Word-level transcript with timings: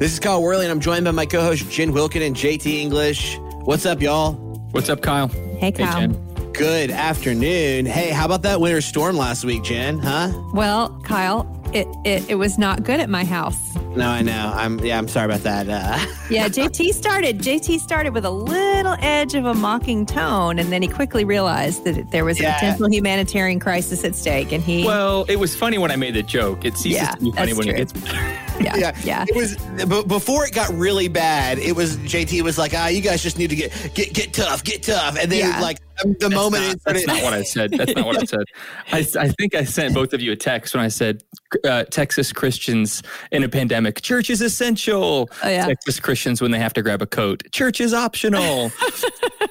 This 0.00 0.14
is 0.14 0.18
Kyle 0.18 0.42
Worley, 0.42 0.64
and 0.64 0.72
I'm 0.72 0.80
joined 0.80 1.04
by 1.04 1.10
my 1.10 1.26
co-host 1.26 1.70
Jen 1.70 1.92
Wilkin 1.92 2.22
and 2.22 2.34
JT 2.34 2.64
English. 2.80 3.36
What's 3.64 3.84
up, 3.84 4.00
y'all? 4.00 4.32
What's 4.72 4.88
up, 4.88 5.02
Kyle? 5.02 5.28
Hey, 5.58 5.72
Kyle. 5.72 6.00
Jen. 6.08 6.52
Good 6.54 6.90
afternoon. 6.90 7.84
Hey, 7.84 8.08
how 8.10 8.24
about 8.24 8.40
that 8.42 8.62
winter 8.62 8.80
storm 8.80 9.18
last 9.18 9.44
week, 9.44 9.62
Jen? 9.62 9.98
Huh? 9.98 10.32
Well, 10.54 10.98
Kyle, 11.04 11.46
it, 11.74 11.86
it, 12.06 12.30
it 12.30 12.34
was 12.36 12.56
not 12.56 12.82
good 12.82 12.98
at 12.98 13.10
my 13.10 13.24
house. 13.24 13.58
No, 13.94 14.08
I 14.08 14.22
know. 14.22 14.52
I'm 14.54 14.78
yeah. 14.78 14.96
I'm 14.96 15.08
sorry 15.08 15.26
about 15.26 15.40
that. 15.42 15.68
Uh, 15.68 15.98
Yeah, 16.30 16.48
JT 16.48 16.94
started. 16.94 17.40
JT 17.40 17.80
started 17.80 18.14
with 18.14 18.24
a 18.24 18.30
little 18.30 18.96
edge 19.00 19.34
of 19.34 19.44
a 19.44 19.52
mocking 19.52 20.06
tone, 20.06 20.58
and 20.60 20.72
then 20.72 20.80
he 20.80 20.88
quickly 20.88 21.24
realized 21.24 21.84
that 21.84 22.10
there 22.10 22.24
was 22.24 22.40
Yeah. 22.40 22.52
a 22.52 22.54
potential 22.54 22.88
humanitarian 22.90 23.58
crisis 23.60 24.02
at 24.04 24.14
stake, 24.14 24.52
and 24.52 24.62
he, 24.62 24.84
Well, 24.84 25.24
it 25.28 25.36
was 25.40 25.54
funny 25.56 25.76
when 25.76 25.90
I 25.90 25.96
made 25.96 26.14
the 26.14 26.22
joke. 26.22 26.64
It 26.64 26.78
ceases 26.78 27.02
Yeah, 27.02 27.10
to 27.10 27.20
be 27.20 27.32
funny 27.32 27.52
that's 27.52 27.58
when 27.58 27.66
true. 27.66 27.76
it 27.76 27.92
gets. 27.92 28.38
yeah, 28.64 28.76
yeah, 28.76 28.96
yeah, 29.04 29.24
It 29.28 29.34
was 29.34 29.56
b- 29.86 30.04
before 30.06 30.44
it 30.46 30.52
got 30.54 30.70
really 30.74 31.08
bad. 31.08 31.58
It 31.58 31.74
was 31.74 31.96
JT 31.98 32.42
was 32.42 32.58
like, 32.58 32.72
ah, 32.74 32.88
you 32.88 33.00
guys 33.00 33.22
just 33.22 33.38
need 33.38 33.50
to 33.50 33.56
get 33.56 33.72
get 33.94 34.12
get 34.12 34.32
tough, 34.32 34.62
get 34.64 34.82
tough, 34.82 35.16
and 35.18 35.30
then 35.30 35.38
Yeah. 35.40 35.60
like 35.60 35.78
the 36.04 36.16
That's 36.20 36.34
moment 36.34 36.66
not, 36.66 36.76
that's 36.84 37.06
not 37.06 37.22
what 37.22 37.32
I 37.34 37.42
said. 37.42 37.70
That's 37.72 37.94
not 37.94 38.06
what 38.06 38.22
I 38.22 38.24
said. 38.24 38.44
I, 38.92 39.06
I 39.24 39.28
think 39.28 39.54
I 39.54 39.64
sent 39.64 39.94
both 39.94 40.12
of 40.12 40.20
you 40.20 40.32
a 40.32 40.36
text 40.36 40.74
when 40.74 40.84
I 40.84 40.88
said 40.88 41.22
uh, 41.64 41.84
Texas 41.84 42.32
Christians 42.32 43.02
in 43.32 43.42
a 43.42 43.48
pandemic. 43.48 44.00
Church 44.02 44.30
is 44.30 44.40
essential. 44.40 45.28
Oh, 45.42 45.48
yeah. 45.48 45.66
Texas 45.66 46.00
Christians 46.00 46.40
when 46.40 46.50
they 46.50 46.58
have 46.58 46.72
to 46.74 46.82
grab 46.82 47.02
a 47.02 47.06
coat. 47.06 47.42
Church 47.52 47.80
is 47.80 47.92
optional. 47.94 48.64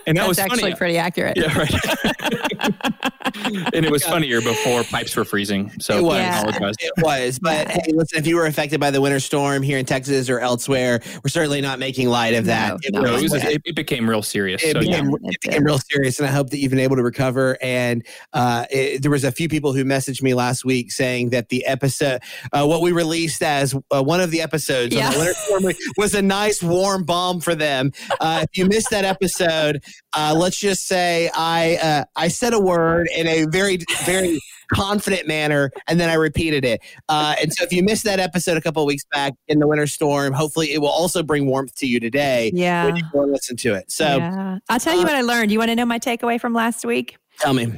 and 0.08 0.18
that 0.18 0.26
that's 0.26 0.28
was 0.28 0.40
actually 0.40 0.62
funny. 0.62 0.76
pretty 0.76 0.98
accurate. 0.98 1.38
yeah, 1.38 1.58
right. 1.58 1.74
and 3.74 3.86
it 3.86 3.92
was 3.92 4.04
funnier 4.04 4.42
before 4.42 4.84
pipes 4.84 5.16
were 5.16 5.26
freezing. 5.26 5.72
So 5.80 5.98
It 5.98 6.04
was. 6.04 6.16
I 6.16 6.20
Yeah. 6.20 6.40
apologize. 6.42 6.76
It 6.80 6.94
was, 7.04 7.40
but 7.40 7.70
hey, 7.70 7.92
listen, 7.94 8.20
if 8.20 8.28
you 8.28 8.36
were 8.36 8.46
affected 8.46 8.80
by 8.80 8.92
the 8.92 9.02
winter 9.02 9.20
storm 9.20 9.62
here 9.64 9.78
in 9.78 9.86
Texas 9.86 10.30
or 10.30 10.40
elsewhere, 10.40 11.02
we're 11.24 11.30
certainly 11.30 11.62
not 11.62 11.80
making 11.80 12.10
light 12.10 12.34
of 12.34 12.46
that. 12.46 12.70
No, 12.72 12.78
it, 12.84 12.94
no, 12.94 13.02
No, 13.02 13.10
it, 13.18 13.24
was, 13.24 13.32
was, 13.34 13.44
it, 13.46 13.76
became 13.76 14.10
real 14.10 14.22
serious. 14.22 14.64
it 14.64 14.74
so 14.74 14.80
became, 14.80 15.10
Yeah, 15.10 15.16
it 15.30 15.34
it 15.36 15.42
became 15.42 15.64
real 15.64 15.80
serious, 15.80 16.20
and 16.20 16.28
I 16.28 16.32
hope 16.32 16.39
that 16.50 16.58
you've 16.60 16.70
been 16.72 16.80
able 16.80 16.96
to 16.96 17.04
recover. 17.04 17.58
And 17.62 18.06
uh, 18.34 18.66
it, 18.72 19.02
there 19.02 19.12
was 19.12 19.24
a 19.24 19.32
few 19.32 19.50
people 19.50 19.74
who 19.74 19.84
messaged 19.86 20.22
me 20.22 20.34
last 20.34 20.64
week 20.66 20.92
saying 20.92 21.30
that 21.32 21.50
the 21.50 21.66
episode, 21.66 22.22
uh, 22.54 22.66
what 22.66 22.82
we 22.82 22.92
released 22.92 23.42
as 23.44 23.76
uh, 23.92 24.02
one 24.02 24.22
of 24.22 24.32
the 24.32 24.42
episodes 24.42 24.96
on 24.96 25.02
Yeah. 25.02 25.10
the 25.12 25.34
storm 25.34 25.64
was 25.98 26.14
a 26.16 26.22
nice 26.22 26.64
warm 26.64 27.04
bomb 27.04 27.42
for 27.42 27.56
them. 27.56 27.92
Uh, 28.20 28.46
if 28.50 28.58
you 28.58 28.66
missed 28.66 28.90
that 28.92 29.06
episode, 29.06 29.84
uh, 30.18 30.34
let's 30.38 30.58
just 30.60 30.88
say 30.88 31.30
I 31.36 31.76
uh, 31.76 32.04
I 32.16 32.28
said 32.30 32.54
a 32.54 32.60
word 32.60 33.08
in 33.16 33.28
a 33.28 33.46
very 33.46 33.78
very 34.06 34.40
confident 34.74 35.28
manner, 35.28 35.72
and 35.88 36.00
then 36.00 36.10
I 36.10 36.14
repeated 36.16 36.66
it. 36.66 36.82
Uh, 37.10 37.36
and 37.42 37.54
so, 37.54 37.64
if 37.64 37.72
you 37.74 37.84
missed 37.84 38.04
that 38.06 38.20
episode 38.20 38.58
a 38.58 38.62
couple 38.62 38.82
of 38.84 38.88
weeks 38.88 39.04
back 39.12 39.34
in 39.48 39.60
the 39.60 39.68
winter 39.68 39.88
storm, 39.88 40.34
hopefully 40.34 40.72
it 40.74 40.80
will 40.82 40.88
also 40.90 41.22
bring 41.24 41.46
warmth 41.48 41.76
to 41.76 41.88
you 41.88 42.00
today 42.00 42.52
Yeah. 42.54 42.86
when 42.86 42.96
you 42.96 43.04
go 43.12 43.24
and 43.24 43.32
listen 43.32 43.56
to 43.58 43.74
it. 43.76 43.92
So, 43.92 44.06
yeah. 44.18 44.58
I'll 44.70 44.80
tell 44.80 44.96
you 44.96 45.04
what 45.04 45.16
I 45.16 45.22
learned. 45.22 45.52
You 45.52 45.60
want 45.60 45.70
to 45.70 45.76
know 45.76 45.86
my 45.86 46.00
takeaway 46.00 46.40
from 46.40 46.54
last 46.54 46.86
week? 46.86 47.18
tell 47.40 47.54
me. 47.54 47.72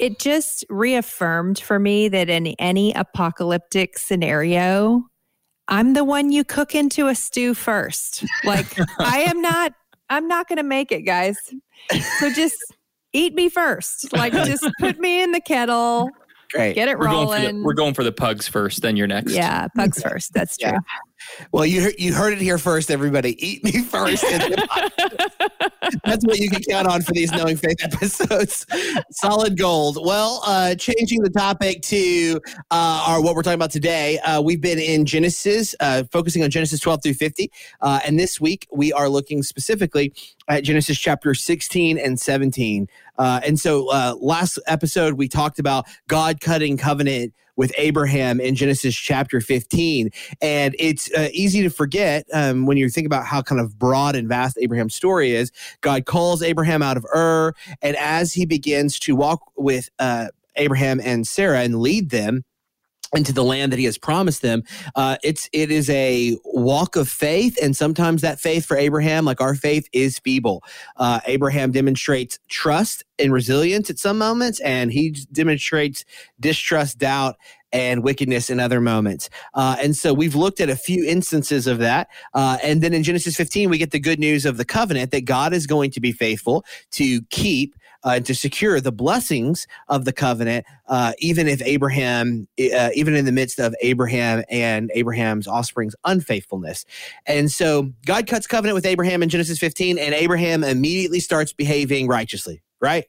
It 0.00 0.18
just 0.18 0.64
reaffirmed 0.68 1.60
for 1.60 1.78
me 1.78 2.08
that 2.08 2.28
in 2.28 2.48
any 2.58 2.92
apocalyptic 2.94 3.96
scenario, 3.96 5.04
I'm 5.68 5.94
the 5.94 6.02
one 6.02 6.32
you 6.32 6.42
cook 6.44 6.74
into 6.74 7.06
a 7.06 7.14
stew 7.14 7.54
first. 7.54 8.24
Like 8.44 8.76
I 8.98 9.20
am 9.20 9.40
not 9.40 9.72
I'm 10.10 10.26
not 10.28 10.48
going 10.48 10.56
to 10.58 10.62
make 10.64 10.90
it, 10.92 11.02
guys. 11.02 11.36
So 12.18 12.30
just 12.32 12.56
eat 13.12 13.34
me 13.34 13.48
first. 13.48 14.12
Like 14.12 14.32
just 14.32 14.68
put 14.80 14.98
me 14.98 15.22
in 15.22 15.30
the 15.32 15.40
kettle, 15.40 16.10
Great. 16.52 16.74
get 16.74 16.88
it 16.88 16.98
We're 16.98 17.06
going, 17.06 17.28
for 17.28 17.38
the, 17.40 17.46
rolling. 17.46 17.62
we're 17.64 17.74
going 17.74 17.94
for 17.94 18.04
the 18.04 18.12
pugs 18.12 18.46
first, 18.48 18.82
then 18.82 18.96
you're 18.96 19.06
next. 19.06 19.32
yeah, 19.32 19.68
pugs 19.76 20.02
first. 20.02 20.32
That's 20.34 20.56
true. 20.56 20.70
Yeah. 20.72 20.78
Well, 21.52 21.66
you 21.66 21.82
heard, 21.82 21.94
you 21.98 22.14
heard 22.14 22.32
it 22.32 22.40
here 22.40 22.58
first, 22.58 22.90
everybody. 22.90 23.36
Eat 23.44 23.64
me 23.64 23.82
first. 23.82 24.24
That's 26.04 26.24
what 26.24 26.38
you 26.38 26.50
can 26.50 26.62
count 26.62 26.86
on 26.86 27.02
for 27.02 27.12
these 27.12 27.30
Knowing 27.32 27.56
Faith 27.56 27.76
episodes. 27.82 28.66
Solid 29.10 29.58
gold. 29.58 29.98
Well, 30.04 30.42
uh, 30.46 30.74
changing 30.74 31.22
the 31.22 31.30
topic 31.30 31.82
to 31.82 32.40
uh, 32.70 33.04
our 33.06 33.22
what 33.22 33.34
we're 33.34 33.42
talking 33.42 33.54
about 33.54 33.70
today, 33.70 34.18
uh, 34.20 34.40
we've 34.40 34.60
been 34.60 34.78
in 34.78 35.04
Genesis, 35.04 35.74
uh, 35.80 36.04
focusing 36.10 36.42
on 36.42 36.50
Genesis 36.50 36.80
12 36.80 37.02
through 37.02 37.14
50. 37.14 37.50
Uh, 37.80 38.00
and 38.06 38.18
this 38.18 38.40
week, 38.40 38.66
we 38.72 38.92
are 38.92 39.08
looking 39.08 39.42
specifically 39.42 40.12
at 40.48 40.64
Genesis 40.64 40.98
chapter 40.98 41.34
16 41.34 41.98
and 41.98 42.18
17. 42.18 42.88
Uh, 43.18 43.40
and 43.44 43.58
so 43.58 43.88
uh, 43.90 44.14
last 44.20 44.58
episode, 44.66 45.14
we 45.14 45.28
talked 45.28 45.58
about 45.58 45.86
God 46.08 46.40
cutting 46.40 46.76
covenant 46.76 47.32
with 47.56 47.72
Abraham 47.78 48.40
in 48.40 48.54
Genesis 48.54 48.94
chapter 48.94 49.40
15. 49.40 50.10
And 50.40 50.74
it's 50.78 51.12
uh, 51.12 51.28
easy 51.32 51.62
to 51.62 51.70
forget 51.70 52.26
um, 52.32 52.66
when 52.66 52.76
you 52.76 52.88
think 52.88 53.06
about 53.06 53.26
how 53.26 53.42
kind 53.42 53.60
of 53.60 53.78
broad 53.78 54.16
and 54.16 54.28
vast 54.28 54.58
Abraham's 54.60 54.94
story 54.94 55.32
is. 55.32 55.52
God 55.80 56.06
calls 56.06 56.42
Abraham 56.42 56.82
out 56.82 56.96
of 56.96 57.04
Ur, 57.14 57.52
and 57.82 57.96
as 57.96 58.32
he 58.32 58.46
begins 58.46 58.98
to 59.00 59.16
walk 59.16 59.52
with 59.56 59.88
uh, 59.98 60.28
Abraham 60.56 61.00
and 61.02 61.26
Sarah 61.26 61.60
and 61.60 61.80
lead 61.80 62.10
them, 62.10 62.44
into 63.14 63.32
the 63.32 63.44
land 63.44 63.72
that 63.72 63.78
he 63.78 63.84
has 63.84 63.98
promised 63.98 64.42
them 64.42 64.62
uh, 64.96 65.16
it's 65.22 65.48
it 65.52 65.70
is 65.70 65.88
a 65.90 66.36
walk 66.44 66.96
of 66.96 67.08
faith 67.08 67.56
and 67.62 67.76
sometimes 67.76 68.22
that 68.22 68.40
faith 68.40 68.64
for 68.66 68.76
abraham 68.76 69.24
like 69.24 69.40
our 69.40 69.54
faith 69.54 69.88
is 69.92 70.18
feeble. 70.18 70.62
Uh, 70.96 71.20
abraham 71.26 71.70
demonstrates 71.70 72.38
trust 72.48 73.04
and 73.18 73.32
resilience 73.32 73.90
at 73.90 73.98
some 73.98 74.18
moments 74.18 74.60
and 74.60 74.92
he 74.92 75.10
demonstrates 75.32 76.04
distrust 76.40 76.98
doubt 76.98 77.36
and 77.72 78.04
wickedness 78.04 78.50
in 78.50 78.60
other 78.60 78.80
moments. 78.80 79.28
Uh, 79.52 79.76
and 79.82 79.96
so 79.96 80.14
we've 80.14 80.36
looked 80.36 80.60
at 80.60 80.70
a 80.70 80.76
few 80.76 81.04
instances 81.04 81.66
of 81.66 81.78
that 81.78 82.08
uh, 82.32 82.58
and 82.62 82.82
then 82.82 82.92
in 82.94 83.02
genesis 83.02 83.36
15 83.36 83.70
we 83.70 83.78
get 83.78 83.90
the 83.90 84.00
good 84.00 84.18
news 84.18 84.44
of 84.44 84.56
the 84.56 84.64
covenant 84.64 85.10
that 85.10 85.24
god 85.24 85.52
is 85.52 85.66
going 85.66 85.90
to 85.90 86.00
be 86.00 86.12
faithful 86.12 86.64
to 86.90 87.22
keep 87.30 87.74
uh, 88.04 88.20
to 88.20 88.34
secure 88.34 88.80
the 88.80 88.92
blessings 88.92 89.66
of 89.88 90.04
the 90.04 90.12
covenant, 90.12 90.64
uh, 90.88 91.12
even 91.18 91.48
if 91.48 91.60
Abraham, 91.62 92.46
uh, 92.74 92.90
even 92.94 93.14
in 93.14 93.24
the 93.24 93.32
midst 93.32 93.58
of 93.58 93.74
Abraham 93.82 94.44
and 94.48 94.90
Abraham's 94.94 95.48
offspring's 95.48 95.96
unfaithfulness. 96.04 96.84
And 97.26 97.50
so 97.50 97.92
God 98.06 98.26
cuts 98.26 98.46
covenant 98.46 98.74
with 98.74 98.86
Abraham 98.86 99.22
in 99.22 99.28
Genesis 99.28 99.58
15, 99.58 99.98
and 99.98 100.14
Abraham 100.14 100.62
immediately 100.62 101.20
starts 101.20 101.52
behaving 101.52 102.06
righteously, 102.06 102.62
right? 102.80 103.06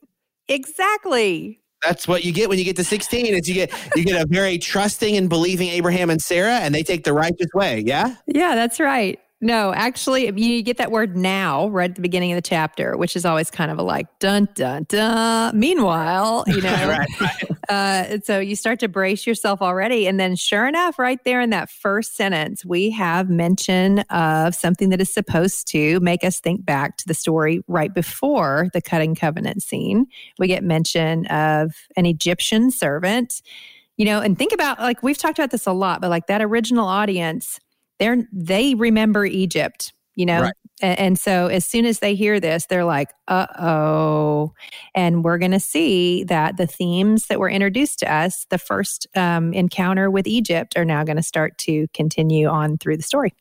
Exactly. 0.47 1.61
That's 1.83 2.07
what 2.07 2.23
you 2.23 2.31
get 2.31 2.49
when 2.49 2.57
you 2.57 2.65
get 2.65 2.77
to 2.77 2.83
16 2.83 3.27
is 3.27 3.47
you 3.47 3.53
get 3.53 3.71
you 3.95 4.03
get 4.03 4.19
a 4.19 4.25
very 4.27 4.57
trusting 4.57 5.15
and 5.15 5.29
believing 5.29 5.69
Abraham 5.69 6.09
and 6.09 6.19
Sarah 6.19 6.55
and 6.55 6.73
they 6.73 6.81
take 6.81 7.03
the 7.03 7.13
righteous 7.13 7.47
way. 7.53 7.83
Yeah? 7.85 8.15
Yeah, 8.25 8.55
that's 8.55 8.79
right. 8.79 9.19
No, 9.41 9.73
actually, 9.73 10.31
you 10.41 10.63
get 10.63 10.77
that 10.77 10.91
word 10.91 11.17
now 11.17 11.67
right 11.67 11.89
at 11.89 11.95
the 11.95 12.01
beginning 12.01 12.31
of 12.31 12.37
the 12.37 12.41
chapter, 12.41 12.95
which 12.95 13.17
is 13.17 13.25
always 13.25 13.51
kind 13.51 13.69
of 13.69 13.77
a 13.77 13.83
like 13.83 14.07
dun 14.19 14.47
dun 14.55 14.85
dun. 14.87 15.59
Meanwhile, 15.59 16.45
you 16.47 16.61
know, 16.61 16.87
right, 16.87 17.49
uh, 17.69 18.17
so 18.23 18.39
you 18.39 18.55
start 18.55 18.79
to 18.79 18.87
brace 18.87 19.27
yourself 19.27 19.61
already. 19.61 20.07
And 20.07 20.19
then, 20.19 20.37
sure 20.37 20.65
enough, 20.65 20.97
right 20.97 21.19
there 21.25 21.41
in 21.41 21.49
that 21.49 21.69
first 21.69 22.15
sentence, 22.15 22.63
we 22.63 22.89
have 22.91 23.29
mention 23.29 23.99
of 24.09 24.55
something 24.55 24.89
that 24.89 25.01
is 25.01 25.13
supposed 25.13 25.67
to 25.71 25.99
make 25.99 26.23
us 26.23 26.39
think 26.39 26.65
back 26.65 26.95
to 26.97 27.07
the 27.07 27.13
story 27.13 27.61
right 27.67 27.93
before 27.93 28.69
the 28.73 28.81
cutting 28.81 29.15
covenant 29.15 29.61
scene. 29.61 30.07
We 30.39 30.47
get 30.47 30.63
mention 30.63 31.25
of 31.25 31.75
an 31.97 32.05
Egyptian 32.05 32.71
servant, 32.71 33.41
you 33.97 34.05
know, 34.05 34.21
and 34.21 34.39
think 34.39 34.53
about 34.53 34.79
like 34.79 35.03
we've 35.03 35.17
talked 35.17 35.39
about 35.39 35.51
this 35.51 35.67
a 35.67 35.73
lot, 35.73 35.99
but 35.99 36.09
like 36.09 36.27
that 36.27 36.41
original 36.41 36.87
audience, 36.87 37.59
they're 37.99 38.23
they 38.31 38.75
remember 38.75 39.25
Egypt. 39.25 39.93
You 40.15 40.25
know, 40.25 40.41
Right. 40.41 40.53
And 40.81 41.17
so 41.17 41.47
as 41.47 41.65
soon 41.65 41.85
as 41.85 41.99
they 41.99 42.15
hear 42.15 42.39
this, 42.39 42.65
they're 42.65 42.83
like, 42.83 43.09
uh 43.29 43.47
oh. 43.59 44.53
And 44.93 45.23
we're 45.23 45.37
going 45.37 45.51
to 45.51 45.59
see 45.59 46.25
that 46.25 46.57
the 46.57 46.67
themes 46.67 47.27
that 47.27 47.39
were 47.39 47.49
introduced 47.49 47.99
to 47.99 48.13
us, 48.13 48.45
the 48.49 48.57
first 48.57 49.07
um, 49.15 49.53
encounter 49.53 50.11
with 50.11 50.27
Egypt, 50.27 50.73
are 50.75 50.83
now 50.83 51.05
going 51.05 51.15
to 51.15 51.23
start 51.23 51.57
to 51.59 51.87
continue 51.93 52.47
on 52.47 52.77
through 52.77 52.97
the 52.97 53.03
story. 53.03 53.33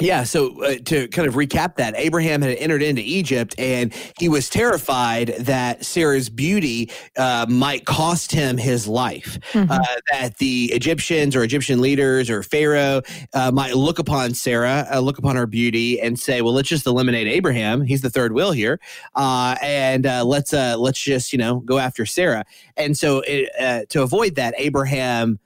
Yeah, 0.00 0.22
so 0.22 0.62
uh, 0.62 0.76
to 0.84 1.08
kind 1.08 1.26
of 1.26 1.34
recap 1.34 1.74
that, 1.76 1.94
Abraham 1.96 2.40
had 2.42 2.56
entered 2.58 2.82
into 2.82 3.02
Egypt 3.02 3.54
and 3.58 3.92
he 4.18 4.28
was 4.28 4.48
terrified 4.48 5.34
that 5.40 5.84
Sarah's 5.84 6.28
beauty 6.28 6.90
uh, 7.16 7.46
might 7.48 7.84
cost 7.84 8.30
him 8.30 8.58
his 8.58 8.86
life. 8.86 9.38
Mhm. 9.52 9.68
Uh, 9.70 9.78
that 10.12 10.38
the 10.38 10.70
Egyptians 10.72 11.34
or 11.34 11.42
Egyptian 11.42 11.80
leaders 11.80 12.30
or 12.30 12.42
Pharaoh 12.44 13.02
uh, 13.34 13.50
might 13.50 13.74
look 13.74 13.98
upon 13.98 14.34
Sarah, 14.34 14.86
uh, 14.92 15.00
look 15.00 15.18
upon 15.18 15.34
her 15.34 15.46
beauty, 15.46 16.00
and 16.00 16.18
say, 16.18 16.42
"Well, 16.42 16.54
let's 16.54 16.68
just 16.68 16.86
eliminate 16.86 17.26
Abraham. 17.26 17.82
He's 17.82 18.00
the 18.02 18.10
third 18.10 18.32
wheel 18.32 18.52
here, 18.52 18.78
uh, 19.16 19.56
and 19.62 20.06
uh, 20.06 20.24
let's 20.24 20.52
uh, 20.52 20.76
let's 20.78 21.00
just 21.00 21.32
you 21.32 21.38
know 21.38 21.60
go 21.60 21.78
after 21.78 22.06
Sarah." 22.06 22.44
And 22.76 22.96
so, 22.96 23.20
it, 23.26 23.50
uh, 23.58 23.82
to 23.88 24.02
avoid 24.02 24.36
that, 24.36 24.54
Abraham 24.58 25.38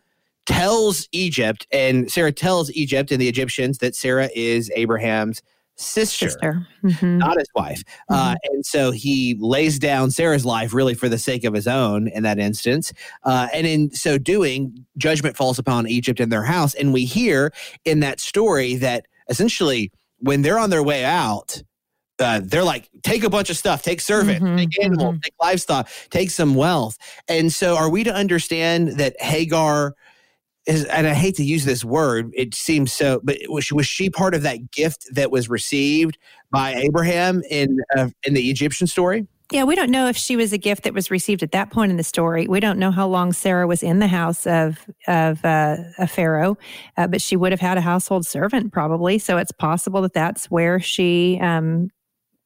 tells 0.47 1.09
Egypt, 1.12 1.67
and 1.73 2.11
Sarah 2.11 2.33
tells 2.33 2.71
Egypt 2.73 3.11
and 3.12 3.21
the 3.21 3.29
Egyptians 3.29 3.79
that 3.79 3.94
Sarah 3.94 4.29
is 4.35 4.71
Abraham's 4.75 5.43
sister, 5.77 6.29
Sister. 6.29 6.67
Mhm. 6.85 7.17
not 7.19 7.39
his 7.39 7.49
wife. 7.55 7.83
Uh, 8.11 8.35
and 8.44 8.65
so 8.65 8.91
he 8.91 9.35
lays 9.41 9.79
down 9.79 10.11
Sarah's 10.11 10.44
life 10.44 10.75
really 10.75 10.94
for 10.94 11.09
the 11.09 11.19
sake 11.19 11.44
of 11.44 11.55
his 11.55 11.67
own 11.67 12.09
in 12.09 12.23
that 12.25 12.39
instance. 12.39 12.93
Uh, 13.25 13.49
and 13.55 13.67
in 13.67 13.91
so 13.91 14.19
doing, 14.19 14.85
judgment 14.99 15.37
falls 15.37 15.59
upon 15.59 15.89
Egypt 15.89 16.21
and 16.21 16.31
their 16.31 16.43
house. 16.44 16.75
And 16.75 16.93
we 16.93 17.05
hear 17.06 17.53
in 17.85 18.00
that 18.00 18.21
story 18.21 18.77
that 18.77 19.06
essentially 19.31 19.91
when 20.19 20.43
they're 20.43 20.59
on 20.59 20.71
their 20.71 20.83
way 20.83 21.05
out, 21.05 21.62
uh, 22.19 22.41
they're 22.44 22.62
like, 22.62 22.89
take 23.03 23.25
a 23.25 23.31
bunch 23.31 23.49
of 23.49 23.56
stuff, 23.56 23.83
take 23.83 24.00
servant, 24.00 24.43
Mhm, 24.44 24.59
take 24.59 24.85
animal, 24.85 25.15
mhm. 25.15 25.23
take 25.23 25.33
livestock, 25.41 25.89
take 26.11 26.31
some 26.31 26.55
wealth. 26.55 26.99
And 27.29 27.50
so, 27.53 27.77
are 27.77 27.89
we 27.89 28.05
to 28.05 28.12
understand 28.15 28.99
that 28.99 29.21
Hagar 29.21 29.94
is, 30.67 30.85
and 30.85 31.06
I 31.06 31.14
hate 31.14 31.37
to 31.37 31.44
use 31.44 31.64
this 31.64 31.85
word, 31.85 32.31
it 32.35 32.55
seems 32.55 32.93
so, 32.93 33.20
but 33.23 33.38
was 33.49 33.64
she, 33.64 33.75
was 33.75 33.87
she 33.87 34.11
part 34.11 34.35
of 34.35 34.43
that 34.43 34.70
gift 34.70 35.06
that 35.12 35.31
was 35.31 35.49
received 35.49 36.19
by 36.50 36.75
Abraham 36.75 37.43
in 37.50 37.79
uh, 37.97 38.09
in 38.25 38.35
the 38.35 38.50
Egyptian 38.50 38.87
story? 38.87 39.26
Yeah, 39.50 39.64
we 39.64 39.75
don't 39.75 39.91
know 39.91 40.09
if 40.09 40.17
she 40.17 40.35
was 40.35 40.55
a 40.55 40.59
gift 40.59 40.85
that 40.85 40.94
was 40.94 41.11
received 41.11 41.43
at 41.43 41.53
that 41.53 41.70
point 41.70 41.91
in 41.91 41.99
the 41.99 42.05
story. 42.05 42.47
We 42.47 42.59
don't 42.59 42.79
know 42.79 42.91
how 42.91 43.06
long 43.06 43.35
Sarah 43.35 43.67
was 43.67 43.82
in 43.82 43.99
the 43.99 44.06
house 44.06 44.47
of 44.47 44.79
of 45.06 45.44
uh, 45.44 45.76
a 45.99 46.06
pharaoh, 46.06 46.56
uh, 46.97 47.06
but 47.06 47.20
she 47.20 47.37
would 47.37 47.53
have 47.53 47.61
had 47.61 47.76
a 47.76 47.82
household 47.82 48.25
servant 48.25 48.73
probably. 48.73 49.19
So 49.19 49.37
it's 49.37 49.53
possible 49.53 50.00
that 50.03 50.15
that's 50.15 50.50
where 50.50 50.81
she 50.81 51.38
um, 51.43 51.91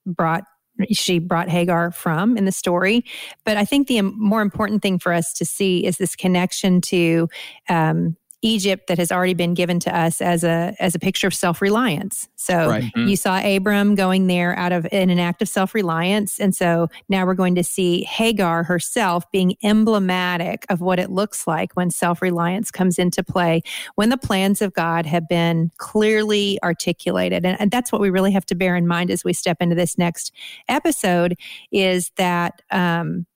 brought 0.05 0.45
she 0.91 1.19
brought 1.19 1.49
Hagar 1.49 1.91
from 1.91 2.37
in 2.37 2.45
the 2.45 2.53
story. 2.53 3.05
But 3.45 3.57
I 3.57 3.65
think 3.65 3.89
the 3.89 4.03
more 4.03 4.43
important 4.43 4.83
thing 4.83 4.99
for 4.99 5.13
us 5.13 5.33
to 5.35 5.45
see 5.45 5.85
is 5.85 5.99
this 5.99 6.17
connection 6.17 6.81
to 6.83 7.29
um, 7.69 8.17
Egypt 8.47 8.87
that 8.87 8.99
has 8.99 9.11
already 9.11 9.35
been 9.35 9.55
given 9.55 9.81
to 9.81 9.97
us 9.97 10.21
as 10.21 10.45
a 10.45 10.75
as 10.79 10.95
a 10.95 10.99
picture 10.99 11.27
of 11.27 11.35
self 11.35 11.61
reliance. 11.61 12.29
So 12.37 12.69
Right. 12.69 12.85
Mhm. 12.97 13.09
you 13.11 13.17
saw 13.17 13.41
Abram 13.45 13.95
going 13.97 14.29
there 14.29 14.57
out 14.59 14.73
of 14.73 14.87
in 14.93 15.11
an 15.11 15.19
act 15.19 15.43
of 15.43 15.49
self 15.49 15.75
reliance, 15.75 16.39
and 16.39 16.55
so 16.55 16.89
now 17.09 17.27
we're 17.27 17.35
going 17.35 17.57
to 17.57 17.65
see 17.65 18.05
Hagar 18.05 18.63
herself 18.63 19.25
being 19.33 19.57
emblematic 19.63 20.65
of 20.69 20.81
what 20.81 20.99
it 20.99 21.11
looks 21.11 21.47
like 21.47 21.73
when 21.75 21.91
self 21.91 22.23
reliance 22.23 22.71
comes 22.71 22.99
into 22.99 23.23
play, 23.25 23.63
when 23.97 24.11
the 24.11 24.17
plans 24.19 24.63
of 24.63 24.73
God 24.75 25.07
have 25.07 25.29
been 25.29 25.71
clearly 25.79 26.59
articulated, 26.63 27.45
and, 27.45 27.61
and 27.61 27.71
that's 27.71 27.91
what 27.91 28.01
we 28.01 28.11
really 28.11 28.33
have 28.33 28.47
to 28.47 28.55
bear 28.55 28.77
in 28.77 28.87
mind 28.87 29.11
as 29.11 29.25
we 29.25 29.33
step 29.33 29.57
into 29.61 29.75
this 29.75 29.99
next 29.99 30.33
episode. 30.69 31.37
Is 31.73 32.11
that 32.17 32.63
um, 32.71 33.27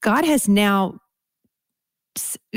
God 0.00 0.24
has 0.24 0.48
now 0.48 1.00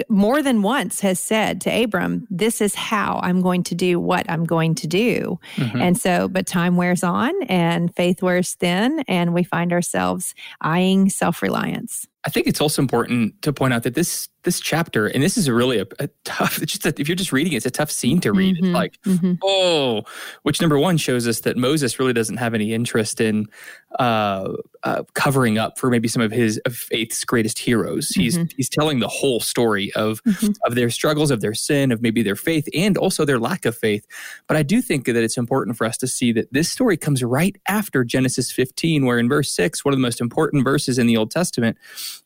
more 0.10 0.42
than 0.42 0.62
once 0.62 1.02
has 1.02 1.20
said 1.20 1.62
to 1.62 1.84
Abram, 1.84 2.28
This 2.30 2.62
is 2.62 2.76
how 2.76 3.20
I'm 3.24 3.42
going 3.42 3.64
to 3.64 3.76
do 3.76 4.00
what 4.00 4.30
I'm 4.30 4.46
going 4.46 4.76
to 4.76 4.88
do. 4.88 5.40
Mhm. 5.56 5.82
And 5.82 5.98
so, 5.98 6.28
but 6.28 6.46
time 6.46 6.76
wears 6.76 7.04
on 7.04 7.32
and 7.44 7.94
faith 7.96 8.22
wears 8.22 8.54
thin, 8.56 9.04
and 9.08 9.34
we 9.34 9.44
find 9.44 9.74
ourselves 9.74 10.36
eyeing 10.62 11.10
self 11.10 11.42
reliance. 11.42 12.08
I 12.28 12.30
think 12.30 12.46
it's 12.46 12.60
also 12.60 12.82
important 12.82 13.42
to 13.44 13.54
point 13.54 13.74
out 13.74 13.84
that 13.84 13.94
this 13.96 14.28
this 14.44 14.60
chapter, 14.62 15.08
and 15.08 15.22
this 15.22 15.36
is 15.38 15.50
really 15.50 15.78
a, 15.80 15.86
a 16.00 16.08
tough. 16.24 16.62
It's 16.62 16.72
just 16.74 16.84
that 16.84 17.00
if 17.00 17.08
you're 17.10 17.16
just 17.18 17.32
reading 17.34 17.52
it, 17.54 17.58
it's 17.58 17.66
a 17.66 17.72
tough 17.72 17.92
scene 17.92 18.22
to 18.22 18.32
read. 18.32 18.56
Mhm, 18.56 18.60
It's 18.60 18.74
like, 18.74 19.02
mhm. 19.06 19.38
oh, 19.44 20.04
which 20.44 20.62
number 20.62 20.78
one 20.80 20.96
shows 20.98 21.28
us 21.28 21.42
that 21.42 21.58
Moses 21.58 22.00
really 22.00 22.14
doesn't 22.14 22.38
have 22.38 22.54
any 22.54 22.72
interest 22.74 23.20
in 23.20 23.48
uh, 24.00 24.54
uh, 24.84 25.04
covering 25.16 25.58
up 25.58 25.78
for 25.78 25.90
maybe 25.90 26.08
some 26.08 26.22
of 26.22 26.32
his 26.32 26.60
of 26.66 26.76
faith's 26.76 27.26
greatest 27.26 27.60
heroes. 27.60 28.10
He's 28.10 28.38
Mhm. 28.38 28.52
he's 28.56 28.70
telling 28.70 29.00
the 29.00 29.08
whole 29.08 29.40
story 29.40 29.92
of 29.96 30.22
Mhm. 30.24 30.56
of 30.66 30.76
their 30.76 30.90
struggles, 30.90 31.32
of 31.32 31.42
their 31.42 31.54
sin, 31.54 31.92
of 31.92 32.02
maybe 32.02 32.24
their 32.24 32.36
faith, 32.36 32.68
and 32.74 32.98
also 32.98 33.26
their 33.26 33.40
lack 33.40 33.66
of 33.66 33.76
faith. 33.78 34.06
But 34.48 34.56
I 34.58 34.64
do 34.64 34.82
think 34.82 35.06
that 35.06 35.16
it's 35.16 35.38
important 35.38 35.78
for 35.78 35.86
us 35.86 35.98
to 35.98 36.08
see 36.08 36.32
that 36.34 36.52
this 36.54 36.70
story 36.70 36.96
comes 36.98 37.22
right 37.24 37.56
after 37.68 38.04
Genesis 38.06 38.52
15, 38.52 39.06
where 39.06 39.18
in 39.20 39.28
verse 39.30 39.52
6, 39.52 39.84
one 39.84 39.94
of 39.94 39.98
the 39.98 40.02
most 40.02 40.22
important 40.22 40.64
verses 40.64 40.98
in 40.98 41.08
the 41.08 41.18
Old 41.18 41.32
Testament, 41.32 41.78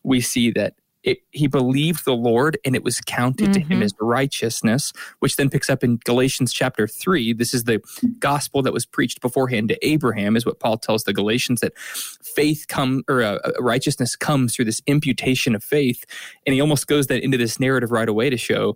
we 0.04 0.22
see 0.22 0.52
that 0.52 0.76
it, 1.04 1.18
he 1.32 1.48
believed 1.48 2.06
the 2.06 2.14
Lord 2.16 2.60
and 2.64 2.76
it 2.76 2.84
was 2.84 3.02
counted 3.02 3.54
to 3.54 3.60
him 3.60 3.80
Mhm. 3.80 3.86
as 3.86 3.94
righteousness, 4.00 4.94
which 5.18 5.36
then 5.36 5.50
picks 5.50 5.68
up 5.68 5.84
in 5.84 5.98
Galatians 6.06 6.54
chapter 6.54 6.88
3. 6.88 7.34
This 7.34 7.56
is 7.56 7.64
the 7.64 7.82
gospel 8.20 8.62
that 8.62 8.72
was 8.74 8.86
preached 8.86 9.20
beforehand 9.20 9.70
to 9.70 9.88
Abraham, 9.88 10.36
is 10.38 10.46
what 10.46 10.60
Paul 10.60 10.78
tells 10.78 11.06
the 11.06 11.14
Galatians 11.14 11.62
that 11.62 11.76
faith 11.80 12.66
come 12.68 13.04
or 13.10 13.24
uh, 13.24 13.38
uh, 13.44 13.52
righteousness 13.60 14.16
comes 14.16 14.56
through 14.56 14.66
this 14.66 14.82
imputation 14.86 15.56
of 15.56 15.64
faith. 15.64 16.04
And 16.46 16.54
he 16.54 16.62
almost 16.62 16.86
goes 16.86 17.08
that 17.08 17.24
into 17.24 17.38
this 17.38 17.60
narrative 17.60 17.90
right 17.92 18.08
away 18.10 18.30
to 18.30 18.38
show 18.38 18.76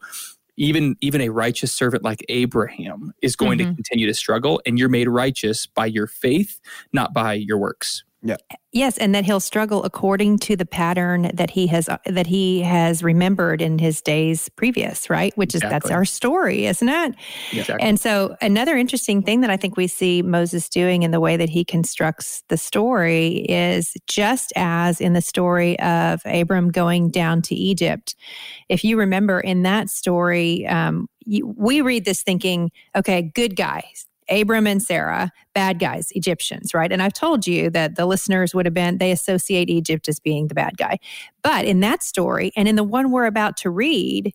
even 0.57 0.95
even 1.01 1.19
a 1.19 1.27
righteous 1.27 1.73
servant 1.73 2.01
like 2.01 2.25
Abraham 2.29 3.11
is 3.21 3.35
going 3.35 3.57
to 3.57 3.65
Mhm. 3.65 3.75
continue 3.75 4.07
to 4.07 4.13
struggle, 4.13 4.61
and 4.65 4.79
you're 4.79 4.87
made 4.87 5.09
righteous 5.09 5.65
by 5.67 5.85
your 5.85 6.07
faith, 6.07 6.61
not 6.93 7.13
by 7.13 7.33
your 7.33 7.57
works. 7.57 8.04
Yes, 8.71 8.97
and 8.97 9.15
that 9.15 9.23
he'll 9.23 9.39
struggle 9.39 9.83
according 9.83 10.39
to 10.39 10.55
the 10.55 10.65
pattern 10.65 11.31
that 11.33 11.49
he 11.49 11.67
has 11.67 11.87
that 12.05 12.27
he 12.27 12.61
has 12.61 13.03
remembered 13.03 13.61
in 13.61 13.77
his 13.77 14.01
days 14.01 14.49
previous, 14.49 15.09
right? 15.09 15.35
Which 15.37 15.55
is 15.55 15.61
that's 15.61 15.89
our 15.89 16.03
story, 16.03 16.65
isn't 16.65 16.89
it? 16.89 17.15
Exactly. 17.53 17.87
And 17.87 17.99
so, 17.99 18.35
another 18.41 18.75
interesting 18.75 19.21
thing 19.21 19.41
that 19.41 19.49
I 19.49 19.55
think 19.55 19.77
we 19.77 19.87
see 19.87 20.21
Moses 20.21 20.67
doing 20.67 21.03
in 21.03 21.11
the 21.11 21.21
way 21.21 21.37
that 21.37 21.49
he 21.49 21.63
constructs 21.63 22.43
the 22.49 22.57
story 22.57 23.45
is 23.47 23.93
just 24.07 24.51
as 24.55 24.99
in 24.99 25.13
the 25.13 25.21
story 25.21 25.79
of 25.79 26.21
Abram 26.25 26.69
going 26.71 27.11
down 27.11 27.41
to 27.43 27.55
Egypt. 27.55 28.15
If 28.67 28.83
you 28.83 28.97
remember 28.97 29.39
in 29.39 29.63
that 29.63 29.89
story, 29.89 30.67
um, 30.67 31.07
you, 31.25 31.53
we 31.57 31.81
read 31.81 32.05
this 32.05 32.23
thinking, 32.23 32.71
okay, 32.95 33.21
good 33.21 33.55
guys. 33.55 34.05
Abram 34.29 34.67
and 34.67 34.81
Sarah, 34.81 35.31
bad 35.53 35.79
guys, 35.79 36.07
Egyptians, 36.11 36.73
right? 36.73 36.91
And 36.91 37.01
I've 37.01 37.13
told 37.13 37.47
you 37.47 37.69
that 37.71 37.95
the 37.95 38.05
listeners 38.05 38.53
would 38.53 38.65
have 38.65 38.73
been, 38.73 38.97
they 38.97 39.11
associate 39.11 39.69
Egypt 39.69 40.07
as 40.07 40.19
being 40.19 40.47
the 40.47 40.55
bad 40.55 40.77
guy. 40.77 40.97
But 41.43 41.65
in 41.65 41.79
that 41.81 42.03
story, 42.03 42.51
and 42.55 42.67
in 42.67 42.75
the 42.75 42.83
one 42.83 43.11
we're 43.11 43.25
about 43.25 43.57
to 43.57 43.69
read, 43.69 44.33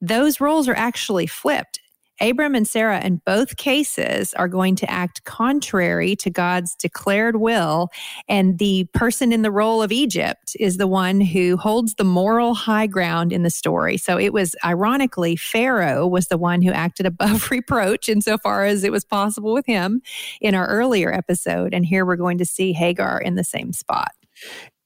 those 0.00 0.40
roles 0.40 0.68
are 0.68 0.76
actually 0.76 1.26
flipped. 1.26 1.79
Abram 2.20 2.54
and 2.54 2.66
Sarah, 2.68 3.00
in 3.04 3.20
both 3.24 3.56
cases, 3.56 4.34
are 4.34 4.48
going 4.48 4.76
to 4.76 4.90
act 4.90 5.24
contrary 5.24 6.14
to 6.16 6.30
God's 6.30 6.74
declared 6.74 7.36
will. 7.36 7.88
And 8.28 8.58
the 8.58 8.84
person 8.92 9.32
in 9.32 9.42
the 9.42 9.50
role 9.50 9.82
of 9.82 9.92
Egypt 9.92 10.56
is 10.60 10.76
the 10.76 10.86
one 10.86 11.20
who 11.20 11.56
holds 11.56 11.94
the 11.94 12.04
moral 12.04 12.54
high 12.54 12.86
ground 12.86 13.32
in 13.32 13.42
the 13.42 13.50
story. 13.50 13.96
So 13.96 14.18
it 14.18 14.32
was 14.32 14.54
ironically, 14.64 15.36
Pharaoh 15.36 16.06
was 16.06 16.28
the 16.28 16.38
one 16.38 16.62
who 16.62 16.70
acted 16.72 17.06
above 17.06 17.50
reproach 17.50 18.08
insofar 18.08 18.64
as 18.64 18.84
it 18.84 18.92
was 18.92 19.04
possible 19.04 19.52
with 19.54 19.66
him 19.66 20.02
in 20.40 20.54
our 20.54 20.66
earlier 20.68 21.12
episode. 21.12 21.72
And 21.74 21.86
here 21.86 22.04
we're 22.04 22.16
going 22.16 22.38
to 22.38 22.44
see 22.46 22.72
Hagar 22.72 23.20
in 23.20 23.34
the 23.36 23.44
same 23.44 23.72
spot. 23.72 24.12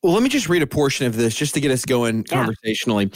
Well, 0.03 0.13
let 0.13 0.23
me 0.23 0.29
just 0.29 0.51
read 0.51 0.61
a 0.61 0.67
portion 0.67 1.07
of 1.07 1.17
this 1.17 1.35
just 1.35 1.55
to 1.55 1.61
get 1.63 1.71
us 1.71 1.87
going 1.87 2.27
Yeah. 2.29 2.37
conversationally. 2.37 3.11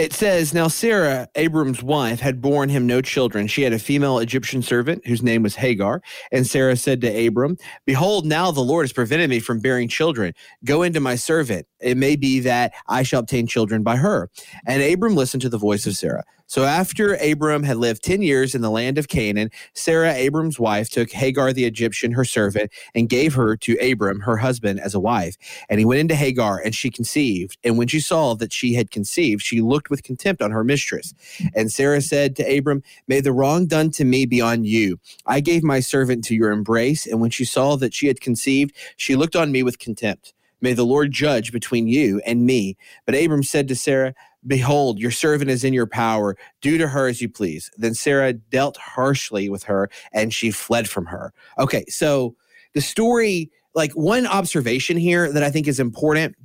It 0.00 0.14
says, 0.14 0.54
Now 0.54 0.68
Sarah, 0.68 1.28
Abram's 1.34 1.82
wife, 1.82 2.20
had 2.20 2.40
borne 2.40 2.70
him 2.70 2.86
no 2.86 3.02
children. 3.02 3.46
She 3.46 3.60
had 3.60 3.74
a 3.74 3.78
female 3.78 4.18
Egyptian 4.18 4.62
servant 4.62 5.06
whose 5.06 5.22
name 5.22 5.42
was 5.42 5.56
Hagar. 5.56 6.00
And 6.32 6.46
Sarah 6.46 6.76
said 6.76 7.02
to 7.02 7.26
Abram, 7.26 7.58
Behold, 7.84 8.24
now 8.24 8.50
the 8.50 8.62
Lord 8.62 8.84
has 8.84 8.94
prevented 8.94 9.28
me 9.28 9.40
from 9.40 9.60
bearing 9.60 9.88
children. 9.88 10.32
Go 10.64 10.82
into 10.82 11.00
my 11.00 11.16
servant. 11.16 11.66
It 11.80 11.98
may 11.98 12.16
be 12.16 12.40
that 12.40 12.72
I 12.88 13.02
shall 13.02 13.20
obtain 13.20 13.46
children 13.46 13.82
by 13.82 13.96
her. 13.96 14.30
And 14.66 14.82
Abram 14.82 15.16
listened 15.16 15.42
to 15.42 15.50
the 15.50 15.58
voice 15.58 15.86
of 15.86 15.94
Sarah. 15.96 16.24
So 16.50 16.64
after 16.64 17.14
Abram 17.14 17.62
had 17.62 17.76
lived 17.76 18.02
10 18.02 18.22
years 18.22 18.56
in 18.56 18.60
the 18.60 18.72
land 18.72 18.98
of 18.98 19.06
Canaan, 19.06 19.50
Sarah, 19.72 20.12
Abram's 20.12 20.58
wife, 20.58 20.90
took 20.90 21.12
Hagar 21.12 21.52
the 21.52 21.64
Egyptian, 21.64 22.10
her 22.10 22.24
servant, 22.24 22.72
and 22.92 23.08
gave 23.08 23.34
her 23.34 23.56
to 23.58 23.76
Abram, 23.76 24.18
her 24.22 24.38
husband, 24.38 24.80
as 24.80 24.92
a 24.92 24.98
wife. 24.98 25.36
And 25.68 25.78
he 25.78 25.84
went 25.84 26.00
into 26.00 26.16
Hagar, 26.16 26.60
and 26.60 26.74
she 26.74 26.90
conceived. 26.90 27.56
And 27.62 27.78
when 27.78 27.86
she 27.86 28.00
saw 28.00 28.34
that 28.34 28.52
she 28.52 28.74
had 28.74 28.90
conceived, 28.90 29.42
she 29.42 29.60
looked 29.60 29.89
with 29.90 30.02
contempt 30.02 30.40
on 30.42 30.50
her 30.50 30.64
mistress. 30.64 31.12
And 31.54 31.70
Sarah 31.70 32.00
said 32.00 32.36
to 32.36 32.58
Abram, 32.58 32.82
May 33.08 33.20
the 33.20 33.32
wrong 33.32 33.66
done 33.66 33.90
to 33.92 34.04
me 34.04 34.26
be 34.26 34.40
on 34.40 34.64
you. 34.64 34.98
I 35.26 35.40
gave 35.40 35.62
my 35.62 35.80
servant 35.80 36.24
to 36.24 36.34
your 36.34 36.50
embrace. 36.50 37.06
And 37.06 37.20
when 37.20 37.30
she 37.30 37.44
saw 37.44 37.76
that 37.76 37.94
she 37.94 38.06
had 38.06 38.20
conceived, 38.20 38.74
she 38.96 39.16
looked 39.16 39.36
on 39.36 39.52
me 39.52 39.62
with 39.62 39.78
contempt. 39.78 40.32
May 40.60 40.74
the 40.74 40.84
Lord 40.84 41.10
judge 41.10 41.52
between 41.52 41.88
you 41.88 42.20
and 42.26 42.44
me. 42.44 42.76
But 43.06 43.14
Abram 43.14 43.42
said 43.42 43.68
to 43.68 43.74
Sarah, 43.74 44.14
Behold, 44.46 44.98
your 44.98 45.10
servant 45.10 45.50
is 45.50 45.64
in 45.64 45.72
your 45.72 45.86
power. 45.86 46.36
Do 46.60 46.78
to 46.78 46.88
her 46.88 47.08
as 47.08 47.20
you 47.20 47.28
please. 47.28 47.70
Then 47.76 47.94
Sarah 47.94 48.32
dealt 48.32 48.76
harshly 48.78 49.48
with 49.48 49.64
her, 49.64 49.90
and 50.12 50.32
she 50.32 50.50
fled 50.50 50.88
from 50.88 51.06
her. 51.06 51.32
Okay, 51.58 51.84
so 51.88 52.34
the 52.74 52.80
story, 52.80 53.50
like 53.74 53.92
one 53.92 54.26
observation 54.26 54.96
here 54.96 55.30
that 55.32 55.42
I 55.42 55.50
think 55.50 55.68
is 55.68 55.80
important 55.80 56.36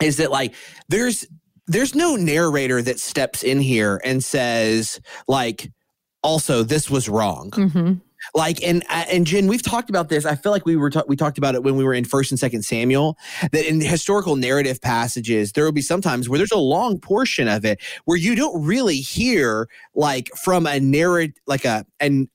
is 0.00 0.16
that 0.16 0.30
like 0.30 0.54
there's 0.88 1.26
there's 1.66 1.94
no 1.94 2.16
narrator 2.16 2.80
that 2.82 3.00
steps 3.00 3.42
in 3.42 3.60
here 3.60 4.00
and 4.04 4.22
says 4.22 5.00
like 5.28 5.70
also 6.22 6.62
this 6.62 6.88
was 6.90 7.08
wrong 7.08 7.50
Mm-hmm. 7.50 7.94
like 8.34 8.62
and 8.62 8.82
uh, 8.88 9.04
and 9.10 9.26
Jen, 9.26 9.46
we've 9.46 9.62
talked 9.62 9.90
about 9.90 10.08
this. 10.08 10.24
I 10.24 10.34
feel 10.34 10.50
like 10.50 10.64
we 10.66 10.74
were 10.74 10.90
ta- 10.90 11.04
we 11.06 11.14
talked 11.16 11.38
about 11.38 11.54
it 11.54 11.62
when 11.62 11.76
we 11.76 11.84
were 11.84 11.94
in 11.94 12.04
First 12.04 12.32
and 12.32 12.40
Second 12.40 12.62
Samuel. 12.62 13.16
That 13.52 13.68
in 13.68 13.80
historical 13.80 14.36
narrative 14.36 14.80
passages, 14.80 15.52
there 15.52 15.64
will 15.64 15.72
be 15.72 15.82
sometimes 15.82 16.28
where 16.28 16.38
there's 16.38 16.50
a 16.50 16.58
long 16.58 16.98
portion 16.98 17.46
of 17.46 17.64
it 17.64 17.80
where 18.06 18.16
you 18.16 18.34
don't 18.34 18.64
really 18.64 18.96
hear 18.96 19.68
like 19.94 20.28
from 20.34 20.66
a 20.66 20.80
narrate 20.80 21.38
like 21.46 21.64
a 21.64 21.84
and 22.00 22.28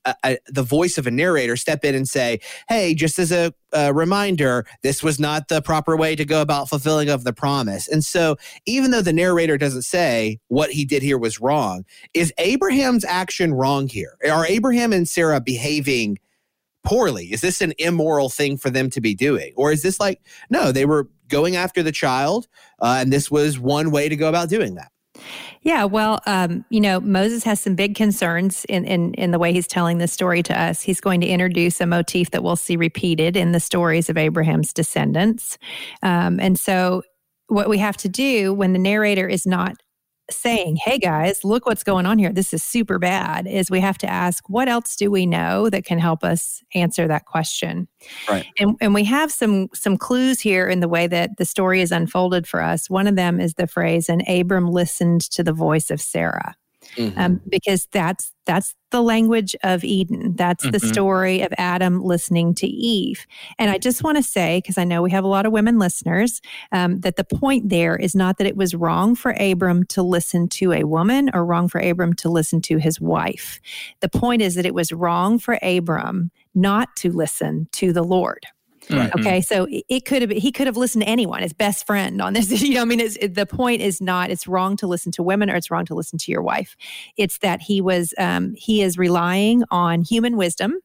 the 0.48 0.62
voice 0.62 0.96
of 0.98 1.06
a 1.06 1.10
narrator 1.10 1.56
step 1.56 1.84
in 1.84 1.94
and 1.94 2.08
say, 2.08 2.38
"Hey, 2.68 2.94
just 2.94 3.18
as 3.18 3.32
a, 3.32 3.52
reminder, 3.94 4.66
this 4.82 5.02
was 5.02 5.18
not 5.18 5.48
the 5.48 5.62
proper 5.62 5.96
way 5.96 6.16
to 6.16 6.24
go 6.24 6.42
about 6.42 6.68
fulfilling 6.68 7.08
of 7.08 7.24
the 7.24 7.32
promise." 7.32 7.88
And 7.88 8.04
so, 8.04 8.36
even 8.66 8.90
though 8.90 9.02
the 9.02 9.12
narrator 9.12 9.58
doesn't 9.58 9.82
say 9.82 10.38
what 10.48 10.70
he 10.70 10.84
did 10.84 11.02
here 11.02 11.18
was 11.18 11.40
wrong, 11.40 11.84
is 12.14 12.32
Abraham's 12.38 13.04
action 13.04 13.54
wrong 13.54 13.88
here? 13.88 14.16
Are 14.30 14.46
Abraham 14.46 14.92
and 14.92 15.08
Sarah 15.08 15.40
behaving 15.40 16.18
poorly? 16.84 17.32
Is 17.32 17.40
this 17.40 17.60
an 17.60 17.72
immoral 17.78 18.28
thing 18.28 18.56
for 18.56 18.70
them 18.70 18.90
to 18.90 19.00
be 19.00 19.14
doing? 19.14 19.52
Or 19.56 19.72
is 19.72 19.82
this 19.82 20.00
like, 20.00 20.20
no, 20.50 20.72
they 20.72 20.84
were 20.84 21.08
going 21.28 21.56
after 21.56 21.82
the 21.82 21.92
child, 21.92 22.48
uh, 22.80 22.98
and 23.00 23.12
this 23.12 23.30
was 23.30 23.58
one 23.58 23.90
way 23.90 24.08
to 24.08 24.16
go 24.16 24.28
about 24.28 24.48
doing 24.48 24.74
that? 24.74 24.91
Yeah, 25.62 25.84
well, 25.84 26.20
um, 26.26 26.64
you 26.70 26.80
know, 26.80 27.00
Moses 27.00 27.44
has 27.44 27.60
some 27.60 27.74
big 27.74 27.94
concerns 27.94 28.64
in, 28.66 28.84
in 28.84 29.14
in 29.14 29.30
the 29.30 29.38
way 29.38 29.52
he's 29.52 29.66
telling 29.66 29.98
this 29.98 30.12
story 30.12 30.42
to 30.44 30.60
us. 30.60 30.82
He's 30.82 31.00
going 31.00 31.20
to 31.20 31.26
introduce 31.26 31.80
a 31.80 31.86
motif 31.86 32.30
that 32.30 32.42
we'll 32.42 32.56
see 32.56 32.76
repeated 32.76 33.36
in 33.36 33.52
the 33.52 33.60
stories 33.60 34.10
of 34.10 34.16
Abraham's 34.16 34.72
descendants, 34.72 35.58
um, 36.02 36.40
and 36.40 36.58
so 36.58 37.02
what 37.48 37.68
we 37.68 37.78
have 37.78 37.96
to 37.98 38.08
do 38.08 38.54
when 38.54 38.72
the 38.72 38.78
narrator 38.78 39.28
is 39.28 39.46
not 39.46 39.76
saying, 40.30 40.78
hey 40.84 40.98
guys, 40.98 41.44
look 41.44 41.66
what's 41.66 41.84
going 41.84 42.06
on 42.06 42.18
here. 42.18 42.32
This 42.32 42.54
is 42.54 42.62
super 42.62 42.98
bad, 42.98 43.46
is 43.46 43.70
we 43.70 43.80
have 43.80 43.98
to 43.98 44.06
ask, 44.06 44.48
what 44.48 44.68
else 44.68 44.96
do 44.96 45.10
we 45.10 45.26
know 45.26 45.68
that 45.70 45.84
can 45.84 45.98
help 45.98 46.24
us 46.24 46.62
answer 46.74 47.08
that 47.08 47.26
question? 47.26 47.88
Right. 48.28 48.46
And, 48.58 48.76
and 48.80 48.94
we 48.94 49.04
have 49.04 49.32
some 49.32 49.68
some 49.74 49.96
clues 49.96 50.40
here 50.40 50.68
in 50.68 50.80
the 50.80 50.88
way 50.88 51.06
that 51.06 51.30
the 51.38 51.44
story 51.44 51.80
is 51.80 51.92
unfolded 51.92 52.46
for 52.46 52.62
us. 52.62 52.88
One 52.88 53.06
of 53.06 53.16
them 53.16 53.40
is 53.40 53.54
the 53.54 53.66
phrase, 53.66 54.08
and 54.08 54.22
Abram 54.28 54.68
listened 54.70 55.22
to 55.32 55.42
the 55.42 55.52
voice 55.52 55.90
of 55.90 56.00
Sarah. 56.00 56.54
Mm-hmm. 56.96 57.18
Um, 57.18 57.40
because 57.48 57.86
that's 57.86 58.32
that's 58.44 58.74
the 58.90 59.02
language 59.02 59.54
of 59.62 59.84
Eden. 59.84 60.34
That's 60.36 60.64
mm-hmm. 60.64 60.72
the 60.72 60.80
story 60.80 61.42
of 61.42 61.52
Adam 61.58 62.02
listening 62.02 62.54
to 62.56 62.66
Eve. 62.66 63.26
And 63.58 63.70
I 63.70 63.78
just 63.78 64.02
want 64.02 64.16
to 64.16 64.22
say, 64.22 64.58
because 64.58 64.78
I 64.78 64.84
know 64.84 65.00
we 65.00 65.10
have 65.12 65.24
a 65.24 65.28
lot 65.28 65.46
of 65.46 65.52
women 65.52 65.78
listeners, 65.78 66.40
um, 66.72 67.00
that 67.00 67.16
the 67.16 67.24
point 67.24 67.68
there 67.68 67.96
is 67.96 68.14
not 68.14 68.38
that 68.38 68.46
it 68.46 68.56
was 68.56 68.74
wrong 68.74 69.14
for 69.14 69.34
Abram 69.38 69.84
to 69.86 70.02
listen 70.02 70.48
to 70.48 70.72
a 70.72 70.84
woman 70.84 71.30
or 71.32 71.46
wrong 71.46 71.68
for 71.68 71.80
Abram 71.80 72.14
to 72.14 72.28
listen 72.28 72.60
to 72.62 72.78
his 72.78 73.00
wife. 73.00 73.60
The 74.00 74.08
point 74.08 74.42
is 74.42 74.56
that 74.56 74.66
it 74.66 74.74
was 74.74 74.92
wrong 74.92 75.38
for 75.38 75.58
Abram 75.62 76.30
not 76.54 76.94
to 76.96 77.12
listen 77.12 77.68
to 77.72 77.92
the 77.92 78.02
Lord. 78.02 78.44
Right. 78.90 79.12
Okay, 79.18 79.40
so 79.40 79.66
it 79.70 80.04
could 80.04 80.22
have 80.22 80.30
he 80.30 80.52
could 80.52 80.66
have 80.66 80.76
listened 80.76 81.02
to 81.02 81.08
anyone, 81.08 81.42
his 81.42 81.52
best 81.52 81.86
friend 81.86 82.20
on 82.20 82.32
this. 82.32 82.50
You 82.62 82.74
know, 82.74 82.82
I 82.82 82.84
mean, 82.84 83.00
it, 83.00 83.34
the 83.34 83.46
point 83.46 83.82
is 83.82 84.00
not 84.00 84.30
it's 84.30 84.46
wrong 84.46 84.76
to 84.78 84.86
listen 84.86 85.12
to 85.12 85.22
women 85.22 85.50
or 85.50 85.56
it's 85.56 85.70
wrong 85.70 85.84
to 85.86 85.94
listen 85.94 86.18
to 86.18 86.30
your 86.30 86.42
wife. 86.42 86.76
It's 87.16 87.38
that 87.38 87.60
he 87.60 87.80
was 87.80 88.14
um, 88.18 88.54
he 88.56 88.82
is 88.82 88.98
relying 88.98 89.64
on 89.70 90.02
human 90.02 90.36
wisdom 90.36 90.78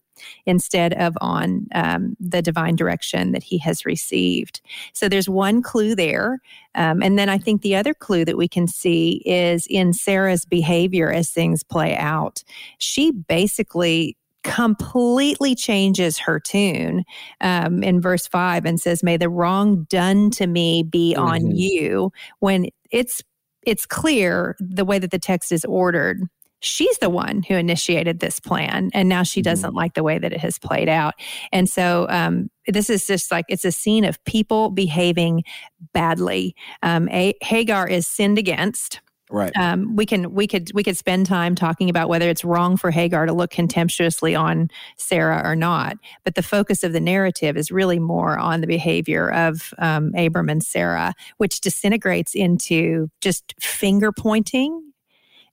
instead 0.45 0.93
of 0.93 1.17
on 1.21 1.67
um, 1.73 2.15
the 2.19 2.41
divine 2.41 2.75
direction 2.75 3.31
that 3.31 3.43
he 3.43 3.57
has 3.59 3.85
received. 3.85 4.61
So 4.93 5.07
there's 5.07 5.29
one 5.29 5.61
clue 5.61 5.95
there. 5.95 6.39
Um, 6.75 7.01
and 7.01 7.17
then 7.17 7.29
I 7.29 7.37
think 7.37 7.61
the 7.61 7.75
other 7.75 7.93
clue 7.93 8.25
that 8.25 8.37
we 8.37 8.47
can 8.47 8.67
see 8.67 9.21
is 9.25 9.67
in 9.69 9.93
Sarah's 9.93 10.45
behavior 10.45 11.11
as 11.11 11.29
things 11.29 11.63
play 11.63 11.95
out. 11.95 12.43
She 12.77 13.11
basically 13.11 14.17
completely 14.47 15.53
changes 15.53 16.17
her 16.17 16.39
tune 16.39 17.03
um, 17.41 17.83
in 17.83 17.99
verse 17.99 18.25
5 18.27 18.65
and 18.65 18.79
says 18.79 19.03
may 19.03 19.17
the 19.17 19.29
wrong 19.29 19.85
done 19.89 20.29
to 20.31 20.47
me 20.47 20.83
be 20.83 21.13
mm-hmm. 21.13 21.23
on 21.23 21.55
you 21.55 22.11
when 22.39 22.67
it's 22.89 23.21
it's 23.63 23.85
clear 23.85 24.55
the 24.59 24.85
way 24.85 24.97
that 24.99 25.11
the 25.11 25.19
text 25.19 25.51
is 25.51 25.65
ordered 25.65 26.21
she's 26.61 26.97
the 26.99 27.09
one 27.09 27.43
who 27.43 27.55
initiated 27.55 28.19
this 28.19 28.39
plan 28.39 28.89
and 28.93 29.09
now 29.09 29.21
she 29.21 29.41
doesn't 29.41 29.71
mm-hmm. 29.71 29.77
like 29.77 29.93
the 29.95 30.03
way 30.03 30.17
that 30.17 30.31
it 30.31 30.39
has 30.39 30.57
played 30.57 30.87
out 30.87 31.13
and 31.51 31.69
so 31.69 32.07
um, 32.09 32.49
this 32.67 32.89
is 32.89 33.05
just 33.05 33.29
like 33.29 33.45
it's 33.49 33.65
a 33.65 33.71
scene 33.71 34.05
of 34.05 34.23
people 34.23 34.69
behaving 34.71 35.43
badly 35.93 36.55
um, 36.83 37.09
a- 37.09 37.35
hagar 37.41 37.85
is 37.85 38.07
sinned 38.07 38.37
against 38.37 39.01
Right. 39.29 39.55
Um, 39.57 39.95
we 39.97 40.05
can 40.05 40.33
we 40.33 40.47
could 40.47 40.71
we 40.73 40.83
could 40.83 40.95
spend 40.95 41.25
time 41.25 41.53
talking 41.53 41.89
about 41.89 42.07
whether 42.07 42.29
it's 42.29 42.45
wrong 42.45 42.77
for 42.77 42.91
Hagar 42.91 43.25
to 43.25 43.33
look 43.33 43.51
contemptuously 43.51 44.35
on 44.35 44.69
Sarah 44.95 45.41
or 45.43 45.55
not. 45.55 45.97
But 46.23 46.35
the 46.35 46.43
focus 46.43 46.83
of 46.83 46.93
the 46.93 47.01
narrative 47.01 47.57
is 47.57 47.69
really 47.69 47.99
more 47.99 48.37
on 48.39 48.61
the 48.61 48.67
behavior 48.67 49.29
of 49.29 49.73
um, 49.79 50.13
Abram 50.15 50.47
and 50.47 50.63
Sarah, 50.63 51.13
which 51.37 51.59
disintegrates 51.59 52.35
into 52.35 53.09
just 53.19 53.53
finger 53.59 54.13
pointing 54.13 54.93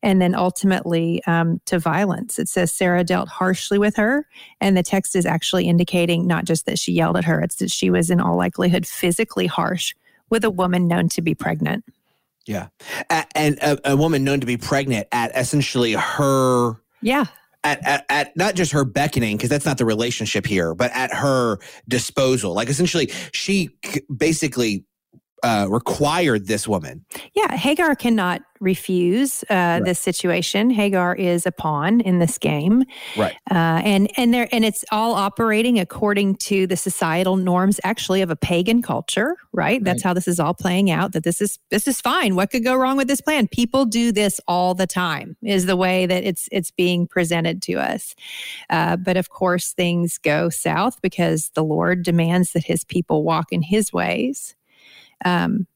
and 0.05 0.21
then 0.21 0.35
ultimately 0.35 1.25
um, 1.27 1.61
to 1.65 1.79
violence. 1.79 2.39
It 2.39 2.49
says 2.49 2.71
Sarah 2.71 3.03
dealt 3.03 3.29
harshly 3.29 3.79
with 3.79 3.97
her, 3.97 4.29
and 4.61 4.77
the 4.77 4.83
text 4.83 5.17
is 5.17 5.27
actually 5.27 5.67
indicating 5.67 6.27
not 6.27 6.45
just 6.45 6.67
that 6.67 6.79
she 6.79 6.93
yelled 6.93 7.17
at 7.17 7.25
her, 7.25 7.41
it's 7.41 7.57
that 7.57 7.73
she 7.73 7.91
was 7.91 8.11
in 8.11 8.21
all 8.21 8.37
likelihood 8.37 8.87
physically 8.87 9.47
harsh 9.47 9.95
with 10.31 10.45
a 10.45 10.51
woman 10.51 10.87
known 10.87 11.09
to 11.09 11.23
be 11.23 11.35
pregnant. 11.35 11.85
Yeah. 12.47 12.69
and 13.35 13.59
a, 13.63 13.93
a, 13.93 13.97
woman 13.97 14.25
known 14.25 14.41
to 14.41 14.47
be 14.47 14.57
pregnant 14.57 15.09
at 15.13 15.37
essentially 15.37 15.93
her. 15.93 16.75
Yeah. 17.01 17.27
At, 17.63 17.87
at, 17.87 18.07
at 18.11 18.37
not 18.37 18.55
just 18.55 18.73
her 18.73 18.85
beckoning, 18.85 19.39
because 19.39 19.49
that's 19.49 19.65
not 19.65 19.79
the 19.79 19.87
relationship 19.87 20.45
here, 20.45 20.75
but 20.75 20.91
at 20.93 21.11
her 21.15 21.59
disposal. 21.89 22.53
Like 22.53 22.69
essentially, 22.69 23.11
she 23.33 23.71
basically 24.15 24.85
uh, 25.45 25.67
required 25.69 26.47
this 26.47 26.67
woman. 26.67 27.05
Yeah, 27.35 27.55
Hagar 27.55 27.95
cannot 27.95 28.43
refuse 28.61 29.43
uh, 29.51 29.55
right. 29.55 29.85
this 29.85 30.01
situation. 30.01 30.71
Hagar 30.71 31.15
is 31.15 31.45
a 31.45 31.53
pawn 31.53 32.01
in 32.01 32.19
this 32.19 32.39
game, 32.39 32.85
right? 33.17 33.35
Uh, 33.51 33.83
and 33.85 34.11
and 34.17 34.33
there 34.33 34.49
and 34.53 34.65
it's 34.65 34.85
all 34.91 35.15
operating 35.15 35.79
according 35.79 36.37
to 36.37 36.67
the 36.67 36.77
societal 36.77 37.37
norms, 37.37 37.79
actually, 37.85 38.23
of 38.23 38.31
a 38.31 38.37
pagan 38.37 38.81
culture, 38.81 39.37
right? 39.53 39.85
That's 39.85 40.03
how 40.03 40.15
this 40.15 40.27
is 40.27 40.41
all 40.41 40.55
playing 40.55 40.91
out. 40.91 41.13
That 41.13 41.25
this 41.25 41.41
is 41.41 41.59
this 41.71 41.87
is 41.87 42.01
fine. 42.01 42.37
What 42.37 42.51
could 42.51 42.65
go 42.65 42.75
wrong 42.75 42.97
with 42.97 43.09
this 43.09 43.21
plan? 43.21 43.47
People 43.49 43.85
do 43.85 44.13
this 44.13 44.41
all 44.49 44.75
the 44.75 44.87
time. 44.87 45.37
Is 45.43 45.67
the 45.67 45.77
way 45.77 46.07
that 46.07 46.25
it's 46.25 46.49
it's 46.51 46.71
being 46.71 47.07
presented 47.07 47.61
to 47.63 47.75
us. 47.75 48.15
Uh, 48.71 48.97
but 48.97 49.19
of 49.19 49.29
course, 49.29 49.73
things 49.73 50.17
go 50.17 50.49
south 50.49 51.03
because 51.03 51.51
the 51.55 51.65
Lord 51.65 52.03
demands 52.03 52.53
that 52.53 52.65
His 52.65 52.83
people 52.83 53.25
walk 53.25 53.53
in 53.53 53.61
His 53.61 53.93
ways. 53.93 54.55
Um, 55.25 55.67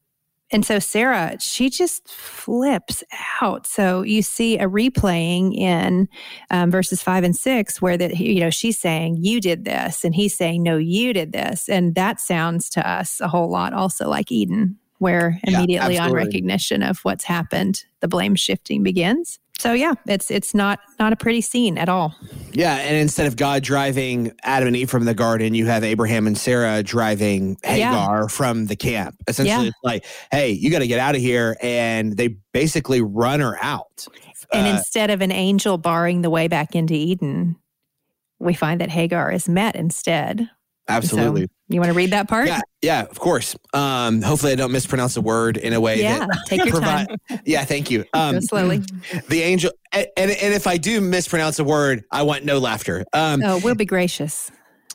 and 0.51 0.65
so 0.65 0.79
Sarah, 0.79 1.37
she 1.39 1.69
just 1.69 2.07
flips 2.07 3.03
out. 3.41 3.67
So 3.67 4.01
you 4.01 4.23
see 4.23 4.57
a 4.57 4.65
replaying 4.65 5.55
in 5.55 6.07
um, 6.49 6.71
verses 6.71 7.03
five 7.03 7.23
and 7.23 7.35
six 7.35 7.81
where 7.81 7.97
that 7.97 8.17
you 8.17 8.39
know 8.39 8.49
she's 8.49 8.79
saying 8.79 9.17
you 9.19 9.39
did 9.39 9.65
this, 9.65 10.03
and 10.03 10.15
he's 10.15 10.35
saying 10.35 10.63
no, 10.63 10.77
you 10.77 11.13
did 11.13 11.33
this, 11.33 11.69
and 11.69 11.93
that 11.95 12.19
sounds 12.19 12.69
to 12.71 12.89
us 12.89 13.21
a 13.21 13.27
whole 13.27 13.51
lot 13.51 13.73
also 13.73 14.09
like 14.09 14.31
Eden, 14.31 14.77
where 14.97 15.39
immediately 15.43 15.95
yeah, 15.95 16.05
on 16.05 16.13
recognition 16.13 16.81
of 16.81 16.99
what's 17.03 17.25
happened, 17.25 17.83
the 17.99 18.07
blame 18.07 18.35
shifting 18.35 18.81
begins 18.81 19.39
so 19.59 19.73
yeah, 19.73 19.93
it's 20.07 20.31
it's 20.31 20.55
not 20.55 20.79
not 20.99 21.11
a 21.11 21.15
pretty 21.17 21.41
scene 21.41 21.77
at 21.77 21.89
all. 21.89 22.15
Yeah, 22.53 22.77
and 22.77 22.95
instead 22.95 23.27
of 23.27 23.35
God 23.35 23.61
driving 23.61 24.31
Adam 24.43 24.67
and 24.67 24.75
Eve 24.75 24.89
from 24.89 25.03
the 25.03 25.13
garden, 25.13 25.53
you 25.53 25.65
have 25.65 25.83
Abraham 25.83 26.27
and 26.27 26.37
Sarah 26.37 26.81
driving 26.81 27.57
Hagar 27.63 28.21
yeah. 28.21 28.27
from 28.27 28.67
the 28.67 28.77
camp. 28.77 29.15
Essentially, 29.27 29.65
yeah. 29.65 29.69
it's 29.69 29.77
like, 29.83 30.05
hey, 30.31 30.51
you 30.51 30.71
got 30.71 30.79
to 30.79 30.87
get 30.87 30.99
out 30.99 31.13
of 31.13 31.21
here, 31.21 31.57
and 31.61 32.15
they 32.15 32.29
basically 32.53 33.01
run 33.01 33.41
her 33.41 33.57
out. 33.61 34.07
And 34.53 34.65
uh, 34.65 34.77
instead 34.77 35.09
of 35.09 35.21
an 35.21 35.31
angel 35.31 35.77
barring 35.77 36.21
the 36.21 36.29
way 36.29 36.47
back 36.47 36.73
into 36.73 36.93
Eden, 36.93 37.57
we 38.39 38.53
find 38.53 38.79
that 38.79 38.89
Hagar 38.89 39.31
is 39.31 39.49
met 39.49 39.75
instead. 39.75 40.49
Absolutely. 40.89 41.43
So 41.43 41.51
you 41.69 41.79
want 41.79 41.91
to 41.91 41.97
read 41.97 42.11
that 42.11 42.27
part? 42.27 42.47
Yeah, 42.47 42.61
yeah, 42.81 43.01
of 43.03 43.19
course. 43.19 43.55
Um, 43.73 44.21
hopefully, 44.21 44.53
I 44.53 44.55
don't 44.55 44.71
mispronounce 44.71 45.15
a 45.17 45.21
word 45.21 45.57
in 45.57 45.73
a 45.73 45.79
way 45.79 46.01
yeah, 46.01 46.25
that 46.25 46.39
take 46.47 46.65
your 46.65 46.81
time. 46.81 47.07
Yeah, 47.45 47.63
thank 47.63 47.91
you. 47.91 48.05
Um, 48.13 48.35
Go 48.35 48.39
slowly. 48.41 48.81
The 49.27 49.41
angel, 49.41 49.71
and, 49.91 50.07
and, 50.17 50.31
and 50.31 50.53
if 50.53 50.65
I 50.65 50.77
do 50.77 50.99
mispronounce 50.99 51.59
a 51.59 51.63
word, 51.63 52.03
I 52.11 52.23
want 52.23 52.43
no 52.43 52.57
laughter. 52.57 53.05
Um, 53.13 53.43
oh, 53.43 53.59
we'll 53.63 53.75
be 53.75 53.85
gracious. 53.85 54.51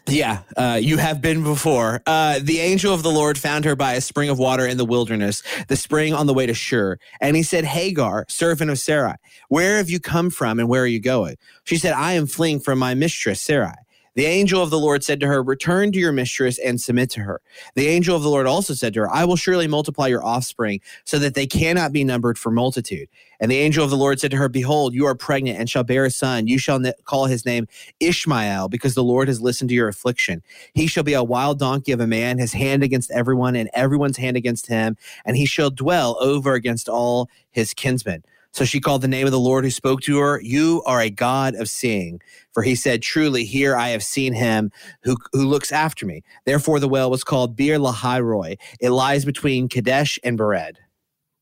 Yeah, 0.06 0.40
uh, 0.56 0.78
you 0.82 0.98
have 0.98 1.22
been 1.22 1.42
before. 1.42 2.02
Uh, 2.06 2.38
the 2.42 2.60
angel 2.60 2.92
of 2.92 3.02
the 3.02 3.10
Lord 3.10 3.38
found 3.38 3.64
her 3.64 3.74
by 3.74 3.94
a 3.94 4.02
spring 4.02 4.28
of 4.28 4.38
water 4.38 4.66
in 4.66 4.76
the 4.76 4.84
wilderness, 4.84 5.42
the 5.68 5.76
spring 5.76 6.12
on 6.12 6.26
the 6.26 6.34
way 6.34 6.44
to 6.44 6.52
Shur. 6.52 6.98
And 7.22 7.36
he 7.36 7.42
said, 7.42 7.64
Hagar, 7.64 8.26
servant 8.28 8.70
of 8.70 8.78
Sarai, 8.78 9.14
where 9.48 9.78
have 9.78 9.88
you 9.88 10.00
come 10.00 10.28
from 10.28 10.58
and 10.58 10.68
where 10.68 10.82
are 10.82 10.86
you 10.86 11.00
going? 11.00 11.36
She 11.64 11.78
said, 11.78 11.94
I 11.94 12.12
am 12.12 12.26
fleeing 12.26 12.60
from 12.60 12.78
my 12.78 12.92
mistress, 12.92 13.40
Sarai. 13.40 13.72
The 14.14 14.26
angel 14.26 14.62
of 14.62 14.70
the 14.70 14.78
Lord 14.78 15.02
said 15.02 15.20
to 15.20 15.26
her, 15.26 15.42
Return 15.42 15.92
to 15.92 15.98
your 15.98 16.12
mistress 16.12 16.58
and 16.58 16.80
submit 16.80 17.10
to 17.10 17.20
her. 17.20 17.40
The 17.74 17.88
angel 17.88 18.16
of 18.16 18.22
the 18.22 18.30
Lord 18.30 18.46
also 18.46 18.74
said 18.74 18.94
to 18.94 19.00
her, 19.00 19.10
I 19.10 19.24
will 19.24 19.36
surely 19.36 19.66
multiply 19.66 20.06
your 20.06 20.24
offspring 20.24 20.80
so 21.04 21.18
that 21.18 21.34
they 21.34 21.46
cannot 21.46 21.92
be 21.92 22.04
numbered 22.04 22.38
for 22.38 22.50
multitude. 22.50 23.08
And 23.40 23.50
the 23.50 23.58
angel 23.58 23.84
of 23.84 23.90
the 23.90 23.96
Lord 23.96 24.20
said 24.20 24.30
to 24.30 24.36
her, 24.36 24.48
Behold, 24.48 24.94
you 24.94 25.06
are 25.06 25.14
pregnant 25.14 25.58
and 25.58 25.68
shall 25.68 25.84
bear 25.84 26.04
a 26.04 26.10
son. 26.10 26.46
You 26.46 26.58
shall 26.58 26.80
call 27.04 27.26
his 27.26 27.44
name 27.44 27.66
Ishmael, 28.00 28.68
because 28.68 28.94
the 28.94 29.02
Lord 29.02 29.28
has 29.28 29.40
listened 29.40 29.70
to 29.70 29.74
your 29.74 29.88
affliction. 29.88 30.42
He 30.74 30.86
shall 30.86 31.04
be 31.04 31.14
a 31.14 31.24
wild 31.24 31.58
donkey 31.58 31.92
of 31.92 32.00
a 32.00 32.06
man, 32.06 32.38
his 32.38 32.52
hand 32.52 32.82
against 32.82 33.10
everyone, 33.10 33.56
and 33.56 33.68
everyone's 33.74 34.16
hand 34.16 34.36
against 34.36 34.68
him. 34.68 34.96
And 35.24 35.36
he 35.36 35.46
shall 35.46 35.70
dwell 35.70 36.16
over 36.20 36.54
against 36.54 36.88
all 36.88 37.28
his 37.50 37.74
kinsmen. 37.74 38.24
So 38.54 38.64
she 38.64 38.80
called 38.80 39.02
the 39.02 39.08
name 39.08 39.26
of 39.26 39.32
the 39.32 39.40
Lord 39.40 39.64
who 39.64 39.70
spoke 39.70 40.00
to 40.02 40.18
her, 40.18 40.40
You 40.40 40.80
are 40.86 41.00
a 41.00 41.10
God 41.10 41.56
of 41.56 41.68
seeing. 41.68 42.20
For 42.52 42.62
he 42.62 42.76
said, 42.76 43.02
Truly, 43.02 43.44
here 43.44 43.76
I 43.76 43.88
have 43.88 44.02
seen 44.04 44.32
him 44.32 44.70
who, 45.02 45.16
who 45.32 45.44
looks 45.44 45.72
after 45.72 46.06
me. 46.06 46.22
Therefore, 46.46 46.78
the 46.78 46.88
well 46.88 47.10
was 47.10 47.24
called 47.24 47.56
Beer 47.56 47.78
Lahai 47.78 48.22
Roi. 48.22 48.56
It 48.80 48.90
lies 48.90 49.24
between 49.24 49.68
Kadesh 49.68 50.20
and 50.22 50.38
Bered. 50.38 50.76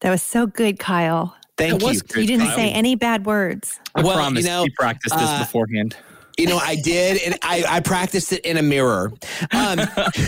That 0.01 0.11
was 0.11 0.23
so 0.23 0.47
good, 0.47 0.79
Kyle. 0.79 1.37
Thank 1.59 1.83
you. 1.83 1.91
you 1.91 2.27
didn't 2.27 2.47
Kyle. 2.47 2.57
say 2.57 2.73
any 2.73 2.97
bad 2.97 3.27
words. 3.27 3.79
I 3.95 4.03
well, 4.03 4.17
promise 4.17 4.45
you 4.45 4.51
know, 4.51 4.65
he 4.65 4.71
practiced 4.71 5.15
this 5.15 5.29
uh, 5.29 5.39
beforehand. 5.41 5.97
You 6.39 6.47
know, 6.47 6.59
I 6.59 6.77
did, 6.77 7.21
and 7.23 7.39
I, 7.43 7.65
I 7.69 7.81
practiced 7.81 8.33
it 8.33 8.45
in 8.45 8.57
a 8.57 8.63
mirror, 8.63 9.13
um, 9.53 9.81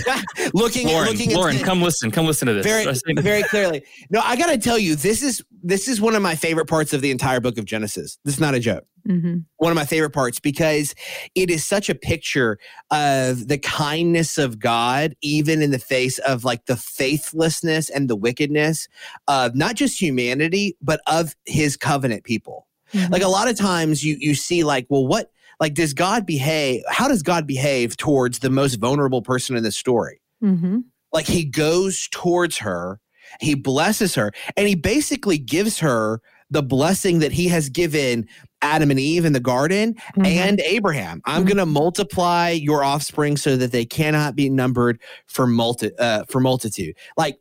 looking 0.54 0.88
Lauren, 0.88 1.10
looking. 1.10 1.34
Lauren, 1.34 1.54
into, 1.54 1.64
come 1.64 1.82
listen. 1.82 2.10
Come 2.10 2.26
listen 2.26 2.46
to 2.46 2.54
this. 2.54 2.64
very 2.64 2.84
very 3.20 3.42
clearly. 3.44 3.84
No, 4.10 4.20
I 4.20 4.36
got 4.36 4.50
to 4.50 4.58
tell 4.58 4.78
you, 4.78 4.96
this 4.96 5.22
is 5.22 5.42
this 5.62 5.88
is 5.88 6.00
one 6.00 6.14
of 6.14 6.22
my 6.22 6.34
favorite 6.34 6.66
parts 6.66 6.92
of 6.92 7.00
the 7.00 7.10
entire 7.10 7.40
book 7.40 7.56
of 7.58 7.64
Genesis. 7.64 8.18
This 8.24 8.34
is 8.34 8.40
not 8.40 8.54
a 8.54 8.60
joke. 8.60 8.84
Mm-hmm. 9.08 9.38
One 9.56 9.72
of 9.72 9.76
my 9.76 9.84
favorite 9.84 10.10
parts 10.10 10.40
because 10.40 10.94
it 11.34 11.50
is 11.50 11.64
such 11.64 11.88
a 11.88 11.94
picture 11.94 12.58
of 12.90 13.48
the 13.48 13.58
kindness 13.58 14.38
of 14.38 14.58
God, 14.58 15.14
even 15.20 15.60
in 15.62 15.70
the 15.70 15.78
face 15.78 16.18
of 16.20 16.44
like 16.44 16.66
the 16.66 16.76
faithlessness 16.76 17.90
and 17.90 18.08
the 18.08 18.16
wickedness 18.16 18.88
of 19.28 19.54
not 19.54 19.74
just 19.74 20.00
humanity, 20.00 20.76
but 20.80 21.00
of 21.06 21.34
His 21.46 21.76
covenant 21.76 22.24
people. 22.24 22.66
Mm-hmm. 22.92 23.12
Like 23.12 23.22
a 23.22 23.28
lot 23.28 23.48
of 23.48 23.56
times, 23.56 24.04
you 24.04 24.16
you 24.18 24.34
see 24.34 24.64
like, 24.64 24.86
well, 24.88 25.06
what 25.06 25.30
like 25.60 25.74
does 25.74 25.92
God 25.94 26.26
behave? 26.26 26.82
How 26.88 27.08
does 27.08 27.22
God 27.22 27.46
behave 27.46 27.96
towards 27.96 28.40
the 28.40 28.50
most 28.50 28.76
vulnerable 28.76 29.22
person 29.22 29.56
in 29.56 29.62
the 29.62 29.72
story? 29.72 30.20
Mm-hmm. 30.42 30.80
Like 31.12 31.26
he 31.26 31.44
goes 31.44 32.08
towards 32.10 32.58
her, 32.58 33.00
he 33.40 33.54
blesses 33.54 34.14
her, 34.16 34.32
and 34.56 34.66
he 34.68 34.74
basically 34.74 35.38
gives 35.38 35.78
her 35.78 36.20
the 36.50 36.62
blessing 36.62 37.20
that 37.20 37.32
he 37.32 37.48
has 37.48 37.68
given 37.68 38.28
Adam 38.62 38.90
and 38.90 39.00
Eve 39.00 39.24
in 39.24 39.32
the 39.32 39.40
garden 39.40 39.94
Mhm. 40.16 40.26
and 40.26 40.60
Abraham. 40.60 41.20
I'm 41.24 41.42
Mhm. 41.42 41.46
going 41.46 41.56
to 41.58 41.66
multiply 41.66 42.50
your 42.50 42.84
offspring 42.84 43.36
so 43.36 43.56
that 43.56 43.72
they 43.72 43.84
cannot 43.84 44.36
be 44.36 44.48
numbered 44.50 45.00
for 45.26 45.46
multi 45.46 45.90
uh, 45.98 46.24
for 46.28 46.40
multitude. 46.40 46.94
Like 47.16 47.38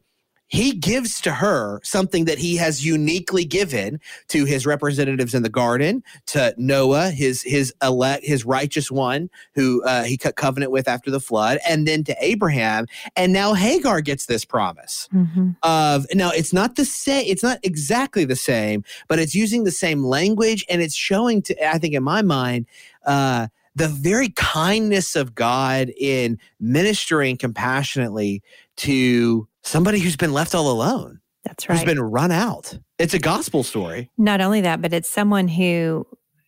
he 0.53 0.71
gives 0.71 1.19
to 1.21 1.31
her 1.31 1.79
something 1.83 2.25
that 2.25 2.37
he 2.37 2.55
has 2.57 2.85
uniquely 2.85 3.43
given 3.43 3.99
to 4.27 4.45
his 4.45 4.67
representatives 4.67 5.33
in 5.33 5.41
the 5.41 5.49
garden, 5.49 6.03
to 6.27 6.53
Noah, 6.57 7.09
his 7.09 7.41
his 7.41 7.73
elect, 7.81 8.23
his 8.23 8.45
righteous 8.45 8.91
one, 8.91 9.31
who 9.55 9.83
uh, 9.83 10.03
he 10.03 10.15
cut 10.15 10.35
covenant 10.35 10.71
with 10.71 10.87
after 10.87 11.09
the 11.09 11.19
flood, 11.19 11.57
and 11.67 11.87
then 11.87 12.03
to 12.03 12.15
Abraham. 12.19 12.85
And 13.15 13.33
now 13.33 13.55
Hagar 13.55 14.01
gets 14.01 14.27
this 14.27 14.45
promise 14.45 15.09
Mm-hmm. 15.11 15.51
of 15.63 16.05
now 16.13 16.29
it's 16.29 16.53
not 16.53 16.75
the 16.75 16.85
same 16.85 17.25
it's 17.27 17.43
not 17.43 17.57
exactly 17.63 18.25
the 18.25 18.35
same 18.35 18.83
but 19.07 19.19
it's 19.19 19.33
using 19.33 19.63
the 19.63 19.71
same 19.71 20.03
language 20.03 20.65
and 20.69 20.81
it's 20.81 20.95
showing 20.95 21.41
to 21.41 21.67
i 21.67 21.77
think 21.77 21.93
in 21.93 22.03
my 22.03 22.21
mind 22.21 22.65
uh 23.05 23.47
the 23.75 23.87
very 23.87 24.29
kindness 24.29 25.15
of 25.15 25.35
god 25.35 25.91
in 25.97 26.37
ministering 26.59 27.37
compassionately 27.37 28.41
to 28.75 29.47
somebody 29.63 29.99
who's 29.99 30.15
been 30.17 30.33
left 30.33 30.53
all 30.55 30.69
alone 30.71 31.19
That's 31.43 31.67
right. 31.67 31.77
Who's 31.77 31.85
been 31.85 31.99
run 32.01 32.31
out 32.31 32.77
it's 32.99 33.13
a 33.13 33.19
gospel 33.19 33.63
story 33.63 34.09
Not 34.17 34.41
only 34.41 34.61
that, 34.61 34.81
but 34.81 34.93
it's 34.93 35.09
someone 35.09 35.47
who 35.47 36.05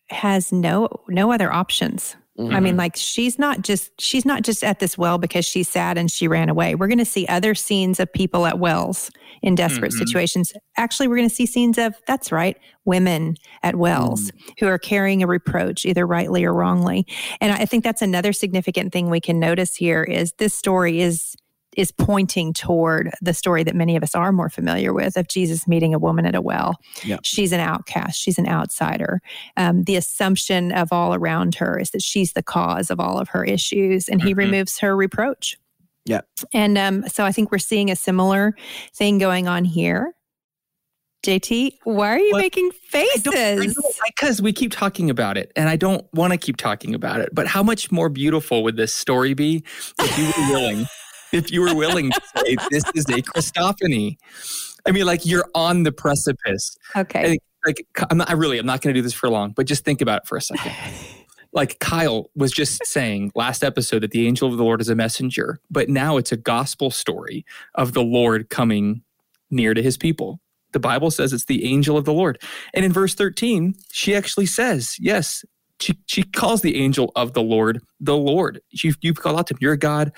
has 0.09 0.51
no 0.51 0.87
no 1.09 1.31
other 1.31 1.51
options. 1.51 2.15
I 2.37 2.41
Mm-hmm. 2.41 2.63
mean, 2.65 2.75
like 2.77 2.97
she's 2.97 3.39
not 3.39 3.61
just 3.61 3.91
she's 3.99 4.25
not 4.25 4.41
just 4.43 4.61
at 4.61 4.79
this 4.79 4.97
well 4.97 5.17
because 5.17 5.45
she's 5.45 5.69
sad 5.69 5.97
and 5.97 6.11
she 6.11 6.27
ran 6.27 6.49
away. 6.49 6.75
We're 6.75 6.89
going 6.89 6.97
to 6.97 7.05
see 7.05 7.25
other 7.27 7.55
scenes 7.55 7.97
of 7.97 8.11
people 8.11 8.45
at 8.45 8.59
wells 8.59 9.09
in 9.41 9.55
desperate 9.55 9.93
Mhm. 9.93 9.99
situations. 9.99 10.51
Actually, 10.75 11.07
we're 11.07 11.15
going 11.15 11.29
to 11.29 11.33
see 11.33 11.45
scenes 11.45 11.77
of 11.77 11.95
that's 12.07 12.33
right, 12.33 12.57
women 12.83 13.37
at 13.63 13.77
wells 13.77 14.33
who 14.59 14.67
are 14.67 14.77
carrying 14.77 15.23
a 15.23 15.27
reproach, 15.27 15.85
either 15.85 16.05
rightly 16.05 16.43
or 16.43 16.53
wrongly. 16.53 17.07
And 17.39 17.53
I 17.53 17.65
think 17.65 17.85
that's 17.85 18.01
another 18.01 18.33
significant 18.33 18.91
thing 18.91 19.09
we 19.09 19.21
can 19.21 19.39
notice 19.39 19.73
here 19.73 20.03
is 20.03 20.33
this 20.37 20.53
story 20.53 20.99
is 20.99 21.35
is 21.75 21.91
pointing 21.91 22.53
toward 22.53 23.11
the 23.21 23.33
story 23.33 23.63
that 23.63 23.75
many 23.75 23.95
of 23.95 24.03
us 24.03 24.15
are 24.15 24.31
more 24.31 24.49
familiar 24.49 24.93
with 24.93 25.17
of 25.17 25.27
Jesus 25.27 25.67
meeting 25.67 25.93
a 25.93 25.99
woman 25.99 26.25
at 26.25 26.35
a 26.35 26.41
well. 26.41 26.75
Yep. 27.03 27.21
She's 27.23 27.51
an 27.51 27.59
outcast. 27.59 28.19
She's 28.19 28.37
an 28.37 28.47
outsider. 28.47 29.21
Um, 29.57 29.83
the 29.83 29.95
assumption 29.95 30.71
of 30.71 30.89
all 30.91 31.13
around 31.13 31.55
her 31.55 31.77
is 31.79 31.91
that 31.91 32.01
she's 32.01 32.33
the 32.33 32.43
cause 32.43 32.89
of 32.89 32.99
all 32.99 33.19
of 33.19 33.29
her 33.29 33.43
issues, 33.43 34.07
and 34.07 34.21
he 34.21 34.33
Mhm. 34.33 34.37
removes 34.37 34.79
her 34.79 34.95
reproach. 34.95 35.57
Yep. 36.05 36.27
And 36.53 36.77
um, 36.77 37.03
so 37.07 37.25
I 37.25 37.31
think 37.31 37.51
we're 37.51 37.57
seeing 37.57 37.89
a 37.89 37.95
similar 37.95 38.55
thing 38.93 39.17
going 39.17 39.47
on 39.47 39.65
here. 39.65 40.13
JT, 41.25 41.79
why 41.85 42.09
are 42.09 42.19
you 42.19 42.35
making 42.37 42.69
faces? 42.71 43.75
because 44.05 44.43
we 44.43 44.53
keep 44.53 44.71
talking 44.71 45.09
about 45.09 45.39
it, 45.39 45.51
and 45.55 45.67
I 45.69 45.75
don't 45.75 46.05
want 46.13 46.33
to 46.33 46.37
keep 46.37 46.57
talking 46.57 46.93
about 46.93 47.19
it. 47.19 47.29
But 47.33 47.47
how 47.47 47.63
much 47.63 47.91
more 47.91 48.09
beautiful 48.09 48.61
would 48.63 48.77
this 48.77 48.93
story 48.93 49.33
be 49.33 49.63
if 49.99 50.17
you 50.19 50.25
were 50.25 50.53
willing? 50.53 50.85
If 51.35 51.51
you 51.51 51.61
were 51.61 51.75
willing 51.75 52.11
to 52.11 52.21
say 52.37 52.55
this 52.71 52.83
is 52.95 53.05
a 53.09 53.21
Christophany? 53.21 54.17
I 54.87 54.91
mean, 54.91 55.05
like 55.05 55.25
you're 55.25 55.49
on 55.53 55.83
the 55.83 55.91
precipice. 55.91 56.75
Okay. 56.95 57.33
I- 57.33 57.37
Like 57.65 57.87
I'm 58.11 58.17
not, 58.19 58.29
I 58.29 58.33
really, 58.33 58.59
I'm 58.59 58.65
not 58.67 58.81
going 58.81 58.93
to 58.93 58.97
do 58.99 59.01
this 59.01 59.13
for 59.13 59.27
long, 59.27 59.51
but 59.51 59.65
just 59.65 59.83
think 59.83 59.99
about 60.01 60.21
it 60.21 60.27
for 60.27 60.37
a 60.37 60.41
second. 60.41 60.71
like 61.51 61.79
Kyle 61.79 62.29
was 62.35 62.51
just 62.51 62.85
saying 62.85 63.31
last 63.33 63.63
episode 63.63 64.03
that 64.03 64.11
the 64.11 64.27
angel 64.27 64.47
of 64.51 64.57
the 64.57 64.63
Lord 64.63 64.81
is 64.81 64.89
a 64.89 64.93
messenger, 64.95 65.59
but 65.71 65.89
now 65.89 66.17
it's 66.17 66.31
a 66.31 66.37
gospel 66.37 66.91
story 66.91 67.43
of 67.73 67.93
the 67.93 68.03
Lord 68.03 68.49
coming 68.51 69.01
near 69.49 69.73
to 69.73 69.81
his 69.81 69.97
people. 69.97 70.39
The 70.73 70.79
Bible 70.79 71.09
says 71.09 71.33
it's 71.33 71.45
the 71.45 71.65
angel 71.65 71.97
of 71.97 72.05
the 72.05 72.13
Lord. 72.13 72.39
And 72.75 72.85
in 72.85 72.93
verse 72.93 73.15
13, 73.15 73.73
she 73.91 74.13
actually 74.13 74.45
says, 74.45 74.95
yes, 74.99 75.43
she, 75.79 75.97
she 76.05 76.21
calls 76.21 76.61
the 76.61 76.75
angel 76.77 77.11
of 77.15 77.33
the 77.33 77.41
Lord 77.41 77.81
the 77.99 78.15
Lord. 78.17 78.61
You, 78.69 78.93
you've 79.01 79.15
called 79.21 79.39
out 79.39 79.47
to 79.47 79.53
him, 79.55 79.59
you're 79.61 79.73
a 79.73 79.77
God 79.77 80.11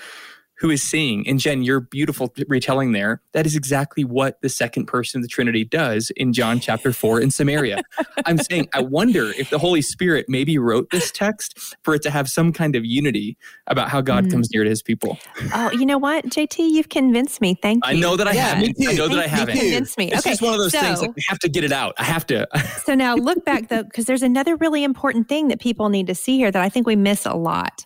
who 0.58 0.70
is 0.70 0.82
seeing. 0.82 1.26
And 1.28 1.38
Jen, 1.38 1.62
your 1.62 1.80
beautiful 1.80 2.32
retelling 2.48 2.92
there, 2.92 3.20
that 3.32 3.46
is 3.46 3.54
exactly 3.54 4.04
what 4.04 4.40
the 4.42 4.48
second 4.48 4.86
person 4.86 5.18
of 5.18 5.22
the 5.22 5.28
Trinity 5.28 5.64
does 5.64 6.10
in 6.16 6.32
John 6.32 6.58
chapter 6.60 6.92
4 6.92 7.20
in 7.20 7.30
Samaria. 7.30 7.78
I'm 8.26 8.38
saying, 8.38 8.68
I 8.74 8.80
wonder 8.82 9.34
if 9.38 9.50
the 9.50 9.58
Holy 9.58 9.82
Spirit 9.82 10.26
maybe 10.28 10.58
wrote 10.58 10.90
this 10.90 11.10
text 11.12 11.76
for 11.82 11.94
it 11.94 12.02
to 12.02 12.10
have 12.10 12.28
some 12.28 12.52
kind 12.52 12.74
of 12.76 12.84
unity 12.84 13.36
about 13.68 13.88
how 13.88 14.00
God 14.00 14.26
Mm. 14.26 14.32
comes 14.32 14.50
near 14.52 14.64
to 14.64 14.70
his 14.70 14.82
people. 14.82 15.16
oh, 15.54 15.70
you 15.70 15.86
know 15.86 15.98
what, 15.98 16.24
JT? 16.26 16.58
You've 16.70 16.88
convinced 16.88 17.40
me. 17.40 17.56
Thank 17.62 17.86
you. 17.86 17.92
I 17.92 17.94
know 18.00 18.16
that 18.16 18.26
I 18.26 18.32
Yeah, 18.32 18.58
me 18.58 18.66
haven't. 18.68 18.88
I 18.88 18.90
too. 18.92 18.98
know 18.98 19.08
that 19.08 19.18
I 19.18 19.22
You 19.24 19.28
haven't. 19.28 19.54
too. 19.54 19.60
convinced 19.60 19.96
me. 19.98 20.08
It's 20.10 20.18
okay. 20.20 20.30
just 20.30 20.42
one 20.42 20.54
of 20.54 20.58
those 20.58 20.72
things 20.72 20.98
so- 20.98 21.06
like 21.06 21.10
I 21.16 21.22
have 21.28 21.38
to 21.40 21.48
get 21.48 21.62
it 21.64 21.72
out. 21.72 21.94
I 21.98 22.04
have 22.04 22.26
to. 22.26 22.48
So 22.88 22.94
now 22.94 23.14
look 23.16 23.44
back 23.44 23.68
though, 23.68 23.82
because 23.82 24.06
there's 24.06 24.22
another 24.22 24.56
really 24.56 24.82
important 24.82 25.28
thing 25.28 25.48
that 25.48 25.60
people 25.60 25.88
need 25.90 26.06
to 26.06 26.14
see 26.14 26.36
here 26.38 26.50
that 26.50 26.62
I 26.62 26.68
think 26.70 26.86
we 26.86 26.96
miss 26.96 27.26
a 27.26 27.34
lot. 27.34 27.84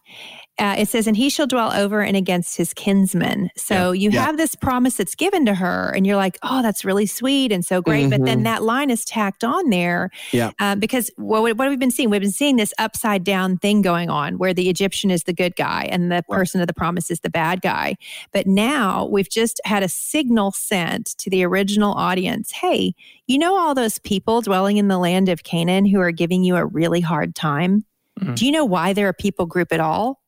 Uh, 0.62 0.77
it 0.79 0.88
says, 0.88 1.09
and 1.09 1.16
he 1.16 1.29
shall 1.29 1.48
dwell 1.48 1.72
over 1.72 2.03
and 2.03 2.16
against 2.16 2.57
his 2.57 2.72
kinsmen. 2.72 3.51
So 3.57 3.90
you 3.90 4.11
Yeah. 4.11 4.25
have 4.27 4.37
this 4.37 4.55
promise 4.55 4.94
that's 4.96 5.16
given 5.16 5.44
to 5.46 5.55
her, 5.55 5.92
and 5.94 6.07
you're 6.07 6.14
like, 6.16 6.38
oh, 6.44 6.62
that's 6.62 6.85
really 6.85 7.07
sweet 7.07 7.51
and 7.51 7.64
so 7.64 7.83
great. 7.83 8.09
But 8.11 8.25
then 8.25 8.40
Mhm. 8.40 8.44
that 8.44 8.62
line 8.62 8.88
is 8.88 9.05
tacked 9.05 9.42
on 9.42 9.70
there 9.70 10.11
Yeah. 10.31 10.53
um, 10.61 10.79
because 10.79 11.11
what, 11.16 11.42
what 11.42 11.64
have 11.64 11.70
we 11.70 11.77
been 11.77 11.90
seeing? 11.90 12.11
We've 12.11 12.20
been 12.20 12.31
seeing 12.31 12.57
this 12.57 12.72
upside 12.79 13.25
down 13.25 13.59
thing 13.59 13.83
going 13.83 14.09
on 14.09 14.38
where 14.38 14.55
the 14.55 14.68
Egyptian 14.70 15.11
is 15.11 15.25
the 15.25 15.33
good 15.33 15.57
guy 15.57 15.88
and 15.90 16.12
the 16.12 16.22
person 16.31 16.61
of 16.61 16.68
the 16.68 16.75
promise 16.75 17.11
is 17.11 17.18
the 17.20 17.31
bad 17.31 17.61
guy. 17.61 17.96
But 18.33 18.46
now 18.46 19.07
we've 19.11 19.29
just 19.29 19.61
had 19.64 19.83
a 19.83 19.88
signal 19.88 20.53
sent 20.53 21.07
to 21.18 21.29
the 21.29 21.42
original 21.44 21.92
audience 21.94 22.53
hey, 22.53 22.94
you 23.27 23.37
know, 23.37 23.57
all 23.59 23.75
those 23.75 23.98
people 23.98 24.40
dwelling 24.42 24.77
in 24.77 24.87
the 24.87 24.98
land 24.98 25.29
of 25.29 25.42
Canaan 25.42 25.87
who 25.87 25.98
are 25.98 26.12
giving 26.12 26.44
you 26.44 26.55
a 26.55 26.64
really 26.64 27.01
hard 27.01 27.35
time? 27.35 27.85
Mhm. 28.20 28.37
Do 28.37 28.46
you 28.46 28.53
know 28.53 28.64
why 28.64 28.92
they're 28.92 29.09
a 29.09 29.14
people 29.14 29.46
group 29.46 29.72
at 29.72 29.81
all? 29.81 30.21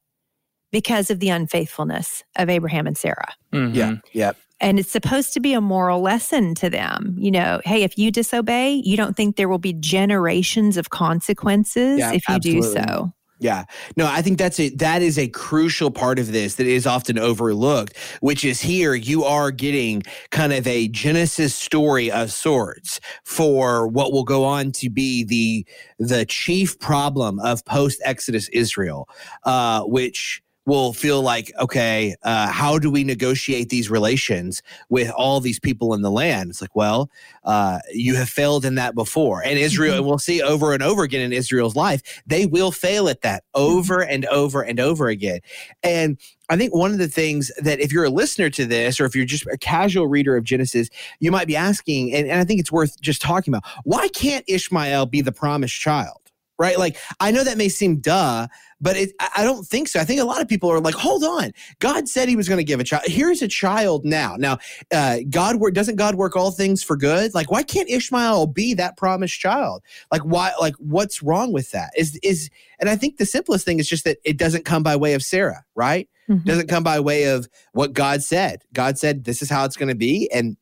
Because 0.74 1.08
of 1.10 1.20
the 1.20 1.28
unfaithfulness 1.30 2.24
of 2.36 2.50
Abraham 2.50 2.86
and 2.86 2.98
Sarah. 2.98 3.32
Mhm. 3.52 3.74
yeah 3.74 3.94
yeah 4.12 4.32
And 4.60 4.78
it's 4.80 4.90
supposed 4.90 5.32
to 5.34 5.40
be 5.40 5.52
a 5.54 5.60
moral 5.60 6.00
lesson 6.00 6.54
to 6.56 6.68
them. 6.70 7.14
You 7.18 7.30
know, 7.30 7.60
hey, 7.64 7.82
if 7.82 7.96
you 7.98 8.10
disobey, 8.10 8.82
you 8.84 8.96
don't 8.96 9.16
think 9.16 9.36
there 9.36 9.48
will 9.48 9.58
be 9.70 9.72
generations 9.72 10.76
of 10.76 10.90
consequences 10.90 11.98
Yeah, 11.98 12.12
if 12.12 12.28
you 12.28 12.38
do 12.40 12.62
so. 12.62 13.12
Yeah. 13.40 13.64
No, 13.96 14.06
I 14.06 14.22
think 14.22 14.38
that's 14.38 14.58
a 14.60 14.70
that 14.76 15.02
is 15.02 15.18
a 15.18 15.28
crucial 15.28 15.90
part 15.90 16.18
of 16.18 16.32
this 16.32 16.54
that 16.54 16.66
is 16.66 16.86
often 16.86 17.18
overlooked, 17.18 17.94
which 18.20 18.44
is 18.44 18.60
here 18.60 18.94
you 18.94 19.24
are 19.24 19.50
getting 19.50 20.02
kind 20.30 20.52
of 20.52 20.66
a 20.66 20.88
Genesis 20.88 21.54
story 21.54 22.10
of 22.10 22.30
sorts 22.30 23.00
for 23.24 23.88
what 23.88 24.12
will 24.12 24.24
go 24.24 24.44
on 24.44 24.72
to 24.72 24.88
be 24.88 25.24
the 25.24 25.66
the 25.98 26.24
chief 26.24 26.78
problem 26.78 27.38
of 27.40 27.64
post 27.64 28.00
Exodus 28.04 28.48
Israel, 28.50 29.08
uh, 29.44 29.82
which 29.82 30.40
will 30.66 30.92
feel 30.92 31.22
like 31.22 31.52
okay 31.60 32.14
uh, 32.22 32.48
how 32.48 32.78
do 32.78 32.90
we 32.90 33.04
negotiate 33.04 33.68
these 33.68 33.90
relations 33.90 34.62
with 34.88 35.10
all 35.10 35.40
these 35.40 35.60
people 35.60 35.94
in 35.94 36.02
the 36.02 36.10
land 36.10 36.50
it's 36.50 36.60
like 36.60 36.74
well 36.74 37.10
uh, 37.44 37.78
you 37.92 38.14
have 38.14 38.28
failed 38.28 38.64
in 38.64 38.74
that 38.74 38.94
before 38.94 39.42
and 39.42 39.58
israel 39.58 39.96
and 39.96 40.06
we'll 40.06 40.18
see 40.18 40.42
over 40.42 40.72
and 40.72 40.82
over 40.82 41.02
again 41.02 41.20
in 41.20 41.32
israel's 41.32 41.76
life 41.76 42.22
they 42.26 42.46
will 42.46 42.72
fail 42.72 43.08
at 43.08 43.20
that 43.22 43.44
over 43.54 44.00
and 44.00 44.24
over 44.26 44.62
and 44.62 44.80
over 44.80 45.08
again 45.08 45.40
and 45.82 46.18
I 46.50 46.56
think 46.56 46.74
one 46.74 46.92
of 46.92 46.98
the 46.98 47.08
things 47.08 47.50
that 47.58 47.80
if 47.80 47.92
you're 47.92 48.04
a 48.04 48.10
listener 48.10 48.50
to 48.50 48.66
this, 48.66 49.00
or 49.00 49.06
if 49.06 49.16
you're 49.16 49.24
just 49.24 49.46
a 49.46 49.56
casual 49.56 50.06
reader 50.06 50.36
of 50.36 50.44
Genesis, 50.44 50.90
you 51.18 51.30
might 51.30 51.46
be 51.46 51.56
asking, 51.56 52.14
and, 52.14 52.28
and 52.28 52.38
I 52.38 52.44
think 52.44 52.60
it's 52.60 52.72
worth 52.72 53.00
just 53.00 53.22
talking 53.22 53.52
about 53.54 53.64
why 53.84 54.08
can't 54.08 54.44
Ishmael 54.46 55.06
be 55.06 55.22
the 55.22 55.32
promised 55.32 55.74
child? 55.74 56.20
Right? 56.58 56.78
Like, 56.78 56.96
I 57.18 57.32
know 57.32 57.42
that 57.42 57.58
may 57.58 57.68
seem 57.68 57.96
duh, 57.96 58.46
but 58.84 58.96
it, 58.98 59.12
I 59.34 59.42
don't 59.42 59.66
think 59.66 59.88
so. 59.88 59.98
I 59.98 60.04
think 60.04 60.20
a 60.20 60.24
lot 60.24 60.42
of 60.42 60.46
people 60.46 60.70
are 60.70 60.78
like, 60.78 60.94
hold 60.94 61.24
on, 61.24 61.52
God 61.78 62.06
said 62.06 62.28
He 62.28 62.36
was 62.36 62.48
going 62.48 62.58
to 62.58 62.64
give 62.64 62.80
a 62.80 62.84
child. 62.84 63.04
Here's 63.06 63.40
a 63.40 63.48
child 63.48 64.04
now. 64.04 64.36
Now, 64.38 64.58
uh, 64.92 65.20
God 65.30 65.56
work 65.56 65.72
doesn't 65.72 65.96
God 65.96 66.16
work 66.16 66.36
all 66.36 66.50
things 66.50 66.82
for 66.82 66.94
good? 66.94 67.34
Like, 67.34 67.50
why 67.50 67.62
can't 67.62 67.88
Ishmael 67.88 68.48
be 68.48 68.74
that 68.74 68.98
promised 68.98 69.40
child? 69.40 69.82
Like, 70.12 70.20
why? 70.22 70.52
Like, 70.60 70.74
what's 70.76 71.22
wrong 71.22 71.50
with 71.50 71.70
that? 71.70 71.92
Is 71.96 72.20
is 72.22 72.50
and 72.78 72.90
I 72.90 72.96
think 72.96 73.16
the 73.16 73.24
simplest 73.24 73.64
thing 73.64 73.78
is 73.78 73.88
just 73.88 74.04
that 74.04 74.18
it 74.22 74.36
doesn't 74.36 74.66
come 74.66 74.82
by 74.82 74.96
way 74.96 75.14
of 75.14 75.22
Sarah, 75.22 75.64
right? 75.74 76.06
Mhm. 76.28 76.44
Doesn't 76.44 76.68
come 76.68 76.82
by 76.84 77.00
way 77.00 77.24
of 77.24 77.48
what 77.72 77.94
God 77.94 78.22
said. 78.22 78.64
God 78.74 78.98
said 78.98 79.24
this 79.24 79.40
is 79.40 79.48
how 79.48 79.64
it's 79.64 79.78
going 79.78 79.88
to 79.88 79.94
be, 79.94 80.30
and 80.30 80.58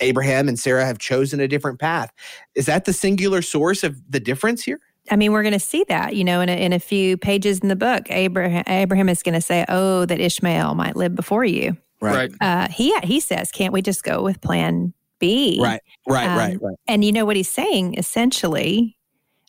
Abraham 0.00 0.48
and 0.48 0.58
Sarah 0.58 0.84
have 0.84 0.98
chosen 0.98 1.38
a 1.38 1.46
different 1.46 1.78
path. 1.78 2.10
Is 2.56 2.66
that 2.66 2.84
the 2.84 2.92
singular 2.92 3.42
source 3.42 3.84
of 3.84 4.00
the 4.10 4.20
difference 4.20 4.64
here? 4.64 4.80
I 5.10 5.16
mean, 5.16 5.32
we're 5.32 5.42
going 5.42 5.52
to 5.52 5.58
see 5.60 5.84
that, 5.88 6.14
you 6.14 6.24
know, 6.24 6.40
in 6.40 6.48
a, 6.48 6.52
in 6.64 6.72
a 6.72 6.78
few 6.78 7.16
pages 7.16 7.58
in 7.60 7.68
the 7.68 7.76
book. 7.76 8.06
Abraham, 8.10 8.62
Abraham 8.68 9.08
is 9.08 9.22
going 9.22 9.34
to 9.34 9.40
say, 9.40 9.64
"Oh, 9.68 10.04
that 10.06 10.20
Ishmael 10.20 10.74
might 10.74 10.96
live 10.96 11.14
before 11.14 11.44
you." 11.44 11.76
Right. 12.00 12.30
Uh, 12.40 12.68
he 12.68 12.96
he 13.02 13.20
says, 13.20 13.50
"Can't 13.50 13.72
we 13.72 13.82
just 13.82 14.02
go 14.04 14.22
with 14.22 14.40
Plan 14.40 14.94
B?" 15.18 15.58
Right, 15.60 15.80
right, 16.08 16.26
Um, 16.26 16.36
right, 16.36 16.62
right. 16.62 16.76
And 16.86 17.04
you 17.04 17.12
know 17.12 17.24
what 17.24 17.36
he's 17.36 17.50
saying 17.50 17.94
essentially 17.94 18.96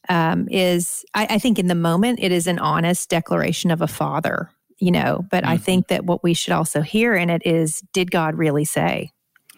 um, 0.09 0.47
is, 0.49 1.05
I, 1.13 1.27
I 1.31 1.39
think 1.39 1.59
in 1.59 1.67
the 1.67 1.75
moment 1.75 2.19
it 2.21 2.31
is 2.31 2.47
an 2.47 2.59
honest 2.59 3.09
declaration 3.09 3.69
of 3.71 3.81
a 3.81 3.87
father, 3.87 4.49
you 4.79 4.91
know. 4.91 5.23
But 5.29 5.45
I 5.45 5.57
Mhm. 5.57 5.61
think 5.61 5.87
that 5.89 6.05
what 6.05 6.23
we 6.23 6.33
should 6.33 6.53
also 6.53 6.81
hear 6.81 7.13
in 7.15 7.29
it 7.29 7.43
is, 7.45 7.81
did 7.93 8.09
God 8.11 8.35
really 8.35 8.65
say? 8.65 9.11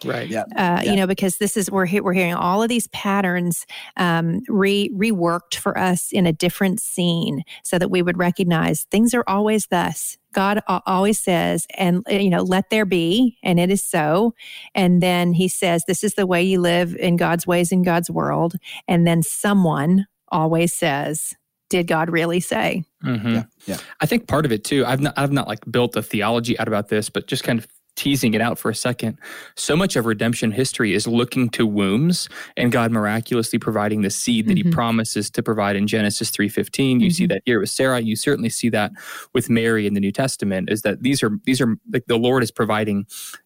Right. 0.06 0.28
Yeah. 0.30 0.42
uh, 0.56 0.82
Yeah. 0.84 0.92
you 0.92 0.96
know, 0.96 1.08
because 1.08 1.38
this 1.38 1.56
is 1.58 1.70
we're 1.72 1.86
he- 1.86 2.02
we're 2.02 2.14
hearing 2.14 2.34
all 2.34 2.62
of 2.64 2.70
these 2.70 2.88
patterns 2.88 3.66
um, 3.98 4.42
re 4.48 4.90
reworked 4.96 5.56
for 5.56 5.78
us 5.78 6.12
in 6.12 6.26
a 6.26 6.34
different 6.34 6.80
scene, 6.82 7.44
so 7.64 7.78
that 7.80 7.90
we 7.90 8.02
would 8.02 8.18
recognize 8.18 8.84
things 8.92 9.14
are 9.14 9.24
always 9.28 9.68
thus. 9.68 10.18
God 10.34 10.62
always 10.88 11.20
says, 11.20 11.68
and 11.78 12.04
uh, 12.12 12.16
you 12.16 12.30
know, 12.32 12.42
let 12.42 12.72
there 12.72 12.86
be, 12.86 13.38
and 13.44 13.60
it 13.60 13.70
is 13.70 13.84
so. 13.84 14.34
And 14.74 15.02
then 15.02 15.34
He 15.34 15.48
says, 15.48 15.84
this 15.88 16.04
is 16.04 16.16
the 16.16 16.26
way 16.26 16.42
you 16.42 16.60
live 16.60 16.96
in 16.96 17.18
God's 17.18 17.46
ways 17.46 17.72
in 17.72 17.84
God's 17.84 18.10
world. 18.10 18.56
And 18.88 19.06
then 19.06 19.22
someone 19.22 20.08
always 20.30 20.74
says, 20.74 21.36
did 21.70 21.86
God 21.88 22.10
really 22.10 22.40
say? 22.40 22.84
Mhm. 23.04 23.34
Yeah, 23.36 23.44
yeah. 23.66 23.78
I 24.02 24.06
think 24.08 24.28
part 24.28 24.46
of 24.46 24.52
it 24.52 24.64
too. 24.64 24.86
I've 24.86 25.02
not 25.02 25.14
I've 25.18 25.32
not 25.32 25.48
like 25.48 25.60
built 25.70 25.96
a 25.96 26.02
theology 26.02 26.58
out 26.58 26.68
about 26.68 26.90
this, 26.90 27.10
but 27.10 27.28
just 27.28 27.44
kind 27.44 27.60
of 27.60 27.68
teasing 27.96 28.34
it 28.34 28.42
out 28.42 28.58
for 28.58 28.72
a 28.72 28.76
second. 28.76 29.18
So 29.56 29.76
much 29.76 29.96
of 29.96 30.06
redemption 30.06 30.52
history 30.52 30.94
is 30.94 31.06
looking 31.08 31.50
to 31.52 31.66
wombs 31.66 32.28
and 32.58 32.72
God 32.72 32.92
miraculously 32.92 33.60
providing 33.60 34.02
the 34.02 34.10
seed 34.10 34.48
that 34.48 34.58
Mhm. 34.58 34.64
he 34.66 34.72
promises 34.72 35.30
to 35.32 35.44
provide 35.44 35.76
in 35.76 35.86
Genesis 35.86 36.32
3:15. 36.32 37.00
You 37.00 37.12
see 37.12 37.26
Mhm. 37.26 37.30
that 37.30 37.42
here 37.46 37.60
with 37.60 37.70
Sarah, 37.70 38.00
you 38.02 38.16
certainly 38.16 38.50
see 38.50 38.70
that 38.70 38.92
with 39.34 39.50
Mary 39.50 39.86
in 39.86 39.94
the 39.94 40.00
New 40.00 40.12
Testament 40.12 40.70
is 40.72 40.82
that 40.82 41.04
these 41.04 41.22
are 41.22 41.32
these 41.46 41.62
are 41.62 41.76
like 41.92 42.06
the 42.08 42.18
Lord 42.18 42.42
is 42.44 42.52
providing 42.52 43.06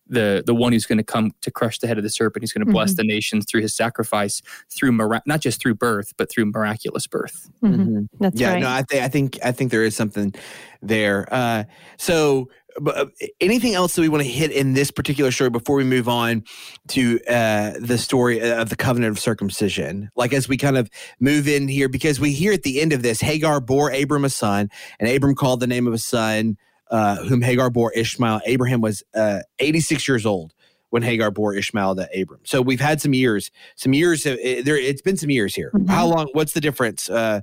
the 0.10 0.42
the 0.46 0.56
one 0.56 0.72
who's 0.72 0.86
going 0.86 0.98
to 0.98 1.04
come 1.04 1.32
to 1.42 1.52
crush 1.52 1.80
the 1.80 1.88
head 1.88 1.98
of 1.98 2.04
the 2.04 2.10
serpent. 2.10 2.42
He's 2.42 2.54
going 2.54 2.66
to 2.66 2.72
bless 2.72 2.94
the 2.94 3.04
nations 3.04 3.46
through 3.46 3.62
his 3.62 3.76
sacrifice 3.76 4.42
through 4.74 4.94
mira- 4.94 5.22
not 5.26 5.42
just 5.42 5.62
through 5.62 5.76
birth, 5.76 6.14
but 6.18 6.30
through 6.32 6.46
miraculous 6.46 7.06
birth. 7.08 7.50
Mhm. 7.62 7.76
Mhm. 7.88 8.08
That's 8.22 8.40
yeah, 8.40 8.54
right. 8.54 8.62
no, 8.62 8.70
I 8.70 8.84
think 8.84 9.04
I 9.04 9.08
think 9.10 9.38
I 9.44 9.52
think 9.52 9.72
there 9.72 9.84
is 9.84 9.96
something 9.96 10.34
there. 10.82 11.28
Uh, 11.34 11.66
so, 11.98 12.50
but, 12.80 12.98
uh, 12.98 13.06
anything 13.42 13.74
else 13.74 13.96
that 13.96 14.02
we 14.02 14.10
want 14.10 14.24
to 14.24 14.30
hit 14.30 14.52
in 14.52 14.74
this 14.74 14.92
particular 14.92 15.32
story 15.32 15.50
before 15.50 15.76
we 15.76 15.84
move 15.84 16.08
on 16.08 16.44
to 16.90 17.20
uh, 17.28 17.74
the 17.80 17.98
story 17.98 18.40
of 18.42 18.70
the 18.70 18.76
covenant 18.76 19.12
of 19.12 19.20
circumcision? 19.20 20.10
Like 20.16 20.34
as 20.34 20.48
we 20.48 20.58
kind 20.58 20.78
of 20.78 20.90
move 21.20 21.48
in 21.48 21.68
here, 21.68 21.90
because 21.90 22.20
we 22.20 22.32
hear 22.32 22.54
at 22.54 22.64
the 22.64 22.80
end 22.82 22.94
of 22.94 23.02
this, 23.04 23.22
Hagar 23.22 23.60
bore 23.60 23.92
Abram 23.92 24.26
a 24.26 24.30
son, 24.30 24.70
and 25.00 25.10
Abram 25.10 25.36
called 25.36 25.60
the 25.60 25.68
name 25.68 25.88
of 25.88 25.94
his 25.94 26.06
son, 26.06 26.58
uh, 26.92 27.18
whom 27.24 27.42
Hagar 27.42 27.70
bore 27.70 27.92
Ishmael. 27.94 28.42
Abraham 28.46 28.82
was 28.82 29.04
uh, 29.16 29.40
86 29.60 30.08
years 30.08 30.26
old 30.26 30.54
when 30.90 31.04
Hagar 31.04 31.32
bore 31.32 31.54
Ishmael 31.54 31.96
to 31.98 32.08
Abram. 32.22 32.40
So 32.46 32.62
we've 32.62 32.80
had 32.80 33.02
some 33.02 33.14
years, 33.14 33.52
some 33.76 33.94
years. 33.94 34.26
Of, 34.26 34.38
it, 34.42 34.64
there, 34.66 34.78
it's 34.78 35.02
been 35.02 35.18
some 35.18 35.30
years 35.30 35.54
here. 35.54 35.72
Mhm. 35.76 35.90
How 35.90 36.08
long? 36.08 36.30
What's 36.32 36.54
the 36.54 36.62
difference? 36.62 37.10
Uh, 37.10 37.42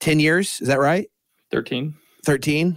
10 0.00 0.18
years? 0.18 0.60
Is 0.62 0.68
that 0.68 0.78
right? 0.80 1.10
13. 1.52 1.94
13? 2.24 2.76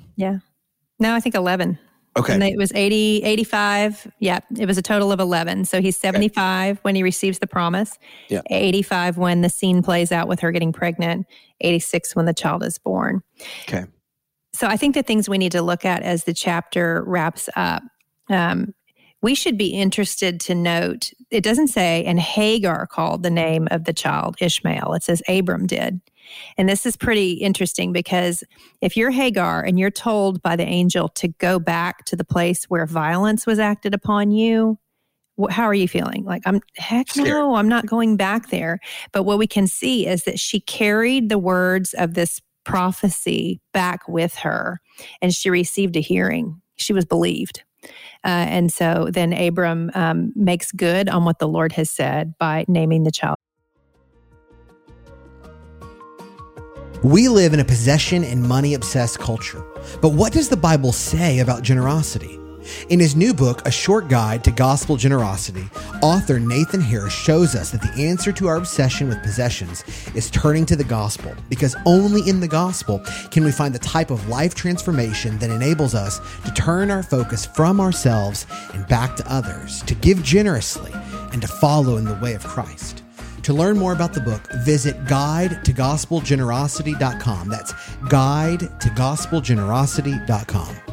No, 1.04 1.14
I 1.14 1.20
think 1.20 1.36
eleven. 1.36 1.78
Okay. 2.16 2.34
And 2.34 2.44
it 2.44 2.58
was 2.58 2.72
80, 2.76 3.24
85. 3.24 4.12
Yeah, 4.20 4.40
it 4.60 4.68
was 4.68 4.78
a 4.78 4.84
total 4.84 5.12
of 5.12 5.20
11. 5.20 5.66
So 5.66 5.82
he's 5.82 5.98
75 5.98 6.78
when 6.84 6.94
he 6.94 7.02
receives 7.02 7.40
the 7.40 7.48
promise, 7.48 7.98
Yeah. 8.30 8.42
85 8.52 9.18
when 9.18 9.42
the 9.42 9.50
scene 9.50 9.82
plays 9.82 10.12
out 10.12 10.28
with 10.28 10.40
her 10.42 10.52
getting 10.52 10.72
pregnant, 10.72 11.26
86 11.62 12.16
when 12.16 12.28
the 12.28 12.34
child 12.34 12.64
is 12.64 12.78
born. 12.78 13.24
Okay. 13.68 13.86
So 14.54 14.68
I 14.68 14.78
think 14.78 14.94
the 14.94 15.02
things 15.02 15.28
we 15.28 15.40
need 15.40 15.54
to 15.54 15.64
look 15.64 15.86
at 15.86 16.04
as 16.04 16.26
the 16.26 16.36
chapter 16.36 17.04
wraps 17.08 17.50
up, 17.56 17.82
um, 18.30 18.76
we 19.24 19.34
should 19.34 19.58
be 19.58 19.70
interested 19.70 20.40
to 20.42 20.54
note 20.54 21.10
it 21.32 21.44
doesn't 21.44 21.70
say, 21.70 22.06
and 22.06 22.20
Hagar 22.20 22.86
called 22.86 23.24
the 23.24 23.32
name 23.32 23.68
of 23.72 23.86
the 23.86 23.94
child 23.94 24.36
Ishmael. 24.40 24.94
It 24.94 25.02
says 25.02 25.24
Abram 25.28 25.66
did. 25.66 26.00
And 26.58 26.68
this 26.68 26.86
is 26.86 26.96
pretty 26.96 27.34
interesting 27.34 27.92
because 27.92 28.44
if 28.82 28.96
you're 28.98 29.12
Hagar 29.12 29.64
and 29.64 29.80
you're 29.80 29.92
told 29.92 30.42
by 30.42 30.56
the 30.56 30.66
angel 30.66 31.10
to 31.10 31.28
go 31.28 31.60
back 31.60 32.06
to 32.06 32.16
the 32.16 32.24
place 32.24 32.66
where 32.66 32.86
violence 32.86 33.46
was 33.46 33.60
acted 33.60 33.94
upon 33.94 34.32
you, 34.32 34.78
how 35.50 35.64
are 35.64 35.74
you 35.74 35.88
feeling? 35.88 36.24
Like, 36.26 36.44
I'm 36.46 36.62
heck 36.78 37.10
Scared. 37.10 37.28
no, 37.28 37.56
I'm 37.56 37.68
not 37.68 37.86
going 37.86 38.18
back 38.18 38.50
there. 38.50 38.80
But 39.12 39.24
what 39.24 39.40
we 39.40 39.48
can 39.48 39.68
see 39.68 40.06
is 40.06 40.24
that 40.24 40.40
she 40.40 40.60
carried 40.60 41.30
the 41.30 41.40
words 41.40 41.94
of 41.96 42.14
this 42.14 42.40
prophecy 42.64 43.60
back 43.74 44.08
with 44.08 44.36
her 44.36 44.80
and 45.22 45.34
she 45.34 45.50
received 45.50 45.96
a 45.96 46.02
hearing. 46.02 46.62
She 46.76 46.94
was 46.94 47.06
believed. 47.06 47.64
Uh, 48.24 48.48
and 48.48 48.72
so 48.72 49.10
then 49.12 49.34
Abram 49.34 49.92
um, 49.94 50.32
makes 50.36 50.72
good 50.72 51.10
on 51.10 51.26
what 51.26 51.40
the 51.40 51.48
Lord 51.48 51.74
has 51.74 51.90
said 51.90 52.34
by 52.40 52.64
naming 52.68 53.04
the 53.04 53.12
child. 53.12 53.38
We 57.04 57.28
live 57.28 57.54
in 57.54 57.60
a 57.60 57.66
possession 57.66 58.24
and 58.24 58.42
money 58.42 58.76
obsessed 58.76 59.20
culture. 59.20 59.62
But 60.02 60.14
what 60.14 60.32
does 60.32 60.48
the 60.48 60.56
Bible 60.56 60.94
say 60.94 61.40
about 61.40 61.62
generosity? 61.62 62.40
In 62.88 62.98
his 62.98 63.14
new 63.14 63.34
book, 63.34 63.68
A 63.68 63.72
Short 63.72 64.08
Guide 64.08 64.42
to 64.46 64.52
Gospel 64.52 64.96
Generosity, 64.96 65.70
author 66.02 66.40
Nathan 66.40 66.80
Harris 66.80 67.12
shows 67.12 67.56
us 67.56 67.72
that 67.72 67.82
the 67.82 68.02
answer 68.02 68.32
to 68.32 68.48
our 68.48 68.56
obsession 68.56 69.10
with 69.10 69.22
possessions 69.22 69.84
is 70.16 70.32
turning 70.32 70.66
to 70.66 70.78
the 70.78 70.86
gospel, 70.86 71.36
because 71.50 71.76
only 71.86 72.22
in 72.30 72.40
the 72.40 72.48
gospel 72.48 73.02
can 73.32 73.44
we 73.44 73.52
find 73.52 73.76
the 73.76 73.80
type 73.80 74.10
of 74.10 74.30
life 74.30 74.56
transformation 74.56 75.38
that 75.40 75.50
enables 75.50 75.94
us 75.94 76.22
to 76.46 76.54
turn 76.54 76.90
our 76.90 77.04
focus 77.04 77.46
from 77.46 77.82
ourselves 77.82 78.48
and 78.74 78.88
back 78.88 79.18
to 79.18 79.30
others, 79.30 79.82
to 79.82 79.96
give 79.96 80.24
generously, 80.24 80.94
and 81.34 81.42
to 81.42 81.50
follow 81.50 81.98
in 81.98 82.06
the 82.06 82.16
way 82.24 82.34
of 82.34 82.46
Christ. 82.46 83.03
To 83.44 83.54
learn 83.54 83.78
more 83.78 83.94
about 83.94 84.14
the 84.14 84.22
book, 84.22 84.42
visit 84.64 85.06
guide 85.06 85.64
to 85.66 85.74
gospelgenerosity.com. 85.74 87.50
That's 87.50 87.74
guide 88.08 88.60
to 88.60 88.90
gospelgenerosity.com. 88.90 90.93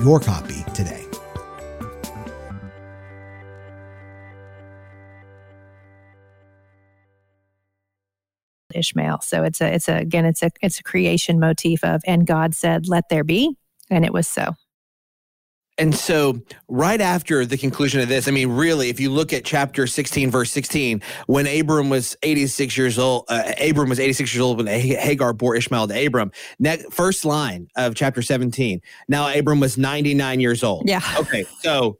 your 0.00 0.20
copy 0.20 0.64
today. 0.74 1.06
Ishmael. 8.74 9.20
So 9.22 9.42
it's 9.42 9.60
a 9.60 9.74
it's 9.74 9.88
a 9.88 9.96
again 9.96 10.24
it's 10.24 10.42
a 10.42 10.50
it's 10.62 10.78
a 10.78 10.82
creation 10.82 11.40
motif 11.40 11.84
of 11.84 12.02
and 12.06 12.26
God 12.26 12.54
said 12.54 12.88
let 12.88 13.08
there 13.08 13.24
be 13.24 13.56
and 13.90 14.04
it 14.04 14.12
was 14.12 14.28
so. 14.28 14.54
And 15.80 15.94
so, 15.94 16.40
right 16.68 17.00
after 17.00 17.46
the 17.46 17.56
conclusion 17.56 18.00
of 18.02 18.08
this, 18.08 18.28
I 18.28 18.30
mean, 18.32 18.48
really, 18.50 18.90
if 18.90 19.00
you 19.00 19.10
look 19.10 19.32
at 19.32 19.44
chapter 19.44 19.86
16, 19.86 20.30
verse 20.30 20.50
16, 20.52 21.00
when 21.26 21.46
Abram 21.46 21.88
was 21.88 22.16
86 22.22 22.76
years 22.76 22.98
old, 22.98 23.24
uh, 23.28 23.52
Abram 23.60 23.88
was 23.88 23.98
86 23.98 24.34
years 24.34 24.42
old 24.42 24.58
when 24.58 24.66
Hagar 24.66 25.32
bore 25.32 25.56
Ishmael 25.56 25.88
to 25.88 26.06
Abram. 26.06 26.32
Next, 26.58 26.92
first 26.92 27.24
line 27.24 27.68
of 27.76 27.94
chapter 27.94 28.20
17. 28.20 28.80
Now, 29.08 29.32
Abram 29.34 29.58
was 29.58 29.78
99 29.78 30.38
years 30.40 30.62
old. 30.62 30.86
Yeah. 30.86 31.00
Okay. 31.18 31.44
So, 31.62 31.96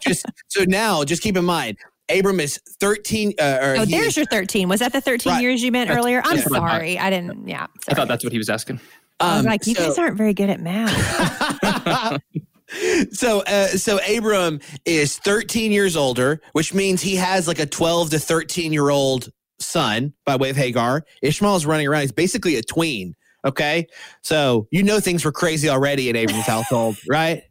just 0.00 0.24
so 0.48 0.64
now, 0.66 1.04
just 1.04 1.20
keep 1.22 1.36
in 1.36 1.44
mind, 1.44 1.76
Abram 2.08 2.40
is 2.40 2.58
13. 2.80 3.34
Uh, 3.38 3.42
or 3.60 3.76
Oh, 3.80 3.84
there's 3.84 4.06
is- 4.08 4.16
your 4.16 4.26
13. 4.26 4.68
Was 4.70 4.80
that 4.80 4.92
the 4.94 5.02
13 5.02 5.34
Right. 5.34 5.42
years 5.42 5.62
you 5.62 5.70
meant 5.70 5.88
That's- 5.88 6.02
earlier? 6.02 6.22
I'm 6.24 6.36
that's 6.36 6.48
what 6.48 6.56
I 6.56 6.60
thought. 6.60 6.70
sorry. 6.70 6.98
I 6.98 7.10
didn't. 7.10 7.46
Yeah. 7.46 7.66
I 7.90 7.94
thought 7.94 8.08
that's 8.08 8.24
what 8.24 8.32
he 8.32 8.38
was 8.38 8.48
asking. 8.48 8.80
I 9.20 9.32
was 9.36 9.40
um, 9.40 9.44
like, 9.46 9.66
you 9.66 9.74
so- 9.74 9.88
guys 9.88 9.98
aren't 9.98 10.16
very 10.16 10.32
good 10.32 10.48
at 10.48 10.60
math. 10.60 12.22
so 13.12 13.40
uh, 13.42 13.68
so 13.68 13.98
Abram 14.08 14.60
is 14.84 15.18
13 15.18 15.72
years 15.72 15.96
older, 15.96 16.40
which 16.52 16.74
means 16.74 17.02
he 17.02 17.16
has 17.16 17.48
like 17.48 17.58
a 17.58 17.66
12 17.66 18.10
to 18.10 18.18
13 18.18 18.72
year 18.72 18.90
old 18.90 19.30
son 19.58 20.12
by 20.24 20.36
way 20.36 20.50
of 20.50 20.56
Hagar. 20.56 21.04
Ishmael 21.22 21.56
is 21.56 21.66
running 21.66 21.88
around. 21.88 22.02
He's 22.02 22.12
basically 22.12 22.56
a 22.56 22.62
tween. 22.62 23.14
Okay, 23.46 23.86
so 24.22 24.66
you 24.70 24.82
know 24.82 25.00
things 25.00 25.24
were 25.24 25.32
crazy 25.32 25.68
already 25.68 26.10
in 26.10 26.16
Abram's 26.16 26.46
household, 26.46 26.96
right? 27.08 27.44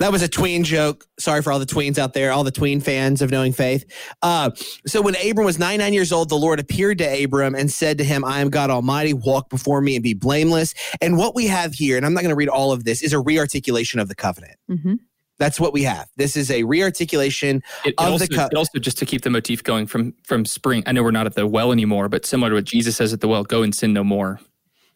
That 0.00 0.10
was 0.10 0.22
a 0.22 0.28
tween 0.28 0.64
joke. 0.64 1.04
Sorry 1.18 1.42
for 1.42 1.52
all 1.52 1.58
the 1.58 1.66
tweens 1.66 1.98
out 1.98 2.14
there, 2.14 2.32
all 2.32 2.42
the 2.42 2.50
tween 2.50 2.80
fans 2.80 3.20
of 3.22 3.30
Knowing 3.30 3.52
Faith. 3.52 3.84
Uh, 4.22 4.50
so 4.86 5.02
when 5.02 5.14
Abram 5.16 5.44
was 5.44 5.58
99 5.58 5.92
years 5.92 6.10
old, 6.10 6.30
the 6.30 6.36
Lord 6.36 6.58
appeared 6.58 6.98
to 6.98 7.22
Abram 7.24 7.54
and 7.54 7.70
said 7.70 7.98
to 7.98 8.04
him, 8.04 8.24
I 8.24 8.40
am 8.40 8.48
God 8.50 8.70
Almighty, 8.70 9.12
walk 9.12 9.50
before 9.50 9.80
me 9.82 9.94
and 9.96 10.02
be 10.02 10.14
blameless. 10.14 10.74
And 11.02 11.16
what 11.18 11.34
we 11.34 11.46
have 11.46 11.74
here, 11.74 11.96
and 11.98 12.04
I'm 12.06 12.14
not 12.14 12.22
going 12.22 12.30
to 12.30 12.36
read 12.36 12.48
all 12.48 12.72
of 12.72 12.84
this, 12.84 13.02
is 13.02 13.12
a 13.12 13.20
rearticulation 13.20 14.00
of 14.00 14.08
the 14.08 14.14
covenant. 14.14 14.56
hmm 14.68 14.94
That's 15.38 15.60
what 15.60 15.72
we 15.74 15.82
have. 15.82 16.08
This 16.16 16.34
is 16.36 16.50
a 16.50 16.62
rearticulation. 16.64 17.56
It, 17.84 17.88
it 17.88 17.94
Of 17.98 18.06
the 18.06 18.10
also, 18.12 18.26
co- 18.26 18.46
it 18.50 18.56
also 18.56 18.78
just 18.78 18.96
to 18.98 19.06
keep 19.06 19.20
the 19.22 19.30
motif 19.30 19.62
going 19.62 19.86
from 19.86 20.14
from 20.24 20.44
spring. 20.46 20.82
I 20.86 20.92
know 20.92 21.02
we're 21.02 21.10
not 21.10 21.26
at 21.26 21.34
the 21.34 21.46
well 21.46 21.72
anymore, 21.72 22.08
but 22.08 22.24
similar 22.24 22.48
to 22.50 22.54
what 22.56 22.64
Jesus 22.64 22.96
says 22.96 23.12
at 23.12 23.20
the 23.20 23.28
well, 23.28 23.44
go 23.44 23.62
and 23.62 23.74
sin 23.74 23.92
no 23.92 24.02
more. 24.04 24.40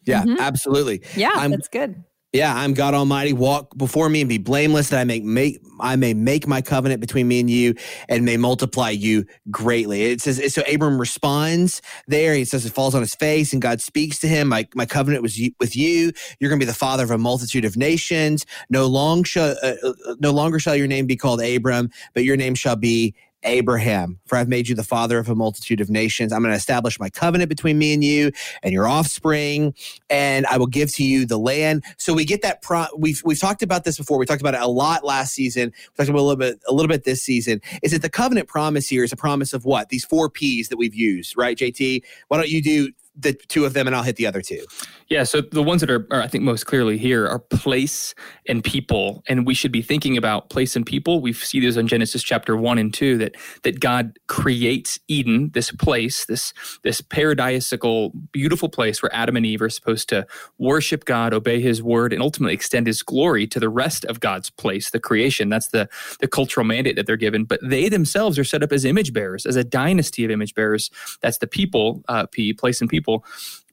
Yeah, 0.05 0.23
Mhm. 0.23 0.39
absolutely. 0.39 1.01
Yeah, 1.15 1.29
I'm- 1.35 1.51
that's 1.51 1.67
good. 1.67 2.03
Yeah, 2.35 2.53
I'm 2.53 2.73
God 2.73 2.93
Almighty. 2.93 3.31
Walk 3.31 3.77
before 3.77 4.09
me 4.09 4.19
and 4.19 4.27
be 4.27 4.37
blameless, 4.37 4.89
that 4.89 4.99
I 4.99 5.05
make 5.05 5.23
make 5.23 5.61
I 5.79 5.95
may 5.95 6.13
make 6.13 6.47
my 6.47 6.61
covenant 6.61 6.99
between 6.99 7.29
me 7.29 7.39
and 7.39 7.49
you, 7.49 7.75
and 8.09 8.25
may 8.25 8.35
multiply 8.35 8.89
you 8.89 9.25
greatly. 9.49 10.03
It 10.03 10.19
says 10.19 10.53
so. 10.53 10.61
Abram 10.69 10.99
responds 10.99 11.81
there. 12.07 12.33
He 12.33 12.43
says 12.43 12.65
it 12.65 12.73
falls 12.73 12.93
on 12.93 12.99
his 12.99 13.15
face, 13.15 13.53
and 13.53 13.61
God 13.61 13.79
speaks 13.79 14.19
to 14.19 14.27
him. 14.27 14.49
My 14.49 14.67
my 14.75 14.85
covenant 14.85 15.23
was 15.23 15.39
with 15.61 15.77
you. 15.77 16.11
You're 16.41 16.49
going 16.49 16.59
to 16.59 16.65
be 16.65 16.69
the 16.69 16.77
father 16.77 17.05
of 17.05 17.11
a 17.11 17.17
multitude 17.17 17.63
of 17.63 17.77
nations. 17.77 18.45
No 18.69 18.85
long 18.85 19.23
shall 19.23 19.55
uh, 19.63 19.75
uh, 19.81 19.93
no 20.19 20.31
longer 20.31 20.59
shall 20.59 20.75
your 20.75 20.87
name 20.87 21.05
be 21.05 21.15
called 21.15 21.41
Abram, 21.41 21.89
but 22.13 22.25
your 22.25 22.35
name 22.35 22.55
shall 22.55 22.75
be 22.75 23.15
Abraham, 23.45 24.19
for 24.25 24.37
I've 24.37 24.47
made 24.47 24.67
you 24.67 24.75
the 24.75 24.83
father 24.83 25.19
of 25.19 25.29
a 25.29 25.35
multitude 25.35 25.81
of 25.81 25.89
nations. 25.89 26.33
I'm 26.33 26.41
going 26.41 26.51
to 26.51 26.57
establish 26.57 26.99
my 26.99 27.09
covenant 27.09 27.49
between 27.49 27.77
me 27.77 27.93
and 27.93 28.03
you 28.03 28.31
and 28.63 28.73
your 28.73 28.87
offspring, 28.87 29.73
and 30.09 30.45
I 30.47 30.57
will 30.57 30.67
give 30.67 30.91
to 30.95 31.03
you 31.03 31.25
the 31.25 31.37
land. 31.37 31.83
So 31.97 32.13
we 32.13 32.25
get 32.25 32.41
that. 32.41 32.61
Pro- 32.61 32.87
we've 32.97 33.21
we've 33.23 33.39
talked 33.39 33.61
about 33.61 33.83
this 33.83 33.97
before. 33.97 34.17
We 34.17 34.25
talked 34.25 34.41
about 34.41 34.55
it 34.55 34.61
a 34.61 34.67
lot 34.67 35.05
last 35.05 35.33
season. 35.33 35.71
We 35.75 35.95
talked 35.95 36.09
about 36.09 36.19
a 36.19 36.23
little 36.23 36.35
bit 36.37 36.59
a 36.67 36.73
little 36.73 36.89
bit 36.89 37.03
this 37.03 37.21
season. 37.21 37.61
Is 37.83 37.91
that 37.91 38.01
the 38.01 38.09
covenant 38.09 38.47
promise 38.47 38.89
here 38.89 39.03
is 39.03 39.13
a 39.13 39.17
promise 39.17 39.53
of 39.53 39.65
what? 39.65 39.89
These 39.89 40.05
four 40.05 40.29
P's 40.29 40.69
that 40.69 40.77
we've 40.77 40.95
used, 40.95 41.37
right? 41.37 41.57
JT, 41.57 42.01
why 42.27 42.37
don't 42.37 42.49
you 42.49 42.61
do 42.61 42.91
the 43.17 43.33
two 43.33 43.65
of 43.65 43.73
them 43.73 43.87
and 43.87 43.95
I'll 43.95 44.03
hit 44.03 44.15
the 44.15 44.27
other 44.27 44.41
two? 44.41 44.65
Yeah, 45.07 45.23
so 45.23 45.41
the 45.41 45.61
ones 45.61 45.81
that 45.81 45.91
are, 45.91 46.07
are, 46.09 46.21
I 46.21 46.27
think, 46.27 46.43
most 46.43 46.65
clearly 46.65 46.97
here 46.97 47.27
are 47.27 47.37
place 47.37 48.15
and 48.47 48.63
people, 48.63 49.23
and 49.27 49.45
we 49.45 49.53
should 49.53 49.71
be 49.71 49.83
thinking 49.83 50.17
about 50.17 50.49
place 50.49 50.75
and 50.75 50.83
people. 50.83 51.21
We 51.21 51.31
see 51.31 51.59
those 51.59 51.77
in 51.77 51.87
Genesis 51.87 52.23
chapter 52.23 52.57
one 52.57 52.79
and 52.79 52.91
two 52.91 53.17
that 53.19 53.35
that 53.63 53.79
God 53.79 54.17
creates 54.27 54.99
Eden, 55.07 55.51
this 55.53 55.71
place, 55.71 56.25
this 56.25 56.53
this 56.83 57.01
paradisical, 57.01 58.11
beautiful 58.31 58.67
place 58.67 59.03
where 59.03 59.13
Adam 59.13 59.35
and 59.35 59.45
Eve 59.45 59.61
are 59.61 59.69
supposed 59.69 60.09
to 60.09 60.25
worship 60.57 61.05
God, 61.05 61.33
obey 61.35 61.61
His 61.61 61.83
word, 61.83 62.11
and 62.11 62.21
ultimately 62.21 62.55
extend 62.55 62.87
His 62.87 63.03
glory 63.03 63.45
to 63.47 63.59
the 63.59 63.69
rest 63.69 64.05
of 64.05 64.19
God's 64.19 64.49
place, 64.49 64.89
the 64.89 64.99
creation. 64.99 65.49
That's 65.49 65.67
the 65.67 65.87
the 66.19 66.27
cultural 66.27 66.65
mandate 66.65 66.95
that 66.95 67.05
they're 67.05 67.15
given. 67.15 67.43
But 67.43 67.59
they 67.61 67.89
themselves 67.89 68.39
are 68.39 68.43
set 68.43 68.63
up 68.63 68.71
as 68.71 68.85
image 68.85 69.13
bearers, 69.13 69.45
as 69.45 69.55
a 69.55 69.63
dynasty 69.63 70.25
of 70.25 70.31
image 70.31 70.55
bearers. 70.55 70.89
That's 71.21 71.37
the 71.37 71.47
people, 71.47 72.03
uh, 72.07 72.25
P, 72.25 72.53
place 72.53 72.81
and 72.81 72.89
people 72.89 73.04
people 73.05 73.23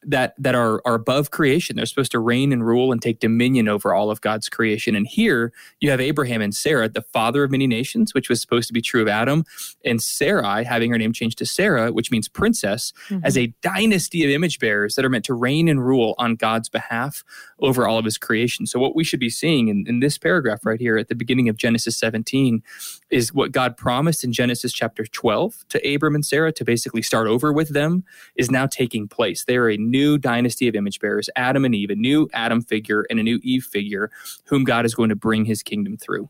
that 0.04 0.34
that 0.38 0.54
are 0.54 0.80
are 0.84 0.94
above 0.94 1.30
creation. 1.30 1.76
They're 1.76 1.86
supposed 1.86 2.12
to 2.12 2.18
reign 2.18 2.52
and 2.52 2.66
rule 2.66 2.92
and 2.92 3.00
take 3.00 3.20
dominion 3.20 3.68
over 3.68 3.94
all 3.94 4.10
of 4.10 4.20
God's 4.20 4.48
creation. 4.48 4.96
And 4.96 5.06
here 5.06 5.52
you 5.80 5.90
have 5.90 6.00
Abraham 6.00 6.42
and 6.42 6.54
Sarah, 6.54 6.88
the 6.88 7.02
father 7.02 7.44
of 7.44 7.50
many 7.50 7.66
nations, 7.66 8.14
which 8.14 8.28
was 8.28 8.40
supposed 8.40 8.66
to 8.68 8.72
be 8.72 8.80
true 8.80 9.02
of 9.02 9.08
Adam, 9.08 9.44
and 9.84 10.02
Sarai 10.02 10.64
having 10.64 10.90
her 10.90 10.98
name 10.98 11.12
changed 11.12 11.38
to 11.38 11.46
Sarah, 11.46 11.92
which 11.92 12.10
means 12.10 12.28
princess, 12.28 12.92
mm-hmm. 13.08 13.24
as 13.24 13.36
a 13.36 13.52
dynasty 13.62 14.24
of 14.24 14.30
image 14.30 14.58
bearers 14.58 14.94
that 14.94 15.04
are 15.04 15.10
meant 15.10 15.24
to 15.26 15.34
reign 15.34 15.68
and 15.68 15.84
rule 15.84 16.14
on 16.18 16.34
God's 16.36 16.68
behalf 16.68 17.24
over 17.60 17.86
all 17.86 17.98
of 17.98 18.04
his 18.04 18.18
creation. 18.18 18.66
So 18.66 18.78
what 18.78 18.96
we 18.96 19.04
should 19.04 19.20
be 19.20 19.30
seeing 19.30 19.68
in, 19.68 19.84
in 19.86 20.00
this 20.00 20.18
paragraph 20.18 20.66
right 20.66 20.80
here 20.80 20.98
at 20.98 21.08
the 21.08 21.14
beginning 21.14 21.48
of 21.48 21.56
Genesis 21.56 21.96
17 21.96 22.62
is 23.10 23.32
what 23.32 23.52
God 23.52 23.76
promised 23.76 24.24
in 24.24 24.32
Genesis 24.32 24.72
chapter 24.72 25.04
12 25.04 25.64
to 25.68 25.94
Abram 25.94 26.14
and 26.14 26.24
Sarah 26.24 26.52
to 26.52 26.64
basically 26.64 27.02
start 27.02 27.28
over 27.28 27.52
with 27.52 27.68
them 27.70 28.04
is 28.36 28.50
now 28.50 28.66
taking 28.66 29.06
place. 29.06 29.44
They 29.44 29.56
are 29.56 29.70
a 29.70 29.76
new 29.92 30.18
dynasty 30.18 30.66
of 30.68 30.74
image 30.74 30.98
bearers, 30.98 31.28
Adam 31.36 31.64
and 31.64 31.74
Eve, 31.74 31.90
a 31.90 31.94
new 31.94 32.28
Adam 32.32 32.62
figure 32.62 33.06
and 33.10 33.20
a 33.20 33.22
new 33.22 33.38
Eve 33.42 33.64
figure, 33.64 34.10
whom 34.46 34.64
God 34.64 34.84
is 34.84 34.94
going 34.94 35.10
to 35.10 35.16
bring 35.16 35.44
his 35.44 35.62
kingdom 35.62 35.96
through. 35.96 36.28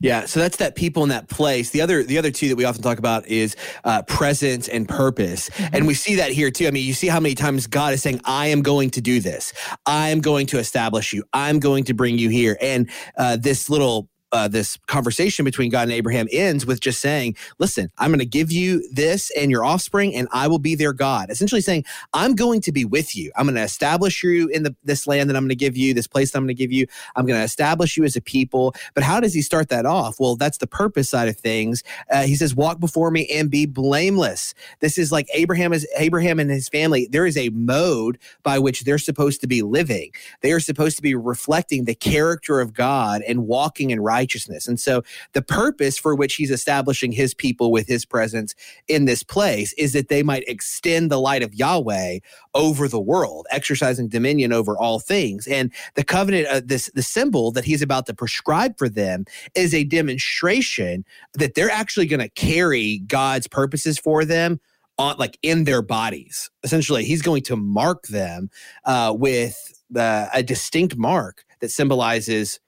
Yeah, 0.00 0.26
so 0.26 0.40
that's 0.40 0.56
that 0.56 0.74
people 0.74 1.02
in 1.02 1.08
that 1.10 1.28
place. 1.28 1.70
The 1.70 1.80
other, 1.80 2.02
the 2.02 2.18
other 2.18 2.30
two 2.30 2.48
that 2.48 2.56
we 2.56 2.64
often 2.64 2.82
talk 2.82 2.98
about 2.98 3.26
is 3.26 3.56
uh, 3.84 4.02
presence 4.02 4.68
and 4.68 4.88
purpose, 4.88 5.50
and 5.72 5.86
we 5.86 5.94
see 5.94 6.16
that 6.16 6.32
here 6.32 6.50
too. 6.50 6.66
I 6.66 6.70
mean, 6.70 6.86
you 6.86 6.94
see 6.94 7.06
how 7.08 7.20
many 7.20 7.34
times 7.34 7.66
God 7.66 7.92
is 7.92 8.02
saying, 8.02 8.20
"I 8.24 8.48
am 8.48 8.62
going 8.62 8.90
to 8.90 9.00
do 9.00 9.20
this. 9.20 9.52
I 9.86 10.08
am 10.08 10.20
going 10.20 10.46
to 10.48 10.58
establish 10.58 11.12
you. 11.12 11.22
I'm 11.32 11.58
going 11.60 11.84
to 11.84 11.94
bring 11.94 12.18
you 12.18 12.28
here." 12.28 12.56
And 12.60 12.90
uh, 13.16 13.36
this 13.36 13.70
little. 13.70 14.08
Uh, 14.30 14.46
this 14.46 14.76
conversation 14.86 15.44
between 15.44 15.70
God 15.70 15.82
and 15.82 15.92
Abraham 15.92 16.28
ends 16.30 16.66
with 16.66 16.80
just 16.80 17.00
saying, 17.00 17.36
"Listen, 17.58 17.90
I'm 17.98 18.10
going 18.10 18.18
to 18.18 18.26
give 18.26 18.52
you 18.52 18.86
this 18.92 19.30
and 19.36 19.50
your 19.50 19.64
offspring, 19.64 20.14
and 20.14 20.28
I 20.32 20.48
will 20.48 20.58
be 20.58 20.74
their 20.74 20.92
God." 20.92 21.30
Essentially 21.30 21.60
saying, 21.60 21.84
"I'm 22.12 22.34
going 22.34 22.60
to 22.62 22.72
be 22.72 22.84
with 22.84 23.16
you. 23.16 23.32
I'm 23.36 23.46
going 23.46 23.54
to 23.54 23.62
establish 23.62 24.22
you 24.22 24.48
in 24.48 24.64
the 24.64 24.76
this 24.84 25.06
land 25.06 25.30
that 25.30 25.36
I'm 25.36 25.44
going 25.44 25.48
to 25.50 25.56
give 25.56 25.76
you, 25.76 25.94
this 25.94 26.06
place 26.06 26.30
that 26.32 26.38
I'm 26.38 26.44
going 26.44 26.54
to 26.56 26.62
give 26.62 26.72
you. 26.72 26.86
I'm 27.16 27.26
going 27.26 27.38
to 27.38 27.44
establish 27.44 27.96
you 27.96 28.04
as 28.04 28.16
a 28.16 28.20
people." 28.20 28.74
But 28.94 29.02
how 29.04 29.20
does 29.20 29.32
he 29.32 29.42
start 29.42 29.70
that 29.70 29.86
off? 29.86 30.20
Well, 30.20 30.36
that's 30.36 30.58
the 30.58 30.66
purpose 30.66 31.08
side 31.08 31.28
of 31.28 31.36
things. 31.36 31.82
Uh, 32.10 32.22
he 32.22 32.34
says, 32.34 32.54
"Walk 32.54 32.80
before 32.80 33.10
me 33.10 33.26
and 33.28 33.50
be 33.50 33.64
blameless." 33.66 34.54
This 34.80 34.98
is 34.98 35.10
like 35.10 35.28
Abraham 35.32 35.72
is 35.72 35.86
Abraham 35.96 36.38
and 36.38 36.50
his 36.50 36.68
family. 36.68 37.08
There 37.10 37.26
is 37.26 37.36
a 37.36 37.48
mode 37.50 38.18
by 38.42 38.58
which 38.58 38.84
they're 38.84 38.98
supposed 38.98 39.40
to 39.40 39.46
be 39.46 39.62
living. 39.62 40.10
They 40.42 40.52
are 40.52 40.60
supposed 40.60 40.96
to 40.96 41.02
be 41.02 41.14
reflecting 41.14 41.84
the 41.84 41.94
character 41.94 42.60
of 42.60 42.74
God 42.74 43.22
and 43.26 43.46
walking 43.46 43.90
in 43.90 44.00
righteousness. 44.18 44.66
And 44.66 44.80
so, 44.80 45.02
the 45.32 45.42
purpose 45.42 45.96
for 45.98 46.14
which 46.14 46.34
he's 46.34 46.50
establishing 46.50 47.12
his 47.12 47.34
people 47.34 47.70
with 47.70 47.86
his 47.86 48.04
presence 48.04 48.54
in 48.88 49.04
this 49.04 49.22
place 49.22 49.72
is 49.74 49.92
that 49.92 50.08
they 50.08 50.22
might 50.22 50.48
extend 50.48 51.10
the 51.10 51.20
light 51.20 51.42
of 51.42 51.54
Yahweh 51.54 52.18
over 52.54 52.88
the 52.88 53.00
world, 53.00 53.46
exercising 53.50 54.08
dominion 54.08 54.52
over 54.52 54.76
all 54.76 54.98
things. 54.98 55.46
And 55.46 55.72
the 55.94 56.04
covenant, 56.04 56.48
uh, 56.48 56.60
this 56.64 56.90
the 56.94 57.02
symbol 57.02 57.52
that 57.52 57.64
he's 57.64 57.82
about 57.82 58.06
to 58.06 58.14
prescribe 58.14 58.76
for 58.76 58.88
them, 58.88 59.24
is 59.54 59.72
a 59.72 59.84
demonstration 59.84 61.04
that 61.34 61.54
they're 61.54 61.70
actually 61.70 62.06
going 62.06 62.20
to 62.20 62.30
carry 62.30 62.98
God's 63.06 63.46
purposes 63.46 63.98
for 63.98 64.24
them 64.24 64.60
on 64.98 65.16
like 65.16 65.38
in 65.42 65.64
their 65.64 65.82
bodies. 65.82 66.50
Essentially, 66.64 67.04
he's 67.04 67.22
going 67.22 67.42
to 67.44 67.56
mark 67.56 68.08
them 68.08 68.50
uh, 68.84 69.14
with 69.16 69.56
the, 69.90 70.28
a 70.34 70.42
distinct 70.42 70.96
mark 70.96 71.44
that 71.60 71.70
symbolizes 71.70 72.60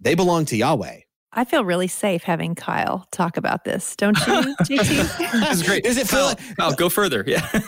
they 0.00 0.14
belong 0.14 0.44
to 0.46 0.56
Yahweh. 0.56 1.00
I 1.34 1.44
feel 1.44 1.62
really 1.64 1.88
safe 1.88 2.22
having 2.22 2.54
Kyle 2.54 3.06
talk 3.12 3.36
about 3.36 3.64
this, 3.64 3.94
don't 3.96 4.16
you, 4.20 4.24
JT? 4.62 5.30
This 5.40 5.50
is 5.60 5.62
great. 5.62 5.84
Does 5.84 5.98
it 5.98 6.08
feel 6.08 6.20
Kyle, 6.20 6.26
like- 6.28 6.56
Kyle, 6.56 6.72
go 6.74 6.88
further. 6.88 7.22
Yeah. 7.26 7.46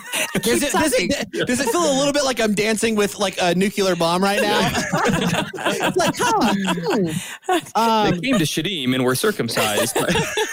Does 0.42 0.62
it, 0.62 0.72
does, 0.72 0.92
it, 0.94 1.30
does 1.46 1.58
it 1.60 1.68
feel 1.70 1.82
a 1.82 1.96
little 1.98 2.12
bit 2.12 2.24
like 2.24 2.40
I'm 2.40 2.54
dancing 2.54 2.94
with 2.94 3.18
like 3.18 3.36
a 3.42 3.52
nuclear 3.54 3.96
bomb 3.96 4.22
right 4.22 4.40
now? 4.40 4.70
It's 5.72 5.96
like, 5.96 6.14
huh. 6.16 7.70
Um, 7.74 8.12
they 8.14 8.20
came 8.20 8.38
to 8.38 8.44
Shadim 8.44 8.94
and 8.94 9.04
were 9.04 9.14
circumcised. 9.16 9.96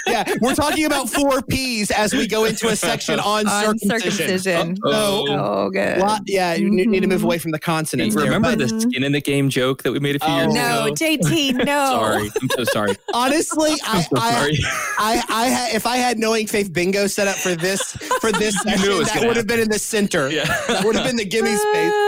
yeah, 0.07 0.23
we're 0.41 0.55
talking 0.55 0.85
about 0.85 1.09
four 1.09 1.41
P's 1.43 1.91
as 1.91 2.13
we 2.13 2.27
go 2.27 2.45
into 2.45 2.67
a 2.69 2.75
section 2.75 3.19
on, 3.19 3.47
On 3.47 3.77
circumcision. 3.77 4.11
circumcision. 4.39 4.77
So, 4.83 5.25
Oh, 5.29 5.69
good. 5.69 5.99
lot- 5.99 6.21
yeah, 6.25 6.55
you 6.55 6.69
ne- 6.71 6.85
need 6.85 7.01
to 7.01 7.07
move 7.07 7.21
Mhm. 7.21 7.25
away 7.25 7.37
from 7.37 7.51
the 7.51 7.59
consonants. 7.59 8.15
there, 8.15 8.25
Remember 8.25 8.49
but 8.55 8.59
the 8.59 8.81
skin 8.81 9.03
in 9.03 9.11
the 9.11 9.21
game 9.21 9.49
joke 9.49 9.83
that 9.83 9.91
we 9.91 9.99
made 9.99 10.15
a 10.15 10.19
few 10.19 10.27
Oh. 10.33 10.37
years 10.41 10.53
No, 10.55 10.61
ago? 10.61 10.85
No, 10.87 10.93
JT, 10.93 11.53
no. 11.65 11.85
Sorry. 11.91 12.31
I'm 12.41 12.49
so 12.57 12.63
sorry. 12.65 12.95
Honestly, 13.13 13.71
I, 13.85 13.97
I'm 13.97 14.01
so 14.03 14.17
I, 14.17 14.31
sorry. 14.31 14.57
I, 14.97 15.23
I, 15.29 15.45
had, 15.47 15.75
if 15.75 15.85
I 15.85 15.97
had 15.97 16.19
knowing 16.19 16.47
faith 16.47 16.71
bingo 16.73 17.07
set 17.07 17.27
up 17.27 17.35
for 17.35 17.55
this 17.55 17.81
for 18.21 18.31
this 18.31 18.55
it 18.65 18.77
session, 18.77 19.03
that 19.03 19.13
gonna 19.15 19.27
would 19.27 19.37
have 19.37 19.47
been 19.47 19.59
in 19.59 19.69
the 19.69 19.79
center. 19.79 20.29
Yeah. 20.29 20.45
That 20.67 20.83
would 20.85 20.95
have 20.95 21.05
been 21.05 21.17
the 21.17 21.25
gimme 21.25 21.55
space. 21.55 21.93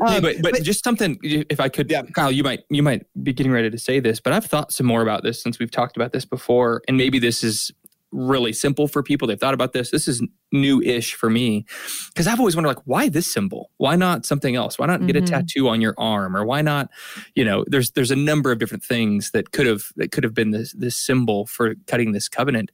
Um, 0.00 0.08
Hey, 0.08 0.20
but, 0.20 0.36
but 0.40 0.62
just 0.62 0.82
something 0.82 1.18
if 1.22 1.60
i 1.60 1.68
could 1.68 1.90
Yeah. 1.90 2.00
kyle 2.14 2.32
you 2.32 2.42
might 2.42 2.60
you 2.70 2.82
might 2.82 3.04
be 3.22 3.34
getting 3.34 3.52
ready 3.52 3.68
to 3.68 3.76
say 3.76 4.00
this 4.00 4.18
but 4.18 4.32
i've 4.32 4.46
thought 4.46 4.72
some 4.72 4.86
more 4.86 5.02
about 5.02 5.22
this 5.22 5.42
since 5.42 5.58
we've 5.58 5.70
talked 5.70 5.94
about 5.94 6.12
this 6.12 6.24
before 6.24 6.80
and 6.88 6.96
maybe 6.96 7.18
this 7.18 7.44
is 7.44 7.70
really 8.12 8.52
simple 8.52 8.88
for 8.88 9.02
people 9.02 9.28
they've 9.28 9.38
thought 9.40 9.54
about 9.54 9.72
this 9.72 9.90
this 9.90 10.08
is 10.08 10.22
new-ish 10.52 11.14
for 11.14 11.30
me 11.30 11.64
because 12.08 12.26
i've 12.26 12.40
always 12.40 12.56
wondered 12.56 12.68
like 12.70 12.82
why 12.84 13.08
this 13.08 13.32
symbol 13.32 13.70
why 13.76 13.94
not 13.94 14.26
something 14.26 14.56
else 14.56 14.78
why 14.78 14.86
not 14.86 15.06
get 15.06 15.14
a 15.16 15.20
Mhm. 15.22 15.26
tattoo 15.26 15.68
on 15.68 15.80
your 15.80 15.94
arm 15.96 16.36
or 16.36 16.44
why 16.44 16.60
not 16.60 16.90
you 17.36 17.44
know 17.44 17.64
there's 17.68 17.92
there's 17.92 18.10
a 18.10 18.16
number 18.16 18.50
of 18.50 18.58
different 18.58 18.82
things 18.82 19.30
that 19.30 19.52
could 19.52 19.66
have 19.66 19.84
that 19.96 20.10
could 20.10 20.24
have 20.24 20.34
been 20.34 20.50
this 20.50 20.72
this 20.72 20.96
symbol 20.96 21.46
for 21.46 21.74
cutting 21.86 22.12
this 22.12 22.28
covenant 22.28 22.70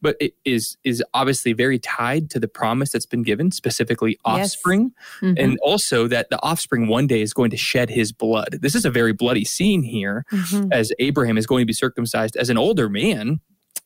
but 0.00 0.16
it 0.18 0.34
is 0.44 0.76
is 0.82 1.00
obviously 1.14 1.52
very 1.52 1.78
tied 1.78 2.28
to 2.30 2.40
the 2.40 2.48
promise 2.48 2.90
that's 2.90 3.06
been 3.06 3.22
given, 3.22 3.52
specifically 3.52 4.18
Yes. 4.26 4.56
offspring, 4.56 4.90
Mhm. 5.20 5.34
and 5.38 5.58
also 5.62 6.08
that 6.08 6.28
the 6.28 6.42
offspring 6.42 6.88
one 6.88 7.06
day 7.06 7.22
is 7.22 7.32
going 7.32 7.50
to 7.52 7.56
shed 7.56 7.88
his 7.88 8.10
blood. 8.10 8.58
This 8.62 8.74
is 8.74 8.84
a 8.84 8.90
very 8.90 9.12
bloody 9.12 9.44
scene 9.44 9.84
here, 9.84 10.24
Mhm. 10.32 10.70
as 10.72 10.90
Abraham 10.98 11.38
is 11.38 11.46
going 11.46 11.62
to 11.62 11.66
be 11.66 11.72
circumcised 11.72 12.34
as 12.36 12.50
an 12.50 12.58
older 12.58 12.88
man. 12.88 13.38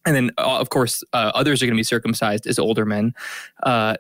And 0.07 0.14
then, 0.14 0.31
uh, 0.38 0.59
of 0.59 0.71
course, 0.71 1.03
uh, 1.12 1.33
others 1.35 1.62
are 1.62 1.66
going 1.66 1.75
to 1.75 1.81
be 1.81 1.85
circumcised 1.85 2.47
as 2.47 2.59
older 2.59 2.87
men. 2.87 3.12
Uh, 3.62 3.97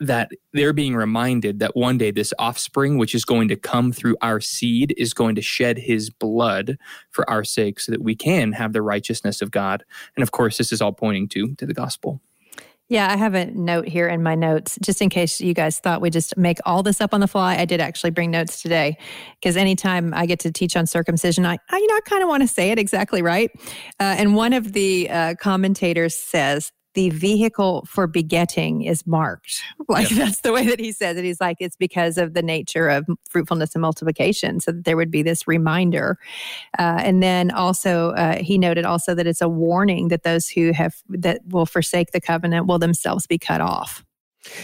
that 0.00 0.30
they're 0.54 0.72
being 0.72 0.94
reminded 0.94 1.58
that 1.58 1.76
one 1.76 1.98
day 1.98 2.10
this 2.10 2.32
offspring, 2.38 2.96
which 2.96 3.14
is 3.14 3.24
going 3.24 3.48
to 3.48 3.56
come 3.56 3.92
through 3.92 4.16
our 4.22 4.40
seed, 4.40 4.94
is 4.96 5.12
going 5.12 5.34
to 5.34 5.42
shed 5.42 5.76
his 5.76 6.08
blood 6.08 6.78
for 7.10 7.28
our 7.28 7.44
sake 7.44 7.78
so 7.78 7.92
that 7.92 8.02
we 8.02 8.14
can 8.14 8.52
have 8.52 8.72
the 8.72 8.80
righteousness 8.80 9.42
of 9.42 9.50
God. 9.50 9.84
And 10.16 10.22
of 10.22 10.30
course, 10.30 10.56
this 10.56 10.72
is 10.72 10.80
all 10.80 10.92
pointing 10.92 11.28
to, 11.28 11.54
to 11.56 11.66
the 11.66 11.74
gospel. 11.74 12.20
Yeah, 12.90 13.08
I 13.08 13.16
have 13.16 13.34
a 13.34 13.46
note 13.46 13.86
here 13.86 14.08
in 14.08 14.20
my 14.20 14.34
notes 14.34 14.76
just 14.82 15.00
in 15.00 15.10
case 15.10 15.40
you 15.40 15.54
guys 15.54 15.78
thought 15.78 16.00
we 16.00 16.10
just 16.10 16.36
make 16.36 16.58
all 16.66 16.82
this 16.82 17.00
up 17.00 17.14
on 17.14 17.20
the 17.20 17.28
fly. 17.28 17.56
I 17.56 17.64
did 17.64 17.80
actually 17.80 18.10
bring 18.10 18.32
notes 18.32 18.60
today 18.60 18.98
because 19.40 19.56
anytime 19.56 20.12
I 20.12 20.26
get 20.26 20.40
to 20.40 20.50
teach 20.50 20.76
on 20.76 20.88
circumcision, 20.88 21.46
I, 21.46 21.56
I 21.70 21.76
you 21.76 21.86
know 21.86 21.94
I 21.94 22.00
kind 22.00 22.24
of 22.24 22.28
want 22.28 22.42
to 22.42 22.48
say 22.48 22.72
it 22.72 22.80
exactly 22.80 23.22
right. 23.22 23.48
Uh, 24.00 24.16
and 24.18 24.34
one 24.34 24.52
of 24.52 24.72
the 24.72 25.08
uh, 25.08 25.34
commentators 25.36 26.16
says 26.16 26.72
the 27.00 27.08
vehicle 27.08 27.82
for 27.86 28.06
begetting 28.06 28.82
is 28.82 29.06
marked. 29.06 29.62
Like 29.88 30.10
that's 30.10 30.42
the 30.42 30.52
way 30.52 30.66
that 30.66 30.78
he 30.78 30.92
says 30.92 31.16
it. 31.16 31.24
He's 31.24 31.40
like 31.40 31.56
it's 31.58 31.74
because 31.74 32.16
of 32.16 32.34
the 32.34 32.42
nature 32.42 32.88
of 32.88 33.08
fruitfulness 33.28 33.74
and 33.74 33.82
multiplication, 33.82 34.60
so 34.60 34.70
that 34.70 34.84
there 34.84 34.96
would 34.96 35.10
be 35.10 35.22
this 35.22 35.48
reminder. 35.48 36.16
Uh, 36.78 37.00
and 37.02 37.20
then 37.22 37.50
also 37.50 38.10
uh, 38.10 38.36
he 38.36 38.56
noted 38.56 38.84
also 38.84 39.14
that 39.14 39.26
it's 39.26 39.40
a 39.40 39.48
warning 39.48 40.08
that 40.08 40.22
those 40.22 40.48
who 40.48 40.72
have 40.72 40.94
that 41.08 41.40
will 41.48 41.66
forsake 41.66 42.12
the 42.12 42.20
covenant 42.20 42.66
will 42.66 42.78
themselves 42.78 43.26
be 43.26 43.36
cut 43.36 43.60
off. 43.60 44.04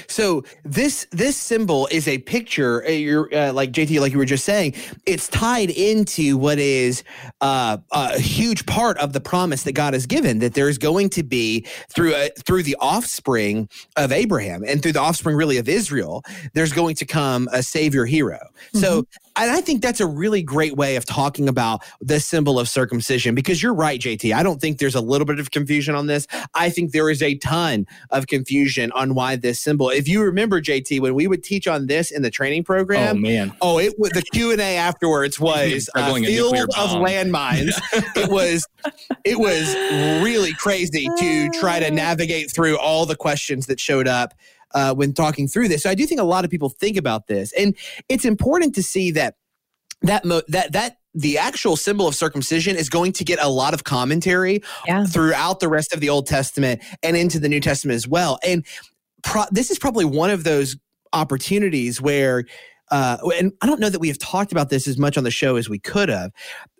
So 0.08 0.44
this 0.64 1.06
this 1.10 1.36
symbol 1.36 1.86
is 1.90 2.08
a 2.08 2.18
picture. 2.18 2.84
uh, 2.86 2.90
You're 2.90 3.34
uh, 3.34 3.52
like 3.52 3.72
JT, 3.72 4.00
like 4.00 4.12
you 4.12 4.18
were 4.18 4.24
just 4.24 4.44
saying. 4.44 4.74
It's 5.04 5.28
tied 5.28 5.70
into 5.70 6.36
what 6.38 6.58
is 6.58 7.04
uh, 7.40 7.78
a 7.92 8.18
huge 8.18 8.64
part 8.66 8.96
of 8.98 9.12
the 9.12 9.20
promise 9.20 9.64
that 9.64 9.72
God 9.72 9.92
has 9.92 10.06
given. 10.06 10.38
That 10.38 10.54
there's 10.54 10.78
going 10.78 11.10
to 11.10 11.22
be 11.22 11.66
through 11.94 12.14
uh, 12.14 12.28
through 12.44 12.62
the 12.62 12.76
offspring 12.80 13.68
of 13.96 14.12
Abraham 14.12 14.62
and 14.66 14.82
through 14.82 14.92
the 14.92 15.00
offspring 15.00 15.36
really 15.36 15.58
of 15.58 15.68
Israel. 15.68 16.22
There's 16.54 16.72
going 16.72 16.96
to 16.96 17.04
come 17.04 17.48
a 17.52 17.62
savior 17.62 18.06
hero. 18.06 18.38
So 18.72 19.06
and 19.38 19.50
I 19.50 19.60
think 19.60 19.82
that's 19.82 20.00
a 20.00 20.06
really 20.06 20.42
great 20.42 20.76
way 20.76 20.96
of 20.96 21.04
talking 21.04 21.48
about 21.48 21.84
the 22.00 22.20
symbol 22.20 22.58
of 22.58 22.68
circumcision 22.68 23.34
because 23.34 23.62
you're 23.62 23.74
right, 23.74 24.00
JT. 24.00 24.34
I 24.34 24.42
don't 24.42 24.60
think 24.60 24.78
there's 24.78 24.94
a 24.94 25.00
little 25.00 25.26
bit 25.26 25.38
of 25.38 25.50
confusion 25.50 25.94
on 25.94 26.06
this. 26.06 26.26
I 26.54 26.70
think 26.70 26.92
there 26.92 27.10
is 27.10 27.22
a 27.22 27.36
ton 27.36 27.86
of 28.10 28.26
confusion 28.26 28.90
on 28.92 29.14
why 29.14 29.36
this 29.36 29.60
symbol. 29.66 29.90
If 29.90 30.08
you 30.08 30.22
remember, 30.22 30.60
JT, 30.62 31.00
when 31.00 31.14
we 31.14 31.26
would 31.26 31.42
teach 31.44 31.66
on 31.68 31.86
this 31.86 32.10
in 32.10 32.22
the 32.22 32.30
training 32.30 32.64
program, 32.64 33.02
Oh, 33.02 33.06
program, 33.12 33.22
man. 33.22 33.52
oh, 33.60 33.78
it 33.78 33.92
was 33.98 34.10
the 34.12 34.22
Q 34.22 34.52
and 34.52 34.60
A 34.60 34.76
afterwards 34.76 35.38
was 35.40 35.72
a 35.72 35.80
Struggling 35.80 36.24
a 36.24 36.28
field 36.28 36.54
of 36.56 36.90
landmines. 36.90 37.72
it 38.16 38.30
was 38.30 38.66
it 39.24 39.38
was 39.38 39.74
really 40.24 40.52
crazy 40.54 41.08
to 41.18 41.48
try 41.50 41.80
to 41.80 41.90
navigate 41.90 42.50
through 42.54 42.78
all 42.78 43.04
the 43.06 43.16
questions 43.16 43.66
that 43.66 43.78
showed 43.80 44.08
up 44.08 44.32
uh, 44.74 44.94
when 44.94 45.12
talking 45.12 45.48
through 45.48 45.68
this. 45.68 45.82
So 45.82 45.90
I 45.90 45.94
do 45.94 46.06
think 46.06 46.20
a 46.20 46.24
lot 46.24 46.44
of 46.44 46.50
people 46.50 46.68
think 46.68 46.96
about 46.96 47.26
this, 47.26 47.52
and 47.52 47.76
it's 48.08 48.24
important 48.24 48.74
to 48.76 48.82
see 48.82 49.10
that 49.12 49.34
that 50.02 50.24
mo- 50.24 50.42
that 50.48 50.72
that 50.72 50.98
the 51.18 51.38
actual 51.38 51.76
symbol 51.76 52.06
of 52.06 52.14
circumcision 52.14 52.76
is 52.76 52.90
going 52.90 53.10
to 53.10 53.24
get 53.24 53.38
a 53.42 53.48
lot 53.48 53.72
of 53.72 53.84
commentary 53.84 54.62
Yeah. 54.86 55.04
throughout 55.06 55.60
the 55.60 55.68
rest 55.68 55.94
of 55.94 56.00
the 56.00 56.10
Old 56.10 56.26
Testament 56.26 56.82
and 57.02 57.16
into 57.16 57.38
the 57.38 57.48
New 57.48 57.58
Testament 57.60 57.96
as 57.96 58.06
well. 58.06 58.38
And 58.46 58.66
pro- 59.22 59.44
this 59.50 59.70
is 59.70 59.78
probably 59.78 60.04
one 60.04 60.30
of 60.30 60.44
those 60.44 60.76
opportunities 61.12 62.00
where. 62.00 62.44
Uh, 62.88 63.18
and 63.36 63.52
I 63.62 63.66
don't 63.66 63.80
know 63.80 63.90
that 63.90 63.98
we 63.98 64.06
have 64.06 64.18
talked 64.18 64.52
about 64.52 64.70
this 64.70 64.86
as 64.86 64.96
much 64.96 65.18
on 65.18 65.24
the 65.24 65.30
show 65.32 65.56
as 65.56 65.68
we 65.68 65.76
could 65.76 66.08
have, 66.08 66.30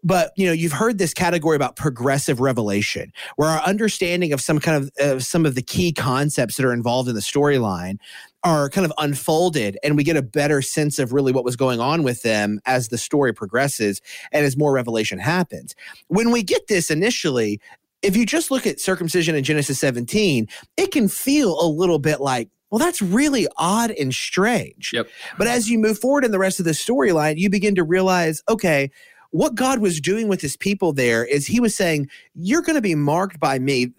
but 0.04 0.30
you 0.36 0.46
know, 0.46 0.52
you've 0.52 0.70
heard 0.70 0.98
this 0.98 1.12
category 1.12 1.56
about 1.56 1.74
progressive 1.74 2.38
revelation, 2.38 3.12
where 3.34 3.48
our 3.48 3.60
understanding 3.62 4.32
of 4.32 4.40
some 4.40 4.60
kind 4.60 4.84
of 4.84 4.90
uh, 5.04 5.18
some 5.18 5.44
of 5.44 5.56
the 5.56 5.62
key 5.62 5.92
concepts 5.92 6.56
that 6.56 6.64
are 6.64 6.72
involved 6.72 7.08
in 7.08 7.16
the 7.16 7.20
storyline 7.20 7.96
are 8.44 8.70
kind 8.70 8.84
of 8.84 8.92
unfolded, 8.98 9.76
and 9.82 9.96
we 9.96 10.04
get 10.04 10.16
a 10.16 10.22
better 10.22 10.62
sense 10.62 11.00
of 11.00 11.12
really 11.12 11.32
what 11.32 11.44
was 11.44 11.56
going 11.56 11.80
on 11.80 12.04
with 12.04 12.22
them 12.22 12.60
as 12.66 12.86
the 12.86 12.98
story 12.98 13.34
progresses 13.34 14.00
and 14.30 14.46
as 14.46 14.56
more 14.56 14.72
revelation 14.72 15.18
happens. 15.18 15.74
When 16.06 16.30
we 16.30 16.44
get 16.44 16.68
this 16.68 16.88
initially, 16.88 17.60
if 18.02 18.16
you 18.16 18.26
just 18.26 18.50
look 18.50 18.66
at 18.66 18.80
circumcision 18.80 19.34
in 19.34 19.44
Genesis 19.44 19.78
17, 19.80 20.48
it 20.76 20.92
can 20.92 21.08
feel 21.08 21.60
a 21.60 21.66
little 21.66 21.98
bit 21.98 22.20
like, 22.20 22.48
well, 22.70 22.78
that's 22.78 23.00
really 23.00 23.46
odd 23.56 23.92
and 23.92 24.12
strange. 24.12 24.90
Yep. 24.92 25.08
But 25.38 25.46
as 25.46 25.70
you 25.70 25.78
move 25.78 25.98
forward 25.98 26.24
in 26.24 26.32
the 26.32 26.38
rest 26.38 26.58
of 26.58 26.64
the 26.64 26.72
storyline, 26.72 27.38
you 27.38 27.48
begin 27.48 27.74
to 27.76 27.84
realize, 27.84 28.42
okay, 28.48 28.90
what 29.30 29.54
God 29.54 29.80
was 29.80 30.00
doing 30.00 30.28
with 30.28 30.40
his 30.40 30.56
people 30.56 30.92
there 30.92 31.24
is 31.24 31.46
he 31.46 31.60
was 31.60 31.74
saying, 31.74 32.08
You're 32.34 32.62
going 32.62 32.76
to 32.76 32.82
be 32.82 32.94
marked 32.94 33.40
by 33.40 33.58
me. 33.58 33.92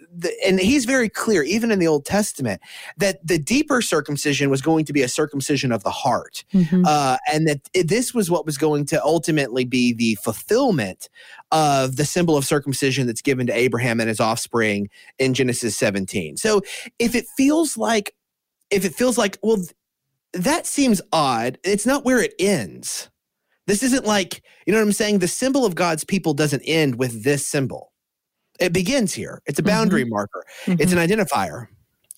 And 0.46 0.60
he's 0.60 0.86
very 0.86 1.10
clear, 1.10 1.44
even 1.44 1.72
in 1.72 1.80
the 1.80 1.88
Old 1.88 2.06
Testament, 2.06 2.62
that 2.98 3.26
the 3.26 3.38
deeper 3.38 3.82
circumcision 3.82 4.50
was 4.50 4.62
going 4.62 4.86
to 4.86 4.94
be 4.94 5.04
a 5.04 5.08
circumcision 5.08 5.72
of 5.72 5.84
the 5.84 5.92
heart. 5.92 6.44
Mhm. 6.54 6.86
Uh, 6.86 7.18
and 7.32 7.48
that 7.48 7.70
this 7.86 8.14
was 8.14 8.32
what 8.32 8.46
was 8.46 8.58
going 8.58 8.86
to 8.86 9.04
ultimately 9.04 9.66
be 9.66 9.94
the 9.94 10.16
fulfillment 10.16 11.10
of 11.52 11.96
the 11.96 12.06
symbol 12.06 12.38
of 12.38 12.46
circumcision 12.46 13.08
that's 13.08 13.22
given 13.22 13.48
to 13.48 13.54
Abraham 13.54 14.00
and 14.00 14.10
his 14.10 14.20
offspring 14.20 14.90
in 15.20 15.34
Genesis 15.34 15.78
17. 15.78 16.38
So 16.38 16.62
if 17.00 17.16
it 17.16 17.26
feels 17.38 17.78
like, 17.78 18.14
if 18.70 18.84
it 18.86 18.94
feels 18.94 19.18
like, 19.18 19.38
well, 19.42 19.64
that 20.34 20.66
seems 20.66 21.02
odd, 21.12 21.58
it's 21.64 21.86
not 21.86 22.06
where 22.06 22.22
it 22.22 22.34
ends. 22.40 23.10
This 23.68 23.84
isn't 23.84 24.06
like, 24.06 24.42
you 24.66 24.74
know 24.74 24.80
what 24.80 24.86
I'm 24.86 24.94
saying? 24.94 25.20
The 25.20 25.28
symbol 25.28 25.66
of 25.66 25.76
God's 25.76 26.04
people 26.04 26.34
doesn't 26.34 26.64
end 26.66 26.96
with 26.96 27.24
this 27.24 27.46
symbol. 27.48 27.92
It 28.60 28.74
begins 28.74 29.14
here. 29.14 29.42
It's 29.46 29.60
a 29.60 29.64
boundary 29.64 30.06
marker. 30.06 30.44
It's 30.66 30.94
Mhm. 30.94 30.98
an 30.98 31.08
identifier. 31.10 31.68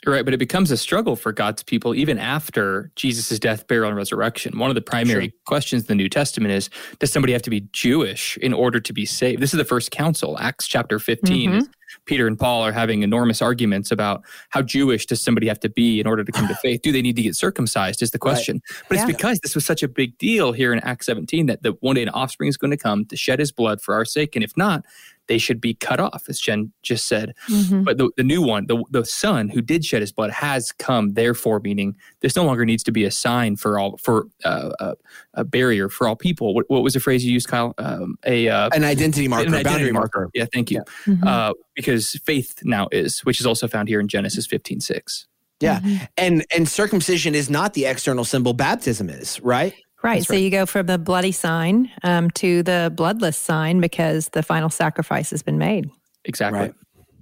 Right, 0.06 0.24
but 0.24 0.34
it 0.34 0.38
becomes 0.38 0.72
a 0.72 0.78
struggle 0.78 1.18
for 1.18 1.34
God's 1.34 1.62
people 1.62 1.94
even 1.94 2.18
after 2.18 2.90
Jesus' 2.96 3.38
death, 3.38 3.68
burial, 3.68 3.90
and 3.90 3.98
resurrection. 3.98 4.58
One 4.58 4.70
of 4.72 4.76
the 4.76 4.82
primary 4.82 5.26
Sure. 5.26 5.34
questions 5.46 5.84
in 5.84 5.88
the 5.88 5.96
New 5.96 6.08
Testament 6.08 6.54
is 6.54 6.70
Does 7.00 7.12
somebody 7.12 7.34
have 7.34 7.42
to 7.42 7.50
be 7.50 7.68
Jewish 7.74 8.38
in 8.38 8.54
order 8.54 8.80
to 8.80 8.94
be 8.94 9.06
saved? 9.06 9.42
This 9.42 9.54
is 9.54 9.58
the 9.58 9.66
first 9.66 9.92
council, 9.92 10.38
Acts 10.40 10.68
chapter 10.68 11.00
15. 11.00 11.52
Mhm. 11.52 11.68
Peter 12.06 12.28
and 12.28 12.38
Paul 12.38 12.62
are 12.64 12.72
having 12.72 13.04
enormous 13.04 13.42
arguments 13.42 13.92
about 13.92 14.24
how 14.50 14.62
Jewish 14.62 15.06
does 15.06 15.22
somebody 15.22 15.48
have 15.48 15.60
to 15.62 15.70
be 15.70 16.00
in 16.00 16.08
order 16.08 16.24
to 16.24 16.32
come 16.32 16.48
to 16.48 16.56
faith? 16.62 16.82
Do 16.82 16.92
they 16.92 17.02
need 17.02 17.16
to 17.16 17.22
get 17.22 17.36
circumcised? 17.36 18.02
Is 18.02 18.12
the 18.12 18.16
Right. 18.18 18.34
question. 18.34 18.62
But 18.88 18.96
Yeah. 18.98 19.04
it's 19.08 19.12
because 19.18 19.40
this 19.40 19.56
was 19.56 19.66
such 19.66 19.84
a 19.84 19.88
big 19.88 20.18
deal 20.18 20.52
here 20.52 20.74
in 20.74 20.80
Acts 20.80 21.06
17 21.06 21.46
that 21.48 21.64
the 21.64 21.72
one 21.82 21.96
day 21.96 22.04
an 22.04 22.10
offspring 22.10 22.50
is 22.50 22.58
going 22.58 22.72
to 22.72 22.78
come 22.78 23.06
to 23.06 23.16
shed 23.16 23.40
his 23.40 23.52
blood 23.52 23.82
for 23.82 23.94
our 23.96 24.06
sake. 24.06 24.36
And 24.36 24.44
if 24.44 24.56
not, 24.58 24.84
they 25.28 25.38
should 25.38 25.62
be 25.62 25.76
cut 25.76 26.00
off, 26.00 26.24
as 26.28 26.40
Jen 26.40 26.72
just 26.82 27.08
said. 27.08 27.36
Mhm. 27.50 27.84
But 27.86 28.00
the, 28.00 28.10
the 28.18 28.24
new 28.24 28.42
one, 28.42 28.66
the, 28.66 28.84
the 28.90 29.06
son 29.06 29.48
who 29.50 29.62
did 29.62 29.86
shed 29.86 30.02
his 30.02 30.12
blood 30.12 30.32
has 30.32 30.72
come, 30.72 31.14
therefore, 31.14 31.60
meaning 31.60 31.96
this 32.22 32.36
no 32.36 32.44
longer 32.46 32.66
needs 32.66 32.82
to 32.86 32.92
be 32.92 33.04
a 33.06 33.12
sign 33.12 33.56
for 33.56 33.78
all, 33.78 33.98
for 33.98 34.26
uh, 34.44 34.72
a, 34.80 34.96
a 35.36 35.44
barrier 35.44 35.88
for 35.88 36.08
all 36.08 36.16
people. 36.16 36.56
What, 36.56 36.66
what 36.68 36.82
was 36.82 36.94
the 36.94 37.00
phrase 37.00 37.24
you 37.24 37.32
used, 37.32 37.48
Kyle? 37.48 37.76
Um, 37.78 38.18
a 38.26 38.50
uh, 38.50 38.70
An 38.74 38.84
identity 38.84 39.28
marker, 39.28 39.46
an 39.46 39.54
identity 39.54 39.70
boundary 39.76 39.92
marker. 39.92 40.30
Yeah, 40.34 40.46
thank 40.52 40.72
you. 40.72 40.82
Mhm. 41.06 41.24
Uh, 41.24 41.54
because 41.80 42.12
faith 42.26 42.60
now 42.66 42.88
is, 42.92 43.22
which 43.22 43.40
is 43.40 43.46
also 43.46 43.68
found 43.68 43.88
here 43.88 44.02
in 44.02 44.08
Genesis 44.10 44.46
15 44.46 44.82
6. 44.82 45.28
Yeah. 45.62 45.80
Mhm. 45.80 46.08
And 46.18 46.46
and 46.56 46.68
circumcision 46.68 47.36
is 47.36 47.50
not 47.50 47.74
the 47.74 47.86
external 47.86 48.26
symbol, 48.26 48.54
baptism 48.54 49.10
is, 49.10 49.40
right? 49.42 49.74
Right. 50.04 50.16
That's 50.16 50.28
So 50.28 50.34
right. 50.34 50.44
you 50.44 50.50
go 50.50 50.66
from 50.66 50.86
the 50.88 50.98
bloody 50.98 51.32
sign 51.32 51.90
um, 52.04 52.30
to 52.32 52.64
the 52.64 52.92
bloodless 52.96 53.38
sign 53.38 53.80
because 53.82 54.30
the 54.30 54.44
final 54.44 54.70
sacrifice 54.70 55.30
has 55.32 55.42
been 55.42 55.58
made. 55.58 55.90
Exactly. 56.26 56.60
Right. 56.60 56.74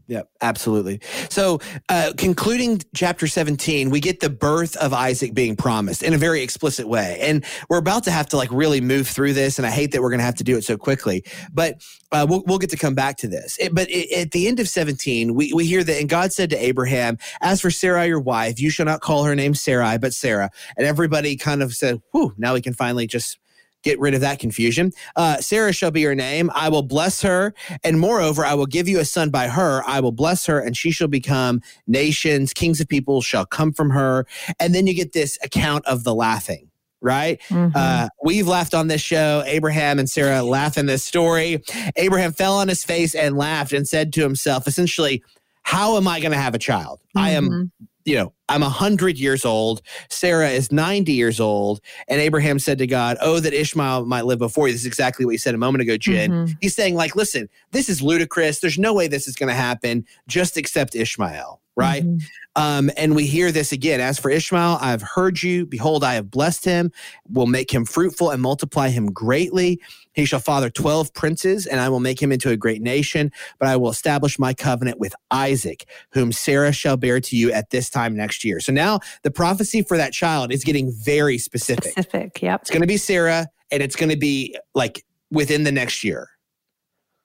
Yep, 0.10 0.30
absolutely. 0.42 1.02
So, 1.30 1.60
uh, 1.90 2.14
concluding 2.18 2.82
chapter 2.96 3.28
17, 3.28 3.90
we 3.90 4.00
get 4.00 4.22
the 4.22 4.30
birth 4.30 4.78
of 4.78 4.94
Isaac 4.94 5.34
being 5.34 5.58
promised 5.58 6.02
in 6.02 6.14
a 6.14 6.18
very 6.18 6.42
explicit 6.42 6.88
way. 6.88 7.18
And 7.22 7.44
we're 7.70 7.78
about 7.80 8.06
to 8.06 8.12
have 8.12 8.26
to 8.28 8.38
like 8.38 8.50
really 8.50 8.80
move 8.80 9.08
through 9.10 9.34
this. 9.34 9.58
And 9.60 9.66
I 9.68 9.70
hate 9.70 9.92
that 9.92 10.02
we're 10.02 10.10
going 10.10 10.20
to 10.20 10.26
have 10.26 10.36
to 10.36 10.46
do 10.46 10.56
it 10.56 10.64
so 10.64 10.78
quickly, 10.78 11.26
but 11.54 11.82
uh, 12.14 12.26
we'll, 12.30 12.42
we'll 12.48 12.58
get 12.58 12.70
to 12.70 12.78
come 12.78 12.96
back 12.96 13.18
to 13.18 13.28
this. 13.28 13.58
It- 13.60 13.76
but 13.76 13.90
it, 13.92 14.10
at 14.18 14.32
the 14.32 14.48
end 14.48 14.62
of 14.62 14.70
17, 14.70 15.34
we, 15.36 15.52
we 15.54 15.66
hear 15.66 15.84
that, 15.84 16.00
and 16.00 16.08
God 16.08 16.32
said 16.32 16.50
to 16.52 16.58
Abraham, 16.58 17.18
As 17.42 17.60
for 17.60 17.70
Sarai, 17.70 18.08
your 18.08 18.22
wife, 18.22 18.62
you 18.62 18.70
shall 18.70 18.86
not 18.86 19.02
call 19.02 19.26
her 19.26 19.36
name 19.36 19.54
Sarai, 19.56 19.98
but 19.98 20.14
Sarah. 20.14 20.50
And 20.78 20.88
everybody 20.88 21.36
kind 21.36 21.62
of 21.62 21.74
said, 21.74 22.02
Whew, 22.12 22.34
now 22.38 22.54
we 22.54 22.62
can 22.62 22.74
finally 22.74 23.08
just 23.08 23.38
get 23.88 24.00
rid 24.00 24.14
of 24.14 24.22
that 24.22 24.40
confusion. 24.40 24.92
Uh, 25.16 25.38
Sarah 25.40 25.72
shall 25.72 25.92
be 25.92 26.04
her 26.04 26.16
name. 26.16 26.52
I 26.54 26.68
will 26.70 26.84
bless 26.84 27.22
her 27.22 27.54
and 27.84 28.00
moreover, 28.00 28.46
I 28.46 28.54
will 28.54 28.66
give 28.66 28.88
you 28.88 29.00
a 29.00 29.06
son 29.06 29.30
by 29.30 29.48
her. 29.48 29.82
I 29.86 30.00
will 30.00 30.12
bless 30.12 30.46
her, 30.48 30.60
and 30.60 30.76
she 30.76 30.92
shall 30.92 31.08
become 31.08 31.62
nations. 31.88 32.54
Kings 32.54 32.82
of 32.82 32.88
people 32.88 33.22
shall 33.22 33.46
come 33.46 33.72
from 33.72 33.90
her. 33.92 34.26
And 34.60 34.76
then 34.76 34.88
you 34.88 34.94
get 34.94 35.14
this 35.14 35.38
account 35.44 35.86
of 35.86 36.04
the 36.04 36.14
laughing, 36.14 36.70
right? 37.02 37.40
Mhm. 37.50 37.72
Uh, 37.76 38.10
we've 38.24 38.48
laughed 38.48 38.74
on 38.74 38.88
this 38.88 39.02
show. 39.02 39.44
Abraham 39.46 40.00
and 40.00 40.10
Sarah 40.10 40.44
laugh 40.44 40.78
in 40.78 40.86
this 40.86 41.04
story. 41.04 41.64
Abraham 41.96 42.34
fell 42.34 42.56
on 42.56 42.68
his 42.68 42.84
face 42.84 43.16
and 43.16 43.38
laughed 43.38 43.74
and 43.74 43.88
said 43.88 44.12
to 44.14 44.22
himself, 44.22 44.68
essentially, 44.68 45.24
how 45.68 45.98
am 45.98 46.08
I 46.08 46.22
going 46.22 46.32
to 46.32 46.38
have 46.38 46.56
a 46.56 46.60
child? 46.60 47.02
I 47.18 47.32
am 47.32 47.50
Mhm. 47.50 47.72
you 48.06 48.16
know, 48.16 48.32
I'm 48.48 48.64
a 48.64 48.70
hundred 48.70 49.18
years 49.20 49.44
old. 49.44 49.82
Sarah 50.10 50.50
is 50.50 50.72
90 50.72 51.12
years 51.12 51.42
old. 51.42 51.82
And 52.08 52.22
Abraham 52.22 52.58
said 52.58 52.78
to 52.78 52.88
God, 52.88 53.18
Oh, 53.20 53.42
that 53.42 53.54
Ishmael 53.54 54.06
might 54.06 54.24
live 54.26 54.40
before 54.40 54.68
you. 54.70 54.74
This 54.74 54.84
is 54.84 54.88
exactly 54.88 55.26
what 55.26 55.34
you 55.34 55.38
said 55.38 55.54
a 55.54 55.58
moment 55.58 55.82
ago, 55.82 55.98
Jen. 55.98 56.32
Mhm. 56.32 56.56
He's 56.62 56.74
saying, 56.74 56.96
like, 56.96 57.18
listen, 57.18 57.50
this 57.74 57.90
is 57.90 58.02
ludicrous. 58.02 58.60
There's 58.60 58.80
no 58.80 58.94
way 58.94 59.10
this 59.10 59.28
is 59.28 59.36
going 59.36 59.50
to 59.50 59.56
happen. 59.56 60.06
Just 60.26 60.56
accept 60.56 60.96
Ishmael, 60.96 61.60
right? 61.76 62.06
Mhm. 62.06 62.22
Um, 62.58 62.90
and 62.98 63.16
we 63.16 63.28
hear 63.28 63.52
this 63.52 63.72
again. 63.72 64.02
As 64.02 64.18
for 64.18 64.32
Ishmael, 64.32 64.80
I 64.82 64.90
have 64.90 65.04
heard 65.04 65.44
you. 65.44 65.68
Behold, 65.68 66.04
I 66.04 66.16
have 66.16 66.32
blessed 66.32 66.66
him, 66.66 66.92
will 67.30 67.46
make 67.46 67.72
him 67.72 67.86
fruitful 67.86 68.32
and 68.32 68.42
multiply 68.42 68.90
him 68.90 69.12
greatly. 69.12 69.80
He 70.14 70.26
shall 70.26 70.40
father 70.40 70.72
12 70.72 71.14
princes, 71.14 71.68
and 71.68 71.80
I 71.80 71.90
will 71.90 72.00
make 72.00 72.20
him 72.20 72.32
into 72.32 72.50
a 72.50 72.58
great 72.58 72.82
nation. 72.82 73.32
But 73.60 73.70
I 73.70 73.76
will 73.78 73.92
establish 73.92 74.40
my 74.40 74.56
covenant 74.56 75.00
with 75.00 75.14
Isaac, 75.30 75.86
whom 76.14 76.32
Sarah 76.32 76.72
shall 76.72 76.98
bear 76.98 77.20
to 77.20 77.38
you 77.38 77.52
at 77.52 77.70
this 77.70 77.92
time 77.92 78.16
next 78.16 78.44
year. 78.44 78.60
So 78.60 78.74
now 78.74 79.02
the 79.22 79.30
prophecy 79.30 79.84
for 79.84 79.96
that 79.98 80.12
child 80.12 80.52
is 80.52 80.64
getting 80.64 80.92
very 80.92 81.38
specific. 81.38 81.92
Specific. 81.92 82.42
Yep. 82.42 82.62
It's 82.62 82.72
going 82.72 82.82
to 82.82 82.88
be 82.88 82.98
Sarah, 82.98 83.46
and 83.70 83.84
it's 83.84 83.96
going 83.96 84.10
to 84.10 84.18
be 84.18 84.58
like 84.74 85.06
within 85.30 85.64
the 85.64 85.72
next 85.72 86.04
year. 86.04 86.30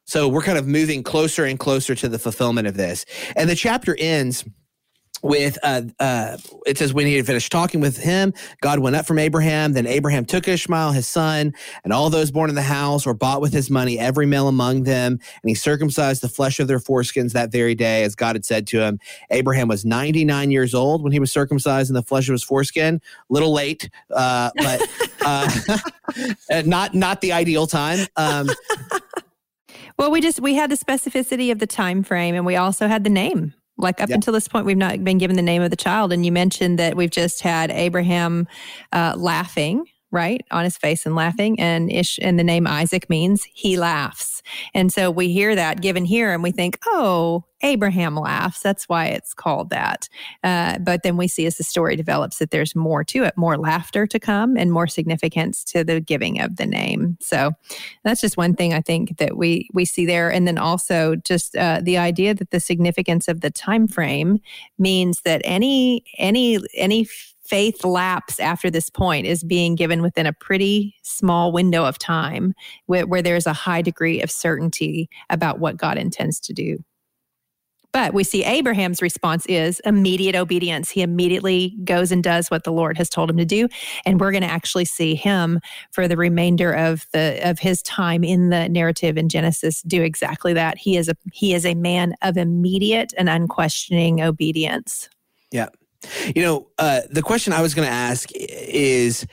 So 0.05 0.29
we're 0.29 0.43
kind 0.43 0.59
of 0.59 0.67
moving 0.67 1.03
closer 1.03 1.47
and 1.47 1.59
closer 1.59 1.95
to 1.95 2.09
the 2.09 2.19
fulfillment 2.19 2.67
of 2.67 2.77
this. 2.77 3.07
And 3.35 3.49
the 3.49 3.55
chapter 3.55 3.97
ends 3.99 4.45
with 5.23 5.59
uh, 5.63 5.83
uh, 5.99 6.37
it 6.67 6.77
says 6.79 6.93
when 6.93 7.07
he 7.07 7.15
had 7.15 7.27
finished 7.27 7.51
talking 7.51 7.81
with 7.81 7.97
him, 7.97 8.35
God 8.61 8.81
went 8.81 8.97
up 8.97 9.07
from 9.07 9.19
Abraham. 9.19 9.73
Then 9.73 9.87
Abraham 9.87 10.25
took 10.25 10.49
Ishmael, 10.49 10.93
his 10.93 11.07
son, 11.07 11.55
and 11.85 11.93
all 11.93 12.11
those 12.11 12.31
born 12.31 12.51
in 12.51 12.57
the 12.57 12.63
house 12.63 13.07
or 13.07 13.15
bought 13.15 13.41
with 13.41 13.53
his 13.53 13.71
money, 13.71 13.99
every 13.99 14.27
male 14.27 14.49
among 14.49 14.83
them, 14.83 15.13
and 15.43 15.49
he 15.49 15.55
circumcised 15.55 16.23
the 16.23 16.29
flesh 16.29 16.61
of 16.61 16.69
their 16.69 16.81
foreskins 16.81 17.33
that 17.33 17.53
very 17.53 17.75
day, 17.75 18.03
as 18.03 18.15
God 18.15 18.35
had 18.35 18.45
said 18.45 18.67
to 18.69 18.81
him. 18.83 18.99
Abraham 19.31 19.69
was 19.69 19.85
99 19.85 20.51
years 20.51 20.75
old 20.75 21.03
when 21.03 21.13
he 21.13 21.21
was 21.21 21.33
circumcised 21.33 21.89
in 21.89 21.95
the 21.95 22.03
flesh 22.03 22.29
of 22.29 22.33
his 22.33 22.43
foreskin. 22.43 22.97
A 22.97 23.33
little 23.33 23.53
late, 23.53 23.89
uh, 24.11 24.51
but 24.57 24.89
uh, 25.25 25.51
not 26.65 26.95
not 26.95 27.21
the 27.21 27.33
ideal 27.33 27.67
time. 27.67 28.07
Um, 28.17 28.51
Well, 29.99 30.11
we 30.11 30.21
just 30.21 30.41
we 30.41 30.55
had 30.55 30.71
the 30.71 30.77
specificity 30.77 31.53
of 31.53 31.59
the 31.59 31.67
time 31.67 32.03
frame, 32.03 32.35
and 32.35 32.47
we 32.47 32.57
also 32.57 32.89
had 32.89 33.05
the 33.05 33.11
name. 33.11 33.55
Like 33.77 34.01
up 34.01 34.09
Yep. 34.11 34.17
until 34.17 34.33
this 34.33 34.49
point, 34.49 34.67
we've 34.67 34.77
not 34.77 35.03
been 35.03 35.19
given 35.19 35.37
the 35.37 35.43
name 35.43 35.63
of 35.63 35.71
the 35.71 35.77
child. 35.77 36.13
And 36.13 36.25
you 36.25 36.33
mentioned 36.33 36.79
that 36.79 36.97
we've 36.97 37.11
just 37.11 37.41
had 37.43 37.71
Abraham 37.71 38.47
uh, 38.93 39.15
laughing, 39.17 39.85
right, 40.13 40.41
on 40.51 40.65
his 40.65 40.77
face 40.77 41.05
and 41.07 41.17
laughing, 41.17 41.59
and 41.59 41.91
Ish, 41.91 42.19
and 42.23 42.39
the 42.39 42.45
name 42.45 42.67
Isaac 42.67 43.11
means 43.11 43.45
he 43.53 43.77
laughs. 43.77 44.32
And 44.75 44.93
so 44.93 45.11
we 45.11 45.33
hear 45.33 45.55
that 45.55 45.81
given 45.81 46.05
here, 46.05 46.33
and 46.33 46.43
we 46.43 46.51
think, 46.51 46.79
oh, 46.87 47.45
Abraham 47.63 48.17
laughs. 48.17 48.61
That's 48.61 48.89
why 48.89 49.07
it's 49.07 49.35
called 49.35 49.71
that. 49.71 50.09
Uh, 50.43 50.79
but 50.81 51.03
then 51.03 51.17
we 51.17 51.29
see 51.29 51.47
as 51.47 51.57
the 51.57 51.65
story 51.65 51.95
develops 51.97 52.39
that 52.39 52.51
there's 52.51 52.75
more 52.75 53.05
to 53.05 53.25
it, 53.25 53.35
more 53.37 53.57
laughter 53.57 54.07
to 54.07 54.19
come, 54.19 54.57
and 54.57 54.73
more 54.73 54.87
significance 54.87 55.63
to 55.65 55.85
the 55.85 56.01
giving 56.01 56.41
of 56.41 56.57
the 56.57 56.67
name. 56.67 57.17
So 57.21 57.53
that's 58.05 58.21
just 58.21 58.37
one 58.37 58.55
thing 58.55 58.75
I 58.75 58.81
think 58.81 59.19
that 59.19 59.37
we 59.37 59.69
we 59.73 59.85
see 59.85 60.07
there, 60.07 60.31
and 60.31 60.47
then 60.47 60.59
also 60.59 61.17
just 61.17 61.57
uh, 61.57 61.81
the 61.83 61.99
idea 61.99 62.35
that 62.35 62.51
the 62.51 62.61
significance 62.61 63.29
of 63.29 63.41
the 63.41 63.51
time 63.51 63.87
frame 63.87 64.41
means 64.79 65.21
that 65.25 65.41
any 65.45 66.05
any 66.19 66.59
any 66.75 67.07
faith 67.53 67.85
lapse 67.85 68.41
after 68.41 68.71
this 68.71 68.89
point 68.89 69.27
is 69.27 69.45
being 69.45 69.75
given 69.75 70.01
within 70.01 70.25
a 70.25 70.33
pretty 70.33 70.95
small 71.03 71.53
window 71.53 71.85
of 71.85 71.99
time 71.99 72.55
where, 72.87 73.07
where 73.07 73.21
there's 73.21 73.47
a 73.47 73.53
high 73.53 73.83
degree 73.83 74.23
of 74.23 74.31
certainty 74.31 75.07
about 75.29 75.59
what 75.59 75.77
God 75.77 75.99
intends 75.99 76.41
to 76.41 76.55
do. 76.55 76.79
But 77.93 78.15
we 78.15 78.25
see 78.25 78.43
Abraham's 78.43 79.03
response 79.03 79.45
is 79.51 79.81
immediate 79.81 80.35
obedience. 80.35 80.89
He 80.89 81.03
immediately 81.03 81.77
goes 81.85 82.11
and 82.11 82.25
does 82.25 82.51
what 82.51 82.65
the 82.65 82.73
Lord 82.73 82.97
has 82.97 83.11
told 83.11 83.29
him 83.29 83.37
to 83.37 83.45
do. 83.45 83.69
And 84.07 84.19
we're 84.19 84.33
going 84.33 84.45
to 84.45 84.51
actually 84.51 84.87
see 84.87 85.15
him 85.15 85.61
for 85.91 86.09
the 86.09 86.17
remainder 86.17 86.73
of 86.73 87.05
the 87.13 87.39
of 87.45 87.59
his 87.59 87.83
time 87.83 88.25
in 88.25 88.49
the 88.49 88.67
narrative 88.71 89.19
in 89.19 89.29
Genesis 89.29 89.83
do 89.83 90.01
exactly 90.01 90.55
that. 90.55 90.79
He 90.79 90.97
is 90.97 91.11
a 91.11 91.17
he 91.35 91.53
is 91.53 91.67
a 91.67 91.75
man 91.75 92.15
of 92.23 92.39
immediate 92.39 93.13
and 93.19 93.29
unquestioning 93.29 94.23
obedience. 94.23 95.11
You 96.35 96.43
know, 96.43 96.69
uh, 96.79 97.03
the 97.11 97.23
question 97.23 97.53
I 97.53 97.63
was 97.63 97.75
going 97.75 97.87
to 97.87 97.95
ask 97.95 98.29
is 98.35 99.27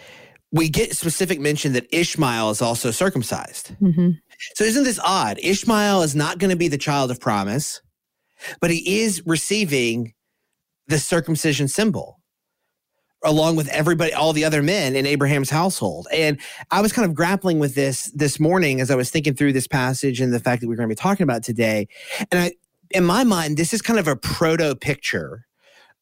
we 0.51 0.69
get 0.69 0.95
specific 0.95 1.39
mention 1.39 1.73
that 1.73 1.87
Ishmael 1.91 2.49
is 2.49 2.61
also 2.61 2.91
circumcised. 2.91 3.75
Mhm. 3.81 4.17
So 4.55 4.63
isn't 4.63 4.83
this 4.83 4.99
odd? 5.03 5.39
Ishmael 5.41 6.01
is 6.01 6.15
not 6.15 6.39
going 6.39 6.49
to 6.49 6.55
be 6.55 6.67
the 6.67 6.77
child 6.77 7.11
of 7.11 7.19
promise, 7.19 7.81
but 8.61 8.71
he 8.71 9.01
is 9.01 9.21
receiving 9.25 10.13
the 10.87 10.99
circumcision 10.99 11.67
symbol 11.67 12.19
along 13.23 13.57
with 13.57 13.67
everybody 13.69 14.13
all 14.13 14.31
the 14.31 14.45
other 14.45 14.63
men 14.63 14.95
in 14.95 15.05
Abraham's 15.05 15.49
household. 15.49 16.07
And 16.11 16.39
I 16.71 16.81
was 16.81 16.93
kind 16.93 17.05
of 17.05 17.13
grappling 17.13 17.59
with 17.59 17.75
this 17.75 18.09
this 18.15 18.39
morning 18.39 18.79
as 18.79 18.89
I 18.89 18.95
was 18.95 19.09
thinking 19.09 19.33
through 19.33 19.53
this 19.53 19.67
passage 19.67 20.21
and 20.21 20.33
the 20.33 20.39
fact 20.39 20.61
that 20.61 20.67
we're 20.67 20.77
going 20.77 20.87
to 20.87 20.95
be 20.95 20.99
talking 20.99 21.25
about 21.25 21.43
today. 21.43 21.87
And 22.31 22.39
I 22.39 22.51
in 22.91 23.03
my 23.03 23.23
mind 23.23 23.57
this 23.57 23.73
is 23.73 23.81
kind 23.81 23.99
of 23.99 24.07
a 24.07 24.15
proto 24.15 24.75
picture 24.75 25.45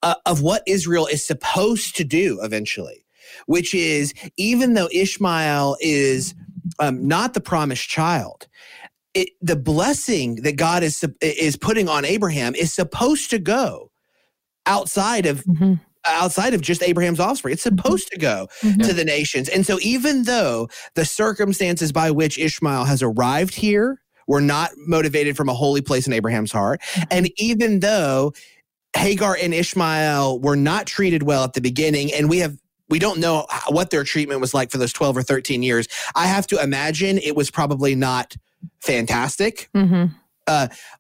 uh, 0.04 0.16
of 0.26 0.42
what 0.42 0.64
Israel 0.68 1.08
is 1.08 1.26
supposed 1.26 1.96
to 1.98 2.04
do 2.04 2.40
eventually, 2.42 3.06
which 3.46 3.74
is 3.74 4.14
even 4.38 4.74
though 4.74 4.90
Ishmael 4.92 5.78
is 5.82 6.36
um, 6.80 7.08
not 7.08 7.34
the 7.34 7.42
promised 7.42 7.90
child, 7.90 8.48
it, 9.14 9.30
the 9.42 9.56
blessing 9.56 10.36
that 10.44 10.58
God 10.58 10.84
is 10.84 11.04
is 11.22 11.58
putting 11.58 11.90
on 11.90 12.06
Abraham 12.06 12.54
is 12.56 12.74
supposed 12.74 13.30
to 13.32 13.40
go 13.40 13.92
outside 14.66 15.26
of 15.26 15.44
Mhm. 15.46 15.80
outside 16.06 16.54
of 16.54 16.62
just 16.62 16.82
Abraham's 16.84 17.20
offspring. 17.20 17.52
It's 17.54 17.64
supposed 17.64 18.10
to 18.12 18.18
go 18.18 18.48
Mhm. 18.64 18.84
to 18.84 18.94
the 18.94 19.04
nations. 19.04 19.50
And 19.50 19.66
so 19.66 19.78
even 19.82 20.24
though 20.24 20.70
the 20.96 21.04
circumstances 21.04 21.92
by 21.92 22.12
which 22.12 22.38
Ishmael 22.38 22.86
has 22.86 23.02
arrived 23.04 23.56
here 23.56 24.00
were 24.28 24.40
not 24.42 24.72
motivated 24.78 25.36
from 25.36 25.50
a 25.50 25.54
holy 25.54 25.82
place 25.82 26.08
in 26.08 26.14
Abraham's 26.14 26.52
heart, 26.52 26.82
and 27.12 27.30
even 27.38 27.80
though 27.82 28.34
Hagar 28.98 29.38
and 29.42 29.54
Ishmael 29.54 30.40
were 30.40 30.56
not 30.56 30.88
treated 30.88 31.24
well 31.24 31.44
at 31.44 31.54
the 31.54 31.62
beginning, 31.62 32.12
and 32.14 32.30
we 32.30 32.40
have 32.40 32.58
we 32.90 33.00
don't 33.00 33.20
know 33.20 33.46
what 33.70 33.90
their 33.90 34.04
treatment 34.06 34.40
was 34.40 34.54
like 34.54 34.72
for 34.72 34.78
those 34.78 34.94
12 34.94 35.18
or 35.18 35.22
13 35.22 35.62
years. 35.62 35.88
I 36.16 36.26
have 36.28 36.48
to 36.48 36.62
imagine 36.62 37.18
it 37.18 37.36
was 37.36 37.52
probably 37.52 37.96
not 37.96 38.36
fantastic. 38.82 39.70
Mhm. 39.76 40.16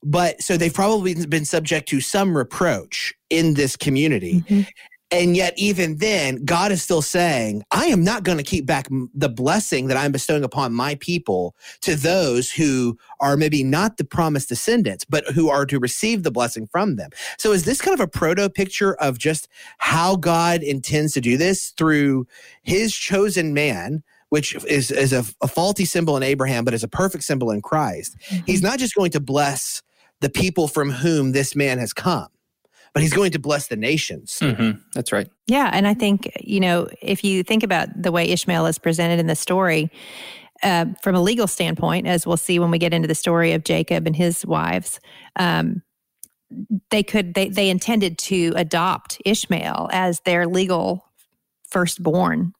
But 0.03 0.41
so 0.41 0.57
they've 0.57 0.73
probably 0.73 1.25
been 1.25 1.45
subject 1.45 1.87
to 1.89 2.01
some 2.01 2.35
reproach 2.35 3.13
in 3.29 3.53
this 3.53 3.77
community. 3.77 4.43
Mhm. 4.49 4.67
And 5.09 5.37
yet, 5.37 5.53
even 5.55 5.97
then, 5.97 6.43
God 6.43 6.71
is 6.71 6.83
still 6.83 7.01
saying, 7.01 7.63
I 7.71 7.85
am 7.85 8.03
not 8.03 8.23
going 8.23 8.37
to 8.39 8.43
keep 8.43 8.65
back 8.65 8.87
the 9.13 9.29
blessing 9.29 9.87
that 9.87 9.95
I'm 9.95 10.11
bestowing 10.11 10.43
upon 10.43 10.73
my 10.73 10.95
people 10.95 11.55
to 11.81 11.95
those 11.95 12.51
who 12.51 12.97
are 13.21 13.37
maybe 13.37 13.63
not 13.63 13.95
the 13.95 14.03
promised 14.03 14.49
descendants, 14.49 15.05
but 15.05 15.25
who 15.27 15.49
are 15.49 15.65
to 15.65 15.79
receive 15.79 16.23
the 16.23 16.31
blessing 16.31 16.67
from 16.67 16.97
them. 16.97 17.11
So, 17.37 17.53
is 17.53 17.63
this 17.63 17.79
kind 17.79 17.93
of 17.93 18.01
a 18.01 18.07
proto 18.07 18.49
picture 18.49 18.95
of 18.95 19.17
just 19.17 19.47
how 19.77 20.17
God 20.17 20.61
intends 20.61 21.13
to 21.13 21.21
do 21.21 21.37
this 21.37 21.69
through 21.77 22.27
his 22.61 22.93
chosen 22.93 23.53
man? 23.53 24.03
Which 24.29 24.55
is, 24.65 24.91
is 24.91 25.13
a, 25.13 25.23
a 25.41 25.47
faulty 25.47 25.85
symbol 25.85 26.17
in 26.17 26.23
Abraham, 26.23 26.65
but 26.65 26.73
is 26.73 26.83
a 26.83 26.89
perfect 26.89 27.23
symbol 27.23 27.49
in 27.49 27.61
Christ. 27.61 28.17
He's 28.19 28.59
mm-hmm. 28.59 28.67
not 28.67 28.77
just 28.77 28.93
going 28.93 29.11
to 29.11 29.21
bless 29.21 29.81
the 30.19 30.29
people 30.29 30.67
from 30.67 30.89
whom 30.89 31.31
this 31.31 31.55
man 31.55 31.77
has 31.77 31.93
come, 31.93 32.27
but 32.93 33.03
he's 33.03 33.13
going 33.13 33.31
to 33.31 33.39
bless 33.39 33.67
the 33.67 33.75
nations. 33.75 34.37
Mhm. 34.41 34.79
That's 34.93 35.11
right. 35.11 35.27
Yeah, 35.47 35.69
and 35.73 35.87
I 35.87 35.93
think 35.93 36.31
you 36.39 36.59
know 36.59 36.87
if 37.01 37.23
you 37.23 37.43
think 37.43 37.63
about 37.63 37.89
the 38.01 38.11
way 38.11 38.27
Ishmael 38.29 38.65
is 38.65 38.77
presented 38.79 39.19
in 39.19 39.27
the 39.27 39.35
story, 39.35 39.89
uh, 40.63 40.85
from 41.01 41.15
a 41.15 41.21
legal 41.21 41.47
standpoint, 41.47 42.07
as 42.07 42.25
we'll 42.25 42.37
see 42.37 42.59
when 42.59 42.71
we 42.71 42.77
get 42.79 42.93
into 42.93 43.07
the 43.07 43.15
story 43.15 43.53
of 43.53 43.63
Jacob 43.63 44.07
and 44.07 44.15
his 44.15 44.45
wives, 44.45 44.99
um, 45.35 45.81
they 46.89 47.03
could 47.03 47.33
they 47.33 47.49
they 47.49 47.69
intended 47.69 48.17
to 48.19 48.53
adopt 48.55 49.21
Ishmael 49.25 49.89
as 49.91 50.21
their 50.21 50.47
legal 50.47 51.03
firstborn. 51.69 52.53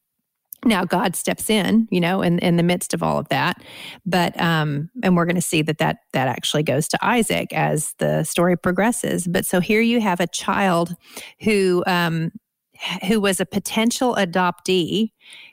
Now 0.64 0.84
God 0.84 1.14
steps 1.16 1.48
in, 1.48 1.86
you 1.90 2.00
know, 2.00 2.20
in, 2.22 2.38
in 2.40 2.56
the 2.56 2.62
midst 2.62 2.92
of 2.94 3.02
all 3.02 3.18
of 3.18 3.28
that, 3.28 3.62
but 4.04 4.38
um, 4.40 4.90
and 5.02 5.16
we're 5.16 5.24
going 5.24 5.36
to 5.36 5.40
see 5.42 5.62
that 5.62 5.78
that 5.78 5.98
that 6.12 6.28
actually 6.28 6.62
goes 6.64 6.88
to 6.88 6.98
Isaac 7.04 7.52
as 7.52 7.94
the 7.98 8.24
story 8.24 8.56
progresses. 8.56 9.28
But 9.28 9.46
so 9.46 9.60
here 9.60 9.80
you 9.80 10.00
have 10.00 10.20
a 10.20 10.26
child 10.26 10.94
who 11.40 11.84
um, 11.86 12.32
who 13.08 13.20
was 13.20 13.40
a 13.40 13.46
potential 13.46 14.14
adoptee 14.16 15.10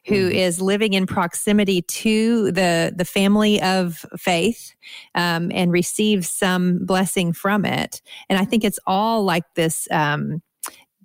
who 0.07 0.27
is 0.29 0.59
Mhm. 0.59 0.61
living 0.61 0.93
in 0.93 1.07
proximity 1.07 1.81
to 1.81 2.51
the 2.51 2.93
the 2.95 3.05
family 3.05 3.61
of 3.61 4.05
faith 4.17 4.73
um, 5.15 5.51
and 5.53 5.71
receives 5.71 6.29
some 6.29 6.85
blessing 6.85 7.33
from 7.33 7.65
it 7.65 8.01
and 8.29 8.37
i 8.37 8.45
think 8.45 8.63
it's 8.63 8.79
all 8.85 9.23
like 9.23 9.43
this 9.55 9.87
um, 9.91 10.41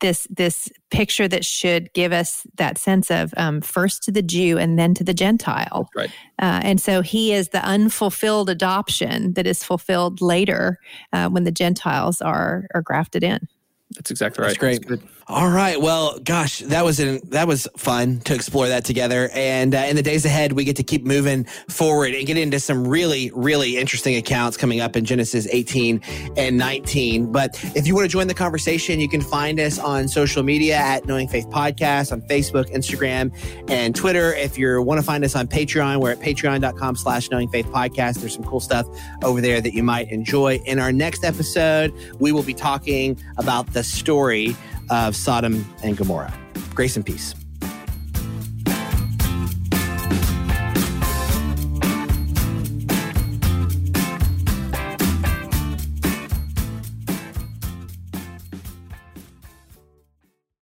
this 0.01 0.27
this 0.31 0.69
picture 0.91 1.29
that 1.29 1.45
should 1.45 1.93
give 1.93 2.13
us 2.13 2.47
that 2.57 2.79
sense 2.79 3.11
of 3.11 3.33
um, 3.37 3.61
first 3.61 4.03
to 4.05 4.13
the 4.13 4.23
Jew 4.23 4.59
and 4.59 4.79
then 4.79 4.95
to 4.95 5.05
the 5.05 5.15
Gentile. 5.15 5.89
Right. 5.95 6.11
Uh, 6.41 6.61
and 6.63 6.81
so 6.81 7.01
he 7.03 7.33
is 7.33 7.51
the 7.51 7.65
unfulfilled 7.65 8.51
adoption 8.51 9.35
that 9.35 9.47
is 9.47 9.63
fulfilled 9.63 10.21
later 10.21 10.79
uh, 11.13 11.29
when 11.29 11.45
the 11.45 11.53
Gentiles 11.53 12.21
are 12.21 12.67
are 12.75 12.83
grafted 12.83 13.23
in. 13.23 13.49
That's 13.97 14.11
exactly 14.11 14.43
right. 14.43 14.49
That's 14.49 14.59
great. 14.59 14.87
good. 14.87 15.03
All 15.31 15.49
right. 15.49 15.81
Well, 15.81 16.19
gosh, 16.19 16.59
that 16.59 16.85
was 16.85 16.99
an, 16.99 17.21
that 17.29 17.47
was 17.47 17.69
fun 17.77 18.19
to 18.23 18.35
explore 18.35 18.67
that 18.67 18.85
together. 18.85 19.31
And 19.33 19.73
uh, 19.77 19.79
in 19.79 19.95
the 19.95 20.03
days 20.03 20.25
ahead, 20.25 20.51
we 20.55 20.65
get 20.65 20.75
to 20.75 20.83
keep 20.83 21.05
moving 21.05 21.45
forward 21.69 22.17
and 22.17 22.27
get 22.27 22.37
into 22.37 22.59
some 22.59 22.85
really, 22.85 23.31
really 23.33 23.77
interesting 23.77 24.17
accounts 24.17 24.57
coming 24.57 24.81
up 24.81 24.97
in 24.97 25.05
Genesis 25.05 25.47
18 25.49 26.01
and 26.37 26.59
19. 26.59 27.31
But 27.31 27.57
if 27.77 27.87
you 27.87 27.95
want 27.95 28.07
to 28.07 28.09
join 28.09 28.27
the 28.27 28.35
conversation, 28.35 28.99
you 28.99 29.09
can 29.09 29.21
find 29.21 29.61
us 29.61 29.79
on 29.79 30.09
social 30.09 30.43
media 30.43 30.75
at 30.75 31.07
Knowing 31.07 31.29
Faith 31.29 31.49
Podcast 31.49 32.11
on 32.11 32.23
Facebook, 32.23 32.69
Instagram, 32.73 33.33
and 33.71 33.95
Twitter. 33.95 34.35
If 34.35 34.59
you 34.59 34.83
want 34.83 34.99
to 34.99 35.07
find 35.07 35.25
us 35.25 35.37
on 35.37 35.47
Patreon, 35.47 36.01
we're 36.01 36.11
at 36.11 36.19
patreon.com 36.19 36.97
slash 36.97 37.31
Knowing 37.31 37.49
Faith 37.51 37.67
Podcast. 37.67 38.17
There's 38.17 38.35
some 38.35 38.43
cool 38.43 38.59
stuff 38.59 38.85
over 39.23 39.41
there 39.41 39.61
that 39.61 39.75
you 39.75 39.85
might 39.85 40.11
enjoy. 40.11 40.57
In 40.67 40.81
our 40.81 40.91
next 40.91 41.23
episode, 41.23 41.95
we 42.19 42.33
will 42.33 42.43
be 42.43 42.55
talking 42.55 43.17
about 43.39 43.73
the 43.73 43.85
story 43.85 44.57
of 44.91 45.17
Sodom 45.17 45.65
and 45.83 45.97
Gomorrah. 45.97 46.35
Grace 46.75 46.97
and 46.97 47.07
peace. 47.07 47.35